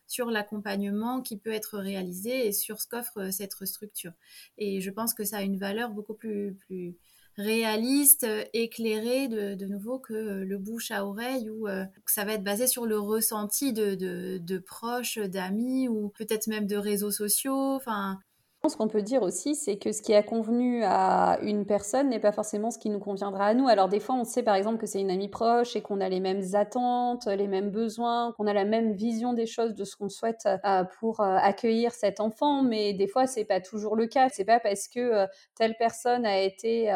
sur 0.07 0.31
l'accompagnement 0.31 1.21
qui 1.21 1.37
peut 1.37 1.51
être 1.51 1.77
réalisé 1.77 2.47
et 2.47 2.51
sur 2.51 2.81
ce 2.81 2.87
qu'offre 2.87 3.21
euh, 3.21 3.31
cette 3.31 3.53
structure. 3.65 4.13
Et 4.57 4.81
je 4.81 4.91
pense 4.91 5.13
que 5.13 5.23
ça 5.23 5.37
a 5.37 5.41
une 5.41 5.57
valeur 5.57 5.91
beaucoup 5.91 6.13
plus, 6.13 6.55
plus 6.65 6.95
réaliste, 7.37 8.23
euh, 8.23 8.43
éclairée 8.53 9.27
de, 9.27 9.65
nouveau 9.65 9.99
que 9.99 10.13
euh, 10.13 10.45
le 10.45 10.57
bouche 10.57 10.91
à 10.91 11.05
oreille 11.05 11.49
ou 11.49 11.67
ça 12.05 12.23
va 12.23 12.33
être 12.33 12.43
basé 12.43 12.67
sur 12.67 12.85
le 12.85 12.99
ressenti 12.99 13.73
de, 13.73 13.95
de, 13.95 14.37
de 14.37 14.57
proches, 14.57 15.17
d'amis 15.17 15.87
ou 15.87 16.09
peut-être 16.09 16.47
même 16.47 16.67
de 16.67 16.77
réseaux 16.77 17.11
sociaux. 17.11 17.75
Enfin, 17.75 18.19
ce 18.69 18.77
qu'on 18.77 18.87
peut 18.87 19.01
dire 19.01 19.21
aussi, 19.21 19.55
c'est 19.55 19.77
que 19.77 19.91
ce 19.91 20.01
qui 20.01 20.13
a 20.13 20.23
convenu 20.23 20.83
à 20.83 21.39
une 21.41 21.65
personne 21.65 22.09
n'est 22.09 22.19
pas 22.19 22.31
forcément 22.31 22.71
ce 22.71 22.77
qui 22.77 22.89
nous 22.89 22.99
conviendra 22.99 23.47
à 23.47 23.53
nous. 23.53 23.67
Alors 23.67 23.89
des 23.89 23.99
fois, 23.99 24.15
on 24.15 24.23
sait 24.23 24.43
par 24.43 24.55
exemple 24.55 24.77
que 24.77 24.85
c'est 24.85 24.99
une 24.99 25.11
amie 25.11 25.29
proche 25.29 25.75
et 25.75 25.81
qu'on 25.81 26.01
a 26.01 26.09
les 26.09 26.19
mêmes 26.19 26.43
attentes, 26.53 27.27
les 27.27 27.47
mêmes 27.47 27.69
besoins, 27.69 28.33
qu'on 28.33 28.47
a 28.47 28.53
la 28.53 28.65
même 28.65 28.93
vision 28.93 29.33
des 29.33 29.45
choses 29.45 29.73
de 29.75 29.83
ce 29.83 29.95
qu'on 29.95 30.09
souhaite 30.09 30.47
euh, 30.65 30.83
pour 30.99 31.19
euh, 31.19 31.37
accueillir 31.37 31.91
cet 31.91 32.19
enfant, 32.19 32.63
mais 32.63 32.93
des 32.93 33.07
fois, 33.07 33.27
c'est 33.27 33.45
pas 33.45 33.61
toujours 33.61 33.95
le 33.95 34.07
cas. 34.07 34.29
C'est 34.29 34.45
pas 34.45 34.59
parce 34.59 34.87
que 34.87 34.99
euh, 34.99 35.27
telle 35.55 35.75
personne 35.77 36.25
a 36.25 36.39
été 36.39 36.91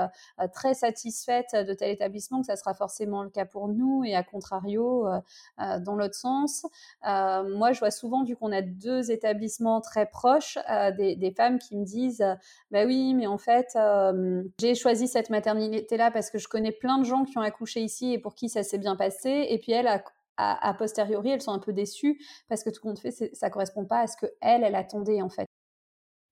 très 0.53 0.73
satisfaite 0.73 1.55
de 1.55 1.73
tel 1.73 1.91
établissement 1.91 2.41
que 2.41 2.47
ça 2.47 2.55
sera 2.55 2.73
forcément 2.73 3.23
le 3.23 3.29
cas 3.29 3.45
pour 3.45 3.67
nous 3.67 4.03
et 4.03 4.15
à 4.15 4.23
contrario 4.23 5.08
dans 5.58 5.95
l'autre 5.95 6.15
sens. 6.15 6.65
moi, 7.03 7.71
je 7.71 7.79
vois 7.79 7.91
souvent, 7.91 8.23
vu 8.23 8.36
qu'on 8.36 8.51
a 8.51 8.62
deux 8.62 9.12
établissements 9.12 9.82
très 9.82 10.05
proches, 10.05 10.58
des, 10.97 11.15
des 11.15 11.32
femmes 11.32 11.59
qui 11.60 11.78
me 11.78 11.86
disent 11.86 12.26
bah 12.72 12.86
oui 12.86 13.13
mais 13.13 13.28
en 13.28 13.38
fait 13.38 13.78
j'ai 14.60 14.76
choisi 14.76 15.08
cette 15.08 15.30
maternité 15.30 15.98
là 15.98 16.12
parce 16.12 16.30
que 16.30 16.38
je 16.38 16.48
connais 16.48 16.72
plein 16.72 16.98
de 16.98 17.06
gens 17.06 17.26
qui 17.26 17.38
ont 17.38 17.41
accouché 17.41 17.82
ici 17.82 18.13
et 18.13 18.19
pour 18.19 18.36
qui 18.36 18.50
ça 18.50 18.63
s'est 18.63 18.78
bien 18.78 18.95
passé 18.95 19.48
et 19.50 19.60
puis 19.60 19.72
elle 19.72 19.88
a, 19.88 20.04
a, 20.38 20.74
posteriori 20.74 21.30
elles 21.30 21.41
sont 21.41 21.52
un 21.52 21.60
peu 21.60 21.74
déçues 21.74 22.19
parce 22.48 22.63
que 22.63 22.69
tout 22.69 22.82
compte 22.82 23.00
fait 23.00 23.12
ça 23.12 23.50
correspond 23.50 23.86
pas 23.86 24.00
à 24.00 24.08
ce 24.08 24.17
que 24.17 24.28
elle 24.41 24.63
elle 24.63 24.76
attendait 24.76 25.22
en 25.22 25.30
fait 25.30 25.48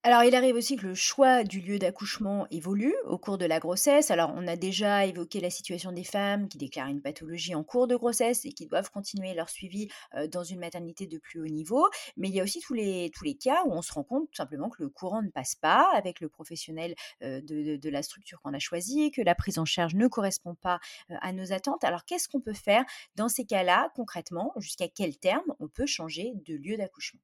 Alors, 0.08 0.24
il 0.24 0.36
arrive 0.36 0.56
aussi 0.56 0.78
que 0.78 0.88
le 0.88 0.96
choix 0.96 1.44
du 1.44 1.60
lieu 1.60 1.80
d'accouchement 1.80 2.48
évolue 2.50 2.96
au 3.08 3.18
cours 3.18 3.38
de 3.38 3.44
la 3.44 3.60
grossesse. 3.60 4.10
Alors, 4.10 4.32
on 4.34 4.48
a 4.48 4.56
déjà 4.56 5.06
évoqué 5.06 5.42
la 5.42 5.50
situation 5.50 5.92
des 5.92 6.06
femmes 6.06 6.48
qui 6.48 6.58
déclarent 6.58 6.88
une 6.88 7.02
pathologie 7.02 7.54
en 7.56 7.66
cours 7.66 7.88
de 7.88 7.98
grossesse 7.98 8.46
et 8.46 8.54
qui 8.54 8.68
doivent 8.68 8.90
continuer 8.90 9.34
leur 9.34 9.50
suivi 9.50 9.90
dans 10.32 10.46
une 10.46 10.62
maternité 10.62 11.08
de 11.08 11.18
plus 11.18 11.42
haut 11.42 11.48
niveau. 11.48 11.90
Mais 12.16 12.30
il 12.30 12.36
y 12.36 12.40
a 12.40 12.44
aussi 12.46 12.62
tous 12.62 12.74
les, 12.74 13.12
cas 13.38 13.66
où 13.66 13.74
on 13.74 13.82
se 13.82 13.92
rend 13.92 14.06
compte 14.06 14.30
tout 14.30 14.36
simplement 14.38 14.70
que 14.70 14.82
le 14.82 14.88
courant 14.88 15.22
ne 15.22 15.30
passe 15.30 15.56
pas 15.56 15.92
avec 15.94 16.22
le 16.22 16.30
professionnel 16.30 16.96
de, 17.20 17.76
de, 17.76 17.90
la 17.90 18.02
structure 18.02 18.40
qu'on 18.42 18.54
a 18.54 18.60
choisie, 18.60 19.12
que 19.12 19.22
la 19.22 19.36
prise 19.36 19.60
en 19.60 19.66
charge 19.66 19.96
ne 19.96 20.08
correspond 20.08 20.56
pas 20.56 20.80
à 21.10 21.34
nos 21.34 21.52
attentes. 21.52 21.84
Alors, 21.84 22.06
qu'est-ce 22.06 22.30
qu'on 22.30 22.40
peut 22.40 22.54
faire 22.54 22.86
dans 23.16 23.28
ces 23.28 23.44
cas-là 23.44 23.92
concrètement? 23.94 24.54
Jusqu'à 24.56 24.88
quel 24.88 25.18
terme 25.18 25.54
on 25.60 25.68
peut 25.68 25.86
changer 25.86 26.32
de 26.46 26.56
lieu 26.56 26.78
d'accouchement? 26.78 27.20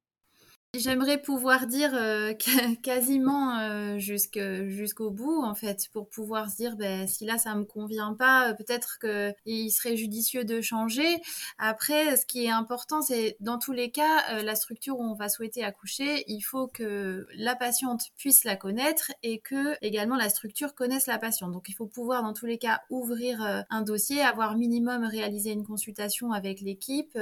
J'aimerais 0.76 1.18
pouvoir 1.18 1.68
dire 1.68 1.94
euh, 1.94 2.34
quasiment 2.82 3.60
euh, 3.60 3.98
jusqu'au 3.98 5.10
bout 5.10 5.40
en 5.44 5.54
fait 5.54 5.88
pour 5.92 6.08
pouvoir 6.08 6.50
se 6.50 6.56
dire 6.56 6.74
ben, 6.76 7.06
si 7.06 7.24
là 7.24 7.38
ça 7.38 7.54
me 7.54 7.62
convient 7.62 8.14
pas 8.14 8.50
euh, 8.50 8.54
peut-être 8.54 8.98
qu'il 8.98 9.70
serait 9.70 9.96
judicieux 9.96 10.44
de 10.44 10.60
changer. 10.60 11.22
Après 11.58 12.16
ce 12.16 12.26
qui 12.26 12.44
est 12.44 12.50
important 12.50 13.02
c'est 13.02 13.36
dans 13.38 13.58
tous 13.58 13.70
les 13.70 13.92
cas 13.92 14.42
la 14.42 14.56
structure 14.56 14.98
où 14.98 15.04
on 15.04 15.14
va 15.14 15.28
souhaiter 15.28 15.62
accoucher 15.62 16.24
il 16.26 16.40
faut 16.40 16.66
que 16.66 17.28
la 17.36 17.54
patiente 17.54 18.06
puisse 18.16 18.42
la 18.42 18.56
connaître 18.56 19.12
et 19.22 19.38
que 19.38 19.76
également 19.80 20.16
la 20.16 20.28
structure 20.28 20.74
connaisse 20.74 21.06
la 21.06 21.18
patiente. 21.18 21.52
Donc 21.52 21.68
il 21.68 21.74
faut 21.74 21.86
pouvoir 21.86 22.22
dans 22.24 22.32
tous 22.32 22.46
les 22.46 22.58
cas 22.58 22.80
ouvrir 22.90 23.64
un 23.70 23.82
dossier, 23.82 24.22
avoir 24.22 24.56
minimum 24.56 25.04
réalisé 25.04 25.52
une 25.52 25.64
consultation 25.64 26.32
avec 26.32 26.60
l'équipe, 26.60 27.16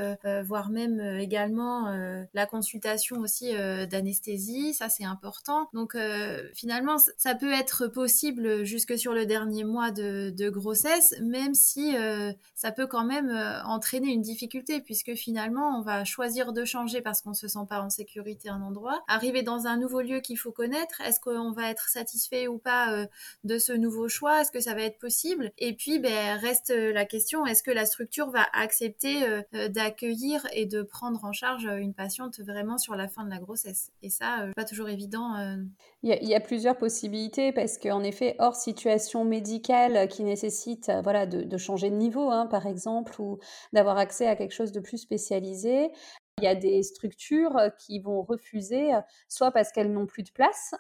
voire 0.45 0.71
même 0.71 1.01
également 1.19 1.93
la 2.33 2.47
consultation 2.47 3.19
aussi 3.19 3.42
euh, 3.45 3.87
d'anesthésie, 3.87 4.75
ça 4.75 4.89
c'est 4.89 5.05
important. 5.05 5.69
Donc 5.73 5.95
euh, 5.95 6.49
finalement, 6.55 6.97
ça 7.17 7.35
peut 7.35 7.53
être 7.53 7.87
possible 7.89 8.65
jusque 8.65 8.99
sur 8.99 9.13
le 9.13 9.27
dernier 9.27 9.65
mois 9.65 9.91
de, 9.91 10.51
grossesse, 10.51 11.15
même 11.21 11.55
si 11.55 11.97
euh, 11.97 12.33
ça 12.55 12.73
peut 12.73 12.87
quand 12.87 13.05
même 13.05 13.31
entraîner 13.65 14.13
une 14.13 14.23
difficulté, 14.23 14.81
puisque 14.81 15.15
finalement, 15.15 15.79
on 15.79 15.83
va 15.83 16.05
choisir 16.05 16.53
de 16.53 16.65
changer 16.65 17.01
parce 17.01 17.23
qu'on 17.23 17.35
se 17.35 17.49
sent 17.49 17.67
pas 17.69 17.81
en 17.81 17.91
sécurité 17.91 18.49
à 18.49 18.55
un 18.55 18.63
endroit. 18.63 19.03
Arriver 19.09 19.43
dans 19.43 19.67
un 19.67 19.77
nouveau 19.77 20.01
lieu 20.01 20.21
qu'il 20.21 20.39
faut 20.39 20.53
connaître, 20.53 21.01
est-ce 21.01 21.21
qu'on 21.21 21.53
va 21.53 21.71
être 21.71 21.89
satisfait 21.89 22.49
ou 22.49 22.59
pas 22.59 23.07
de 23.45 23.59
ce 23.59 23.73
nouveau 23.73 24.09
choix? 24.09 24.41
Est-ce 24.41 24.53
que 24.53 24.61
ça 24.61 24.75
va 24.75 24.83
être 24.83 24.99
possible? 24.99 25.53
Et 25.59 25.75
puis, 25.75 25.99
ben, 25.99 26.37
reste 26.39 26.71
la 26.71 27.05
question, 27.05 27.47
est-ce 27.47 27.63
que 27.63 27.71
la 27.71 27.87
structure 27.87 28.31
va 28.31 28.47
accepter 28.53 29.43
d'accueillir 29.71 30.47
et 30.53 30.67
de 30.67 30.83
prendre 30.83 31.25
en 31.25 31.33
charge 31.33 31.65
une 31.65 31.95
patiente 31.95 32.41
vraiment 32.41 32.79
sur 32.79 32.97
la 32.97 33.09
fin 33.09 33.25
de 33.25 33.31
la 33.31 33.32
grossesse. 33.39 33.91
Et 34.03 34.11
ça, 34.11 34.43
euh, 34.43 34.53
pas 34.55 34.65
toujours 34.65 34.89
évident. 34.89 35.37
Euh. 35.37 35.57
Il, 36.03 36.29
y 36.29 36.35
a, 36.35 36.41
plusieurs 36.41 36.77
possibilités 36.77 37.53
parce 37.53 37.79
qu'en 37.79 38.03
effet, 38.03 38.35
hors 38.39 38.57
situation 38.57 39.25
médicale 39.25 40.09
qui 40.09 40.25
nécessite 40.25 40.89
euh, 40.89 41.01
voilà, 41.03 41.27
de, 41.27 41.57
changer 41.57 41.91
de 41.91 41.97
niveau, 41.97 42.31
hein, 42.31 42.47
par 42.47 42.67
exemple, 42.67 43.21
ou 43.21 43.39
d'avoir 43.73 43.99
accès 43.99 44.27
à 44.27 44.37
quelque 44.37 44.55
chose 44.55 44.73
de 44.73 44.81
plus 44.81 44.99
spécialisé, 44.99 45.91
il 46.39 46.45
y 46.45 46.49
a 46.49 46.55
des 46.55 46.83
structures 46.83 47.57
qui 47.79 48.01
vont 48.01 48.23
refuser, 48.23 48.91
soit 49.29 49.51
parce 49.51 49.71
qu'elles 49.71 49.93
n'ont 49.93 50.07
plus 50.07 50.23
de 50.23 50.31
place, 50.31 50.75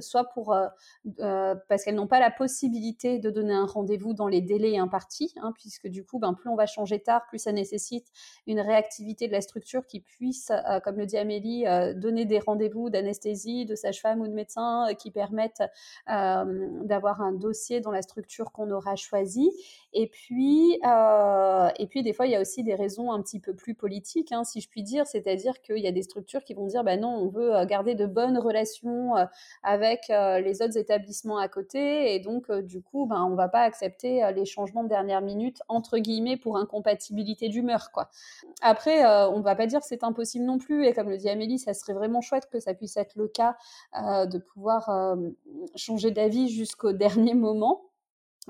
soit 0.00 0.24
pour, 0.34 0.54
parce 1.18 1.84
qu'elles 1.84 1.94
n'ont 1.94 2.06
pas 2.06 2.20
la 2.20 2.30
possibilité 2.30 3.18
de 3.18 3.30
donner 3.30 3.54
un 3.54 3.64
rendez-vous 3.64 4.12
dans 4.12 4.28
les 4.28 4.42
délais 4.42 4.78
impartis, 4.78 5.34
hein, 5.40 5.52
puisque 5.54 5.88
du 5.88 6.04
coup, 6.04 6.18
ben, 6.18 6.34
plus 6.34 6.50
on 6.50 6.56
va 6.56 6.66
changer 6.66 7.00
tard, 7.00 7.22
plus 7.28 7.38
ça 7.38 7.52
nécessite 7.52 8.06
une 8.46 8.60
réactivité 8.60 9.28
de 9.28 9.32
la 9.32 9.40
structure 9.40 9.86
qui 9.86 10.00
puisse, 10.00 10.52
comme 10.84 10.98
le 10.98 11.06
dit 11.06 11.16
Amélie, 11.16 11.64
donner 11.96 12.26
des 12.26 12.38
rendez-vous 12.38 12.90
d'anesthésie, 12.90 13.64
de 13.64 13.74
sage-femme 13.74 14.20
ou 14.20 14.28
de 14.28 14.34
médecin 14.34 14.88
qui 14.98 15.10
permettent 15.10 15.62
d'avoir 16.06 17.22
un 17.22 17.32
dossier 17.32 17.80
dans 17.80 17.92
la 17.92 18.02
structure 18.02 18.52
qu'on 18.52 18.70
aura 18.70 18.94
choisie. 18.94 19.50
Et 19.94 20.06
puis, 20.06 20.74
et 20.74 21.86
puis, 21.88 22.02
des 22.02 22.12
fois, 22.12 22.26
il 22.26 22.32
y 22.32 22.36
a 22.36 22.40
aussi 22.40 22.62
des 22.62 22.74
raisons 22.74 23.10
un 23.10 23.22
petit 23.22 23.40
peu 23.40 23.54
plus 23.54 23.74
politiques 23.74 24.17
Hein, 24.30 24.44
si 24.44 24.60
je 24.60 24.68
puis 24.68 24.82
dire, 24.82 25.06
c'est-à-dire 25.06 25.60
qu'il 25.62 25.78
y 25.78 25.86
a 25.86 25.92
des 25.92 26.02
structures 26.02 26.44
qui 26.44 26.54
vont 26.54 26.66
dire, 26.66 26.84
bah 26.84 26.96
non, 26.96 27.08
on 27.08 27.28
veut 27.28 27.54
euh, 27.54 27.64
garder 27.64 27.94
de 27.94 28.06
bonnes 28.06 28.38
relations 28.38 29.16
euh, 29.16 29.24
avec 29.62 30.10
euh, 30.10 30.40
les 30.40 30.62
autres 30.62 30.76
établissements 30.76 31.38
à 31.38 31.48
côté, 31.48 32.14
et 32.14 32.20
donc 32.20 32.50
du 32.50 32.82
coup, 32.82 33.06
ben, 33.06 33.24
on 33.24 33.34
va 33.34 33.48
pas 33.48 33.62
accepter 33.62 34.22
les 34.34 34.44
changements 34.44 34.82
de 34.82 34.88
dernière 34.88 35.20
minute 35.20 35.62
entre 35.68 35.98
guillemets 35.98 36.36
pour 36.36 36.56
incompatibilité 36.56 37.48
d'humeur. 37.48 37.90
Après, 38.60 39.04
on 39.28 39.40
va 39.40 39.54
pas 39.54 39.66
dire 39.66 39.80
que 39.80 39.86
c'est 39.86 40.04
impossible 40.04 40.44
non 40.44 40.58
plus, 40.58 40.86
et 40.86 40.92
comme 40.92 41.08
le 41.08 41.16
dit 41.16 41.28
Amélie, 41.28 41.58
ça 41.58 41.74
serait 41.74 41.94
vraiment 41.94 42.20
chouette 42.20 42.48
que 42.50 42.60
ça 42.60 42.74
puisse 42.74 42.96
être 42.96 43.16
le 43.16 43.28
cas 43.28 43.56
de 43.94 44.38
pouvoir 44.38 45.16
changer 45.74 46.10
d'avis 46.10 46.48
jusqu'au 46.48 46.92
dernier 46.92 47.34
moment. 47.34 47.87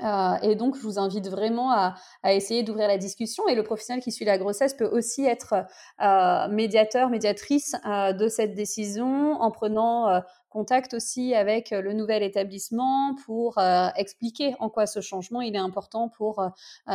Euh, 0.03 0.37
et 0.43 0.55
donc, 0.55 0.77
je 0.77 0.83
vous 0.83 0.99
invite 0.99 1.29
vraiment 1.29 1.73
à, 1.73 1.95
essayer 2.25 2.63
d'ouvrir 2.63 2.89
la 2.89 2.99
discussion. 2.99 3.47
Et 3.49 3.55
le 3.55 3.63
professionnel 3.63 4.03
qui 4.03 4.13
suit 4.13 4.25
la 4.25 4.39
grossesse 4.39 4.75
peut 4.75 4.87
aussi 4.87 5.25
être 5.25 5.55
euh, 6.03 6.49
médiateur, 6.49 7.11
médiatrice 7.11 7.75
euh, 7.87 8.13
de 8.13 8.29
cette 8.29 8.55
décision 8.55 9.41
en 9.41 9.51
prenant 9.51 10.23
contact 10.51 10.95
aussi 10.95 11.35
avec 11.35 11.71
le 11.71 11.93
nouvel 11.93 12.23
établissement 12.23 13.15
pour 13.27 13.59
expliquer 13.97 14.57
en 14.61 14.71
quoi 14.71 14.87
ce 14.87 15.01
changement 15.01 15.43
il 15.43 15.55
est 15.55 15.59
important 15.59 16.09
pour 16.09 16.43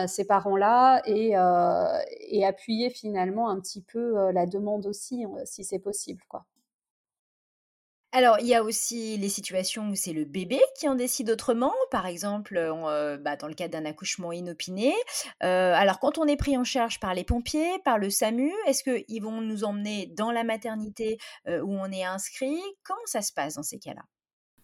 ces 0.07 0.25
parents-là 0.25 1.01
et, 1.05 1.33
et, 2.29 2.45
appuyer 2.45 2.89
finalement 2.89 3.49
un 3.49 3.59
petit 3.59 3.81
peu 3.81 4.31
la 4.31 4.47
demande 4.47 4.87
aussi, 4.87 5.25
si 5.45 5.63
c'est 5.63 5.79
possible. 5.79 6.23
Quoi. 6.27 6.45
Alors, 8.15 8.37
il 8.39 8.45
y 8.45 8.53
a 8.53 8.61
aussi 8.61 9.17
les 9.17 9.27
situations 9.27 9.89
où 9.89 9.95
c'est 9.95 10.13
le 10.13 10.23
bébé 10.23 10.61
qui 10.77 10.87
en 10.87 10.93
décide 10.93 11.31
autrement, 11.31 11.73
par 11.89 12.05
exemple, 12.05 12.55
euh, 12.57 13.17
bah, 13.17 13.37
dans 13.37 13.47
le 13.47 13.55
cas 13.55 13.67
d'un 13.67 13.85
accouchement 13.85 14.31
inopiné. 14.31 14.93
Euh, 15.41 15.73
alors, 15.73 15.99
quand 15.99 16.19
on 16.19 16.27
est 16.27 16.35
pris 16.35 16.55
en 16.55 16.63
charge 16.63 16.99
par 16.99 17.15
les 17.15 17.23
pompiers, 17.23 17.79
par 17.83 17.97
le 17.97 18.11
SAMU, 18.11 18.51
est-ce 18.67 18.83
qu'ils 18.83 19.23
vont 19.23 19.41
nous 19.41 19.63
emmener 19.63 20.11
dans 20.15 20.31
la 20.31 20.43
maternité 20.43 21.17
euh, 21.47 21.61
où 21.61 21.73
on 21.73 21.91
est 21.91 22.03
inscrit? 22.03 22.61
Comment 22.83 23.01
ça 23.05 23.23
se 23.23 23.33
passe 23.33 23.55
dans 23.55 23.63
ces 23.63 23.79
cas-là? 23.79 24.03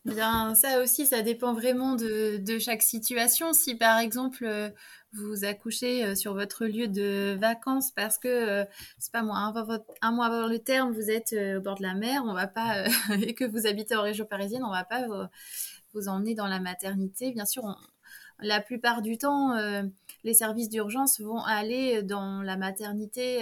Bien, 0.05 0.55
ça 0.55 0.81
aussi, 0.81 1.05
ça 1.05 1.21
dépend 1.21 1.53
vraiment 1.53 1.95
de, 1.95 2.59
chaque 2.59 2.81
situation. 2.81 3.53
Si 3.53 3.75
par 3.75 3.99
exemple 3.99 4.73
vous 5.13 5.43
accouchez 5.43 6.15
sur 6.15 6.33
votre 6.33 6.65
lieu 6.65 6.87
de 6.87 7.35
vacances 7.39 7.91
parce 7.91 8.17
que 8.17 8.65
c'est 8.97 9.11
pas 9.11 9.23
moi, 9.23 9.37
un, 10.01 10.11
mois 10.11 10.25
avant 10.27 10.47
le 10.47 10.59
terme, 10.59 10.93
vous 10.93 11.11
êtes 11.11 11.35
au 11.57 11.61
bord 11.61 11.75
de 11.75 11.83
la 11.83 11.95
mer, 11.95 12.23
on 12.25 12.33
va 12.33 12.47
pas 12.47 12.85
et 13.21 13.33
que 13.33 13.45
vous 13.45 13.67
habitez 13.67 13.95
en 13.95 14.03
région 14.03 14.25
parisienne, 14.25 14.63
on 14.63 14.71
va 14.71 14.85
pas 14.85 15.05
vous, 15.93 16.07
emmener 16.07 16.33
dans 16.33 16.47
la 16.47 16.59
maternité. 16.59 17.31
Bien 17.31 17.45
sûr, 17.45 17.63
la 18.39 18.61
plupart 18.61 19.01
du 19.01 19.17
temps 19.17 19.53
les 20.23 20.33
services 20.33 20.69
d'urgence 20.69 21.19
vont 21.21 21.39
aller 21.39 22.03
dans 22.03 22.41
la 22.41 22.57
maternité 22.57 23.39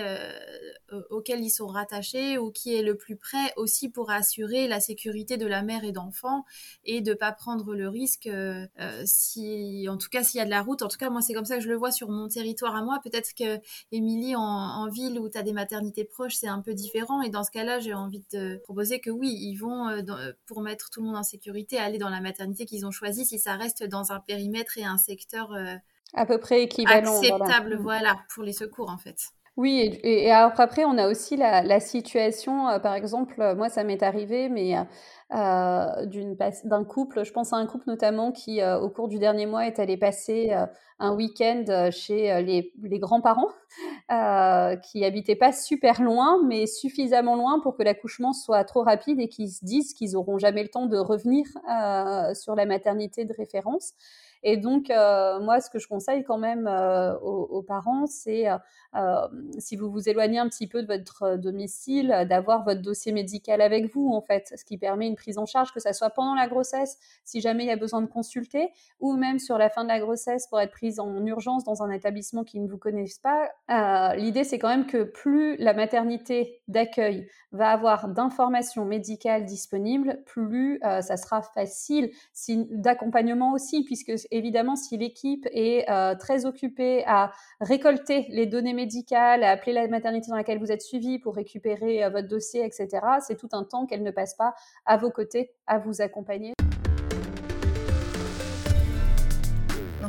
euh, 0.94 1.02
auquel 1.10 1.42
ils 1.44 1.50
sont 1.50 1.68
rattachés 1.68 2.38
ou 2.38 2.52
qui 2.52 2.74
est 2.76 2.82
le 2.82 2.96
plus 2.96 3.18
près 3.18 3.54
aussi 3.58 3.90
pour 3.90 4.10
assurer 4.12 4.68
la 4.68 4.80
sécurité 4.80 5.38
de 5.38 5.46
la 5.46 5.62
mère 5.62 5.84
et 5.84 5.92
d'enfant 5.92 6.46
et 6.86 7.02
de 7.02 7.14
pas 7.14 7.32
prendre 7.32 7.74
le 7.76 7.90
risque 7.90 8.28
euh, 8.28 8.66
euh, 8.80 9.04
si 9.06 9.88
en 9.90 9.98
tout 9.98 10.10
cas 10.10 10.24
s'il 10.24 10.38
y 10.38 10.42
a 10.42 10.46
de 10.46 10.50
la 10.50 10.62
route. 10.62 10.82
En 10.82 10.88
tout 10.88 10.98
cas 10.98 11.10
moi 11.10 11.22
c'est 11.22 11.34
comme 11.34 11.46
ça 11.46 11.58
que 11.58 11.64
je 11.64 11.70
le 11.70 11.76
vois 11.76 11.92
sur 11.92 12.10
mon 12.10 12.28
territoire 12.28 12.76
à 12.76 12.84
moi. 12.84 13.00
Peut-être 13.04 13.34
que 13.34 13.60
Émilie 13.92 14.36
en, 14.36 14.88
ville 14.88 15.20
où 15.20 15.30
tu 15.30 15.38
as 15.38 15.44
des 15.44 15.54
maternités 15.54 16.06
proches 16.06 16.36
c'est 16.36 16.48
un 16.48 16.62
peu 16.62 16.74
différent. 16.74 17.22
Et 17.22 17.30
dans 17.30 17.44
ce 17.44 17.52
cas-là 17.52 17.80
j'ai 17.80 17.94
envie 17.94 18.24
de 18.32 18.58
proposer 18.64 19.00
que 19.00 19.10
oui 19.10 19.30
ils 19.30 19.56
vont 19.56 19.90
pour 20.46 20.62
mettre 20.62 20.90
tout 20.90 21.02
le 21.02 21.08
monde 21.08 21.18
en 21.18 21.24
sécurité 21.24 21.78
aller 21.78 21.98
dans 21.98 22.10
la 22.10 22.22
maternité 22.22 22.66
qu'ils 22.66 22.86
ont 22.86 22.92
choisie 22.92 23.26
si 23.26 23.40
ça 23.40 23.56
reste 23.56 23.84
dans 23.84 24.12
un 24.12 24.20
périmètre 24.20 24.78
et 24.78 24.86
un 24.86 24.98
secteur 24.98 25.52
à 26.14 26.26
peu 26.26 26.38
près 26.40 26.64
équivalent. 26.64 27.18
Acceptable, 27.18 27.78
mm. 27.78 27.82
voilà. 27.82 28.16
pour 28.34 28.44
les 28.44 28.54
secours 28.54 28.90
en 28.90 28.98
fait. 28.98 29.18
Oui, 29.58 30.00
et, 30.04 30.32
après, 30.32 30.86
on 30.86 31.00
a 31.00 31.10
aussi 31.10 31.36
la, 31.36 31.80
situation, 31.80 32.70
euh, 32.70 32.78
par 32.78 32.94
exemple, 32.94 33.42
euh, 33.42 33.56
moi, 33.56 33.70
ça 33.70 33.84
m'est 33.84 34.04
arrivé, 34.04 34.50
mais 34.50 34.78
euh, 35.34 36.06
d'un 36.64 36.84
couple, 36.84 37.26
je 37.26 37.34
pense 37.34 37.54
à 37.54 37.56
un 37.56 37.66
couple 37.66 37.86
notamment 37.88 38.32
qui, 38.32 38.64
au 38.64 38.90
cours 38.90 39.08
du 39.08 39.18
dernier 39.18 39.48
mois, 39.48 39.66
est 39.66 39.80
allé 39.80 39.98
passer 39.98 40.54
un 41.00 41.16
week-end 41.16 41.90
chez 41.92 42.40
les, 42.44 42.72
les 42.84 43.00
grands-parents, 43.00 43.50
qui 44.84 45.04
habitaient 45.04 45.36
pas 45.36 45.52
super 45.52 46.04
loin, 46.04 46.40
mais 46.46 46.68
suffisamment 46.68 47.36
loin 47.36 47.60
pour 47.60 47.76
que 47.76 47.82
l'accouchement 47.82 48.34
soit 48.34 48.64
trop 48.64 48.84
rapide 48.84 49.20
et 49.20 49.28
qu'ils 49.28 49.50
se 49.50 49.66
disent 49.66 49.96
qu'ils 49.96 50.12
n'auront 50.12 50.38
jamais 50.38 50.62
le 50.62 50.70
temps 50.70 50.86
de 50.86 50.98
revenir 50.98 51.48
sur 52.36 52.54
la 52.56 52.68
maternité 52.68 53.26
de 53.26 53.34
référence. 53.34 53.94
Et 54.44 54.58
donc, 54.58 54.90
euh, 54.90 55.40
moi, 55.40 55.60
ce 55.62 55.70
que 55.70 55.80
je 55.80 55.88
conseille 55.88 56.24
quand 56.24 56.38
même 56.38 56.68
euh, 56.68 57.18
aux, 57.20 57.62
parents, 57.64 58.06
c'est 58.06 58.50
euh, 58.50 58.58
si 59.58 59.76
vous 59.76 59.92
vous 59.92 60.10
éloignez 60.10 60.40
un 60.40 60.50
petit 60.50 60.68
peu 60.68 60.82
de 60.82 60.88
votre 60.88 61.38
domicile, 61.38 62.26
d'avoir 62.30 62.64
votre 62.64 62.82
dossier 62.82 63.12
médical 63.12 63.62
avec 63.62 63.94
vous, 63.94 64.12
en 64.14 64.22
fait, 64.22 64.54
ce 64.56 64.66
qui 64.66 64.78
permet 64.78 65.08
une 65.08 65.16
prise 65.16 65.38
en 65.38 65.46
charge, 65.46 65.72
que 65.72 65.80
ce 65.80 65.94
soit 65.94 66.10
pendant 66.10 66.36
la 66.36 66.48
grossesse, 66.48 66.98
si 67.24 67.42
jamais 67.42 67.64
il 67.64 67.68
y 67.68 67.72
a 67.72 67.76
besoin 67.76 68.02
de 68.02 68.08
consulter, 68.08 68.70
ou 69.00 69.14
même 69.14 69.40
sur 69.40 69.58
la 69.58 69.70
fin 69.70 69.84
de 69.84 69.90
la 69.90 70.00
grossesse 70.00 70.48
pour 70.48 70.60
être 70.60 70.72
prise 70.72 71.00
en 71.00 71.26
urgence 71.26 71.64
dans 71.64 71.84
un 71.84 71.92
établissement 71.92 72.44
qui 72.44 72.60
ne 72.60 72.68
vous 72.68 72.78
connaisse 72.78 73.20
pas. 73.20 73.50
Euh, 73.70 74.16
l'idée, 74.16 74.44
c'est 74.44 74.60
quand 74.60 74.70
même 74.70 74.86
que 74.88 75.04
plus 75.04 75.58
la 75.58 75.74
maternité 75.74 76.62
d'accueil 76.68 77.28
va 77.52 77.70
avoir 77.70 78.10
d'informations 78.10 78.86
médicales 78.86 79.46
disponibles, 79.46 80.22
plus 80.26 80.80
euh, 80.84 81.02
ça 81.02 81.18
sera 81.18 81.42
facile 81.42 82.12
d'accompagnement 82.72 83.54
aussi, 83.54 83.84
puisque 83.84 84.14
évidemment, 84.32 84.76
si 84.76 84.98
l'équipe 84.98 85.48
est 85.52 85.90
euh, 85.90 86.16
très 86.16 86.46
occupée 86.46 87.04
à 87.08 87.32
récolter 87.62 88.26
les 88.30 88.46
données 88.46 88.74
médicales, 88.78 89.44
à 89.44 89.50
appeler 89.50 89.74
la 89.74 89.88
maternité 89.88 90.30
dans 90.30 90.38
laquelle 90.38 90.60
vous 90.60 90.72
êtes 90.72 90.84
suivi 90.84 91.20
pour 91.20 91.36
récupérer 91.36 92.04
euh, 92.04 92.10
votre 92.10 92.28
dossier, 92.28 92.64
etc., 92.64 92.88
c'est 93.20 93.36
tout 93.36 93.50
un 93.52 93.64
temps 93.64 93.86
qu'elle 93.86 94.04
ne 94.04 94.12
passe 94.12 94.36
pas 94.36 94.54
à 94.86 94.96
vos 94.96 95.10
côtés 95.10 95.52
à 95.66 95.80
vous 95.80 96.02
accompagner. 96.02 96.54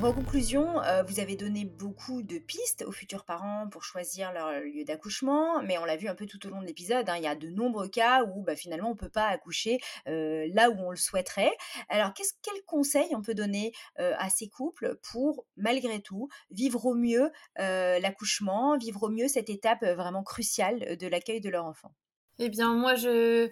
En 0.05 0.13
conclusion, 0.13 0.81
euh, 0.83 1.03
vous 1.03 1.19
avez 1.19 1.35
donné 1.35 1.65
beaucoup 1.65 2.23
de 2.23 2.39
pistes 2.39 2.85
aux 2.87 2.93
futurs 2.93 3.25
parents 3.25 3.69
pour 3.69 3.83
choisir 3.83 4.33
leur 4.33 4.61
lieu 4.61 4.85
d'accouchement, 4.85 5.61
mais 5.63 5.77
on 5.79 5.85
l'a 5.85 5.97
vu 5.97 6.09
un 6.09 6.15
peu 6.15 6.27
tout 6.27 6.47
au 6.47 6.51
long 6.51 6.61
de 6.61 6.67
l'épisode, 6.67 7.09
hein, 7.09 7.17
il 7.17 7.25
y 7.25 7.27
a 7.27 7.35
de 7.35 7.49
nombreux 7.49 7.89
cas 7.89 8.23
où 8.25 8.43
bah, 8.43 8.55
finalement 8.55 8.91
on 8.91 8.93
ne 8.95 8.99
peut 8.99 9.09
pas 9.09 9.27
accoucher 9.27 9.81
euh, 10.07 10.49
là 10.53 10.71
où 10.71 10.79
on 10.79 10.91
le 10.91 10.97
souhaiterait. 10.97 11.51
Alors, 11.89 12.15
qu'est-ce, 12.15 12.35
quel 12.43 12.63
conseil 12.65 13.09
on 13.17 13.23
peut 13.23 13.35
donner 13.35 13.73
euh, 13.99 14.15
à 14.19 14.31
ces 14.31 14.49
couples 14.49 14.97
pour, 15.11 15.47
malgré 15.57 16.01
tout, 16.01 16.29
vivre 16.51 16.87
au 16.87 16.95
mieux 16.95 17.31
l'accouchement, 17.57 18.79
vivre 18.79 19.05
au 19.05 19.09
mieux 19.09 19.27
cette 19.27 19.51
étape 19.51 19.85
vraiment 19.85 20.23
cruciale 20.23 20.97
de 20.97 21.07
l'accueil 21.09 21.41
de 21.41 21.51
leur 21.51 21.65
enfant? 21.65 21.93
Eh 22.41 22.51
bien, 22.51 22.73
moi, 22.75 22.95
je, 22.95 23.51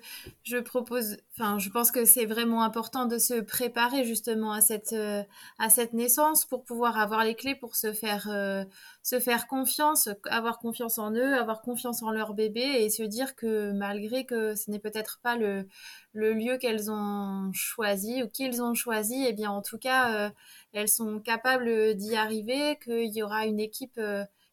propose, 0.60 1.16
enfin, 1.32 1.58
je 1.58 1.70
pense 1.70 1.90
que 1.90 2.04
c'est 2.04 2.24
vraiment 2.24 2.62
important 2.62 3.06
de 3.06 3.18
se 3.18 3.40
préparer 3.40 4.04
justement 4.04 4.52
à 4.52 4.60
cette, 4.60 4.92
euh, 4.92 5.24
à 5.58 5.70
cette 5.70 5.92
naissance 5.92 6.44
pour 6.44 6.62
pouvoir 6.64 6.96
avoir 6.96 7.24
les 7.24 7.34
clés 7.34 7.56
pour 7.56 7.74
se 7.74 7.92
faire, 7.92 8.28
euh, 8.30 8.64
se 9.02 9.18
faire 9.18 9.48
confiance, 9.48 10.08
avoir 10.26 10.60
confiance 10.60 10.98
en 10.98 11.10
eux, 11.10 11.34
avoir 11.34 11.62
confiance 11.62 12.04
en 12.04 12.12
leur 12.12 12.34
bébé 12.34 12.60
et 12.60 12.88
se 12.88 13.02
dire 13.02 13.34
que 13.34 13.72
malgré 13.72 14.24
que 14.24 14.54
ce 14.54 14.70
n'est 14.70 14.78
peut-être 14.78 15.18
pas 15.20 15.36
le, 15.36 15.66
le 16.12 16.32
lieu 16.32 16.56
qu'elles 16.56 16.88
ont 16.88 17.50
choisi 17.52 18.22
ou 18.22 18.28
qu'ils 18.28 18.62
ont 18.62 18.74
choisi, 18.74 19.24
eh 19.26 19.32
bien, 19.32 19.50
en 19.50 19.62
tout 19.62 19.78
cas, 19.78 20.26
euh, 20.26 20.30
elles 20.72 20.88
sont 20.88 21.18
capables 21.18 21.96
d'y 21.96 22.14
arriver, 22.14 22.78
qu'il 22.84 23.12
y 23.12 23.22
aura 23.24 23.46
une 23.46 23.58
équipe 23.58 24.00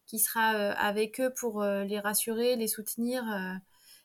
qui 0.06 0.18
sera 0.18 0.48
avec 0.72 1.20
eux 1.20 1.32
pour 1.38 1.62
les 1.62 2.00
rassurer, 2.00 2.56
les 2.56 2.68
soutenir 2.68 3.24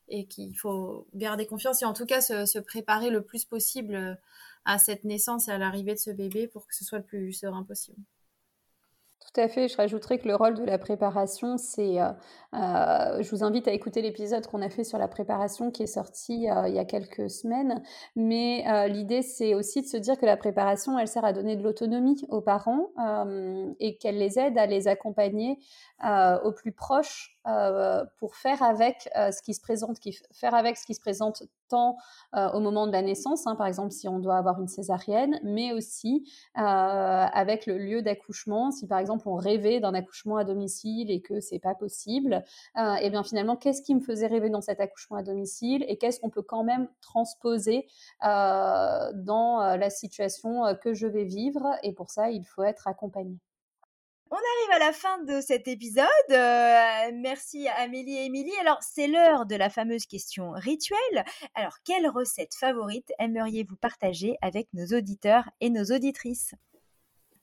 et 0.09 0.25
qu'il 0.25 0.57
faut 0.57 1.07
garder 1.13 1.45
confiance 1.45 1.81
et 1.81 1.85
en 1.85 1.93
tout 1.93 2.05
cas 2.05 2.21
se, 2.21 2.59
préparer 2.59 3.09
le 3.09 3.21
plus 3.21 3.45
possible 3.45 3.95
euh, 3.95 4.15
à 4.65 4.77
cette 4.77 5.03
naissance 5.03 5.47
et 5.47 5.51
à 5.51 5.57
l'arrivée 5.57 5.93
de 5.93 5.99
ce 5.99 6.11
bébé 6.11 6.47
pour 6.47 6.67
que 6.67 6.75
ce 6.75 6.83
soit 6.83 6.99
le 6.99 7.05
plus 7.05 7.33
serein 7.33 7.63
possible. 7.63 8.01
Tout 9.19 9.41
à 9.41 9.47
fait. 9.47 9.67
Je 9.67 9.77
rajouterais 9.77 10.17
que 10.17 10.27
le 10.27 10.35
rôle 10.35 10.55
de 10.55 10.63
la 10.63 10.77
préparation, 10.77 11.57
c'est. 11.57 12.01
Euh, 12.01 12.09
euh, 12.53 13.21
je 13.21 13.29
vous 13.29 13.43
invite 13.43 13.67
à 13.67 13.73
écouter 13.73 14.01
l'épisode 14.01 14.47
qu'on 14.47 14.61
a 14.61 14.69
fait 14.69 14.83
sur 14.83 14.97
la 14.97 15.07
préparation 15.07 15.69
qui 15.71 15.83
est 15.83 15.87
sorti 15.87 16.47
il 16.47 16.73
y 16.73 16.79
a 16.79 16.85
quelques 16.85 17.29
semaines. 17.29 17.83
Mais 18.15 18.87
l'idée, 18.87 19.21
c'est 19.21 19.53
aussi 19.53 19.81
de 19.81 19.87
se 19.87 19.97
dire 19.97 20.17
que 20.17 20.25
la 20.25 20.37
préparation, 20.37 20.97
elle 20.97 21.07
sert 21.07 21.25
à 21.25 21.33
donner 21.33 21.55
de 21.55 21.63
l'autonomie 21.63 22.25
aux 22.29 22.41
parents 22.41 22.89
et 23.79 23.97
qu'elle 23.97 24.17
les 24.17 24.39
aide 24.39 24.57
à 24.57 24.65
les 24.65 24.87
accompagner 24.87 25.59
au 26.01 26.51
plus 26.51 26.71
proche 26.71 27.39
euh, 27.49 28.05
pour 28.17 28.35
faire 28.35 28.61
avec 28.61 29.09
euh, 29.15 29.31
ce 29.31 29.41
qui 29.41 29.53
se 29.53 29.61
présente, 29.61 29.99
qui, 29.99 30.15
faire 30.33 30.53
avec 30.53 30.77
ce 30.77 30.85
qui 30.85 30.93
se 30.93 30.99
présente 30.99 31.43
tant 31.69 31.97
euh, 32.35 32.49
au 32.51 32.59
moment 32.59 32.87
de 32.87 32.91
la 32.91 33.01
naissance, 33.01 33.47
hein, 33.47 33.55
par 33.55 33.67
exemple 33.67 33.91
si 33.91 34.07
on 34.07 34.19
doit 34.19 34.37
avoir 34.37 34.59
une 34.59 34.67
césarienne, 34.67 35.39
mais 35.43 35.73
aussi 35.73 36.29
avec 36.55 37.65
le 37.65 37.77
lieu 37.77 38.01
d'accouchement. 38.01 38.71
Si 38.71 38.87
par 38.87 38.99
exemple 38.99 39.27
on 39.27 39.35
rêvait 39.35 39.79
d'un 39.79 39.93
accouchement 39.93 40.37
à 40.37 40.43
domicile 40.43 41.09
et 41.11 41.21
que 41.21 41.39
c'est 41.39 41.59
pas 41.59 41.75
possible, 41.75 42.43
et 42.77 42.81
eh 43.01 43.09
bien 43.09 43.23
finalement 43.23 43.55
qu'est-ce 43.55 43.81
qui 43.81 43.95
me 43.95 44.01
faisait 44.01 44.27
rêver 44.27 44.49
dans 44.49 44.61
cet 44.61 44.79
accouchement 44.79 45.17
à 45.17 45.23
domicile 45.23 45.85
et 45.87 45.97
qu'est-ce 45.97 46.19
qu'on 46.19 46.29
peut 46.29 46.41
quand 46.41 46.63
même 46.63 46.87
transposer 47.01 47.87
dans 48.21 49.77
la 49.79 49.89
situation 49.89 50.63
que 50.81 50.93
je 50.93 51.07
vais 51.07 51.25
vivre? 51.25 51.65
Et 51.83 51.93
pour 51.93 52.09
ça 52.09 52.29
il 52.29 52.45
faut 52.45 52.63
être 52.63 52.87
accompagné. 52.87 53.37
On 54.31 54.35
arrive 54.35 54.83
à 54.83 54.85
la 54.85 54.93
fin 54.93 55.23
de 55.23 55.41
cet 55.41 55.67
épisode. 55.67 56.05
Euh, 56.29 57.11
merci 57.15 57.67
Amélie 57.67 58.15
et 58.15 58.25
Émilie. 58.25 58.53
Alors, 58.61 58.77
c'est 58.81 59.07
l'heure 59.07 59.47
de 59.47 59.55
la 59.55 59.71
fameuse 59.71 60.05
question 60.05 60.51
rituelle. 60.51 61.25
Alors, 61.55 61.77
quelle 61.83 62.07
recette 62.07 62.53
favorite 62.53 63.11
aimeriez-vous 63.17 63.75
partager 63.75 64.37
avec 64.43 64.67
nos 64.73 64.85
auditeurs 64.95 65.49
et 65.61 65.71
nos 65.71 65.85
auditrices? 65.85 66.53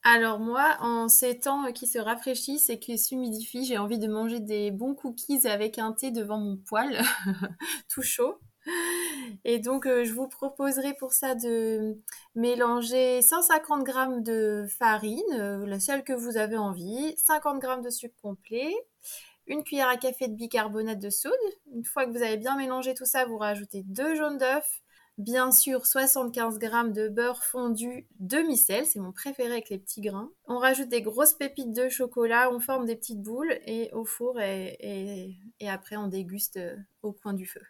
Alors 0.04 0.38
moi, 0.38 0.76
en 0.78 1.08
ces 1.08 1.40
temps 1.40 1.72
qui 1.72 1.88
se 1.88 1.98
rafraîchissent 1.98 2.70
et 2.70 2.78
qui 2.78 2.96
s'humidifient, 2.96 3.64
j'ai 3.64 3.78
envie 3.78 3.98
de 3.98 4.06
manger 4.06 4.38
des 4.38 4.70
bons 4.70 4.94
cookies 4.94 5.48
avec 5.48 5.80
un 5.80 5.90
thé 5.90 6.12
devant 6.12 6.38
mon 6.38 6.56
poêle, 6.56 7.02
tout 7.88 8.02
chaud. 8.02 8.38
Et 9.44 9.58
donc, 9.58 9.86
euh, 9.86 10.04
je 10.04 10.12
vous 10.12 10.28
proposerai 10.28 10.94
pour 10.94 11.12
ça 11.12 11.34
de 11.34 11.96
mélanger 12.34 13.22
150 13.22 13.86
g 13.86 13.92
de 14.20 14.66
farine, 14.68 15.22
euh, 15.34 15.66
la 15.66 15.80
seule 15.80 16.04
que 16.04 16.12
vous 16.12 16.36
avez 16.36 16.56
envie, 16.56 17.14
50 17.16 17.62
g 17.62 17.68
de 17.82 17.90
sucre 17.90 18.16
complet, 18.22 18.74
une 19.46 19.62
cuillère 19.62 19.88
à 19.88 19.96
café 19.96 20.28
de 20.28 20.34
bicarbonate 20.34 20.98
de 20.98 21.10
soude. 21.10 21.32
Une 21.72 21.84
fois 21.84 22.06
que 22.06 22.10
vous 22.10 22.22
avez 22.22 22.36
bien 22.36 22.56
mélangé 22.56 22.94
tout 22.94 23.04
ça, 23.04 23.24
vous 23.24 23.38
rajoutez 23.38 23.82
deux 23.84 24.16
jaunes 24.16 24.38
d'œufs, 24.38 24.82
bien 25.18 25.52
sûr 25.52 25.86
75 25.86 26.58
g 26.60 26.68
de 26.92 27.08
beurre 27.08 27.44
fondu 27.44 28.06
demi-sel, 28.18 28.84
c'est 28.86 28.98
mon 28.98 29.12
préféré 29.12 29.52
avec 29.52 29.70
les 29.70 29.78
petits 29.78 30.00
grains. 30.00 30.30
On 30.46 30.58
rajoute 30.58 30.88
des 30.88 31.02
grosses 31.02 31.34
pépites 31.34 31.72
de 31.72 31.88
chocolat, 31.88 32.50
on 32.52 32.60
forme 32.60 32.86
des 32.86 32.96
petites 32.96 33.22
boules 33.22 33.56
et 33.64 33.90
au 33.92 34.04
four 34.04 34.40
et 34.40 35.38
après 35.68 35.96
on 35.96 36.08
déguste 36.08 36.56
euh, 36.56 36.76
au 37.02 37.12
coin 37.12 37.32
du 37.32 37.46
feu. 37.46 37.62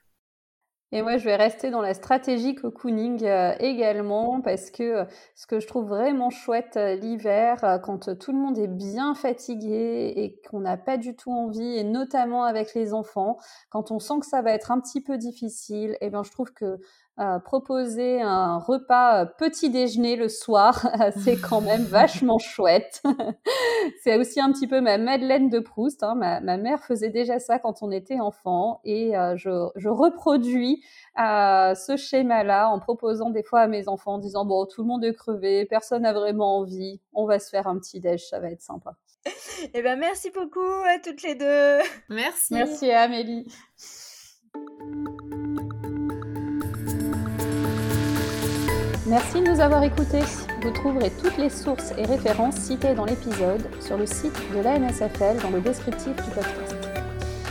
Et 0.92 1.02
moi, 1.02 1.16
je 1.16 1.24
vais 1.24 1.34
rester 1.34 1.70
dans 1.70 1.80
la 1.80 1.94
stratégie 1.94 2.54
cocooning 2.54 3.24
euh, 3.24 3.56
également 3.58 4.40
parce 4.40 4.70
que 4.70 4.82
euh, 4.82 5.04
ce 5.34 5.46
que 5.48 5.58
je 5.58 5.66
trouve 5.66 5.88
vraiment 5.88 6.30
chouette 6.30 6.76
euh, 6.76 6.94
l'hiver, 6.94 7.80
quand 7.82 8.16
tout 8.16 8.32
le 8.32 8.38
monde 8.38 8.56
est 8.56 8.68
bien 8.68 9.16
fatigué 9.16 10.12
et 10.14 10.40
qu'on 10.48 10.60
n'a 10.60 10.76
pas 10.76 10.96
du 10.96 11.16
tout 11.16 11.32
envie, 11.32 11.76
et 11.76 11.82
notamment 11.82 12.44
avec 12.44 12.72
les 12.74 12.94
enfants, 12.94 13.36
quand 13.68 13.90
on 13.90 13.98
sent 13.98 14.20
que 14.20 14.26
ça 14.26 14.42
va 14.42 14.52
être 14.52 14.70
un 14.70 14.78
petit 14.78 15.00
peu 15.00 15.18
difficile, 15.18 15.92
et 15.94 16.06
eh 16.06 16.10
bien 16.10 16.22
je 16.22 16.30
trouve 16.30 16.52
que 16.52 16.78
proposer 17.44 18.20
un 18.20 18.58
repas 18.58 19.26
petit 19.26 19.70
déjeuner 19.70 20.16
le 20.16 20.28
soir, 20.28 20.86
c'est 21.24 21.36
quand 21.36 21.60
même 21.60 21.82
vachement 21.84 22.38
chouette. 22.38 23.02
c'est 24.02 24.18
aussi 24.18 24.40
un 24.40 24.52
petit 24.52 24.66
peu 24.66 24.80
ma 24.80 24.98
Madeleine 24.98 25.48
de 25.48 25.58
Proust. 25.58 26.02
Hein. 26.02 26.14
Ma, 26.14 26.56
mère 26.56 26.84
faisait 26.84 27.10
déjà 27.10 27.38
ça 27.38 27.58
quand 27.58 27.82
on 27.82 27.90
était 27.90 28.20
enfant 28.20 28.80
et 28.84 29.12
je, 29.36 29.68
je, 29.76 29.88
reproduis 29.88 30.82
ce 31.16 31.96
schéma-là 31.96 32.68
en 32.68 32.78
proposant 32.78 33.30
des 33.30 33.42
fois 33.42 33.60
à 33.60 33.66
mes 33.66 33.88
enfants 33.88 34.14
en 34.14 34.18
disant 34.18 34.44
bon 34.44 34.66
tout 34.66 34.82
le 34.82 34.88
monde 34.88 35.04
est 35.04 35.14
crevé, 35.14 35.64
personne 35.66 36.02
n'a 36.02 36.12
vraiment 36.12 36.58
envie, 36.58 37.00
on 37.14 37.26
va 37.26 37.38
se 37.38 37.48
faire 37.48 37.66
un 37.66 37.78
petit 37.78 38.00
déj, 38.00 38.26
ça 38.28 38.40
va 38.40 38.50
être 38.50 38.62
sympa. 38.62 38.96
Eh 39.74 39.82
ben 39.82 39.98
merci 39.98 40.30
beaucoup 40.30 40.60
à 40.60 40.98
toutes 40.98 41.22
les 41.22 41.34
deux. 41.34 41.78
Merci. 42.08 42.54
Merci 42.54 42.90
à 42.90 43.02
Amélie. 43.02 43.46
Merci 49.08 49.40
de 49.40 49.48
nous 49.48 49.60
avoir 49.60 49.84
écoutés. 49.84 50.22
Vous 50.62 50.72
trouverez 50.72 51.12
toutes 51.22 51.36
les 51.36 51.48
sources 51.48 51.92
et 51.96 52.04
références 52.04 52.56
citées 52.56 52.92
dans 52.92 53.04
l'épisode 53.04 53.64
sur 53.80 53.96
le 53.96 54.04
site 54.04 54.34
de 54.52 54.60
l'ANSFL 54.60 55.40
dans 55.44 55.50
le 55.50 55.60
descriptif 55.60 56.16
du 56.16 56.30
podcast. 56.34 56.76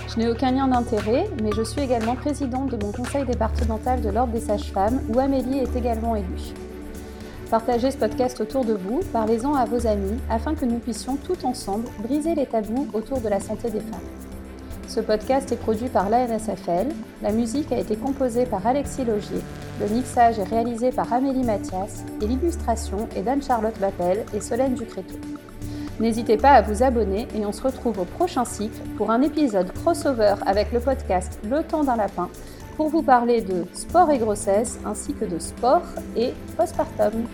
Je 0.10 0.20
n'ai 0.20 0.28
aucun 0.28 0.52
lien 0.52 0.68
d'intérêt, 0.68 1.30
mais 1.42 1.52
je 1.56 1.64
suis 1.64 1.80
également 1.80 2.16
présidente 2.16 2.72
de 2.72 2.86
mon 2.86 2.92
conseil 2.92 3.24
départemental 3.24 4.02
de 4.02 4.10
l'Ordre 4.10 4.34
des 4.34 4.42
sages-femmes, 4.42 5.00
où 5.08 5.18
Amélie 5.18 5.60
est 5.60 5.76
également 5.78 6.18
élue. 6.18 6.54
Partagez 7.50 7.92
ce 7.92 7.98
podcast 7.98 8.42
autour 8.42 8.66
de 8.66 8.74
vous, 8.74 9.00
parlez-en 9.14 9.54
à 9.54 9.64
vos 9.64 9.88
amis, 9.88 10.20
afin 10.30 10.56
que 10.56 10.66
nous 10.66 10.80
puissions 10.80 11.16
tout 11.16 11.46
ensemble 11.46 11.86
briser 12.00 12.36
les 12.36 12.48
tabous 12.48 12.90
autour 12.94 13.22
de 13.22 13.30
la 13.30 13.40
santé 13.40 13.70
des 13.70 13.80
femmes. 13.80 14.35
Ce 14.88 15.00
podcast 15.00 15.52
est 15.52 15.58
produit 15.58 15.90
par 15.90 16.10
l'ANSFL. 16.10 16.88
La 17.22 17.32
musique 17.32 17.72
a 17.72 17.78
été 17.78 17.96
composée 17.96 18.46
par 18.46 18.66
Alexis 18.66 19.04
Logier. 19.04 19.42
Le 19.82 19.88
mixage 19.88 20.40
est 20.40 20.44
réalisé 20.44 20.92
par 20.92 21.12
Amélie 21.12 21.44
Mathias 21.44 22.06
et 22.22 22.28
l'illustration 22.28 23.10
est 23.16 23.24
d'Anne-Charlotte 23.24 23.78
Vappel 23.80 24.24
et 24.34 24.40
Solène 24.40 24.76
Ducréto. 24.76 25.16
N'hésitez 26.00 26.38
pas 26.38 26.52
à 26.52 26.62
vous 26.62 26.84
abonner 26.84 27.28
et 27.36 27.46
on 27.46 27.52
se 27.52 27.64
retrouve 27.64 28.00
au 28.00 28.06
prochain 28.06 28.46
cycle 28.46 28.80
pour 28.98 29.12
un 29.12 29.22
épisode 29.22 29.72
crossover 29.74 30.36
avec 30.46 30.72
le 30.72 30.80
podcast 30.80 31.40
Le 31.50 31.64
temps 31.64 31.84
d'un 31.84 31.96
lapin 31.96 32.30
pour 32.78 32.90
vous 32.90 33.02
parler 33.02 33.42
de 33.42 33.66
sport 33.74 34.12
et 34.12 34.18
grossesse 34.18 34.80
ainsi 34.86 35.14
que 35.14 35.26
de 35.26 35.40
sport 35.40 35.84
et 36.16 36.34
postpartum. 36.58 37.26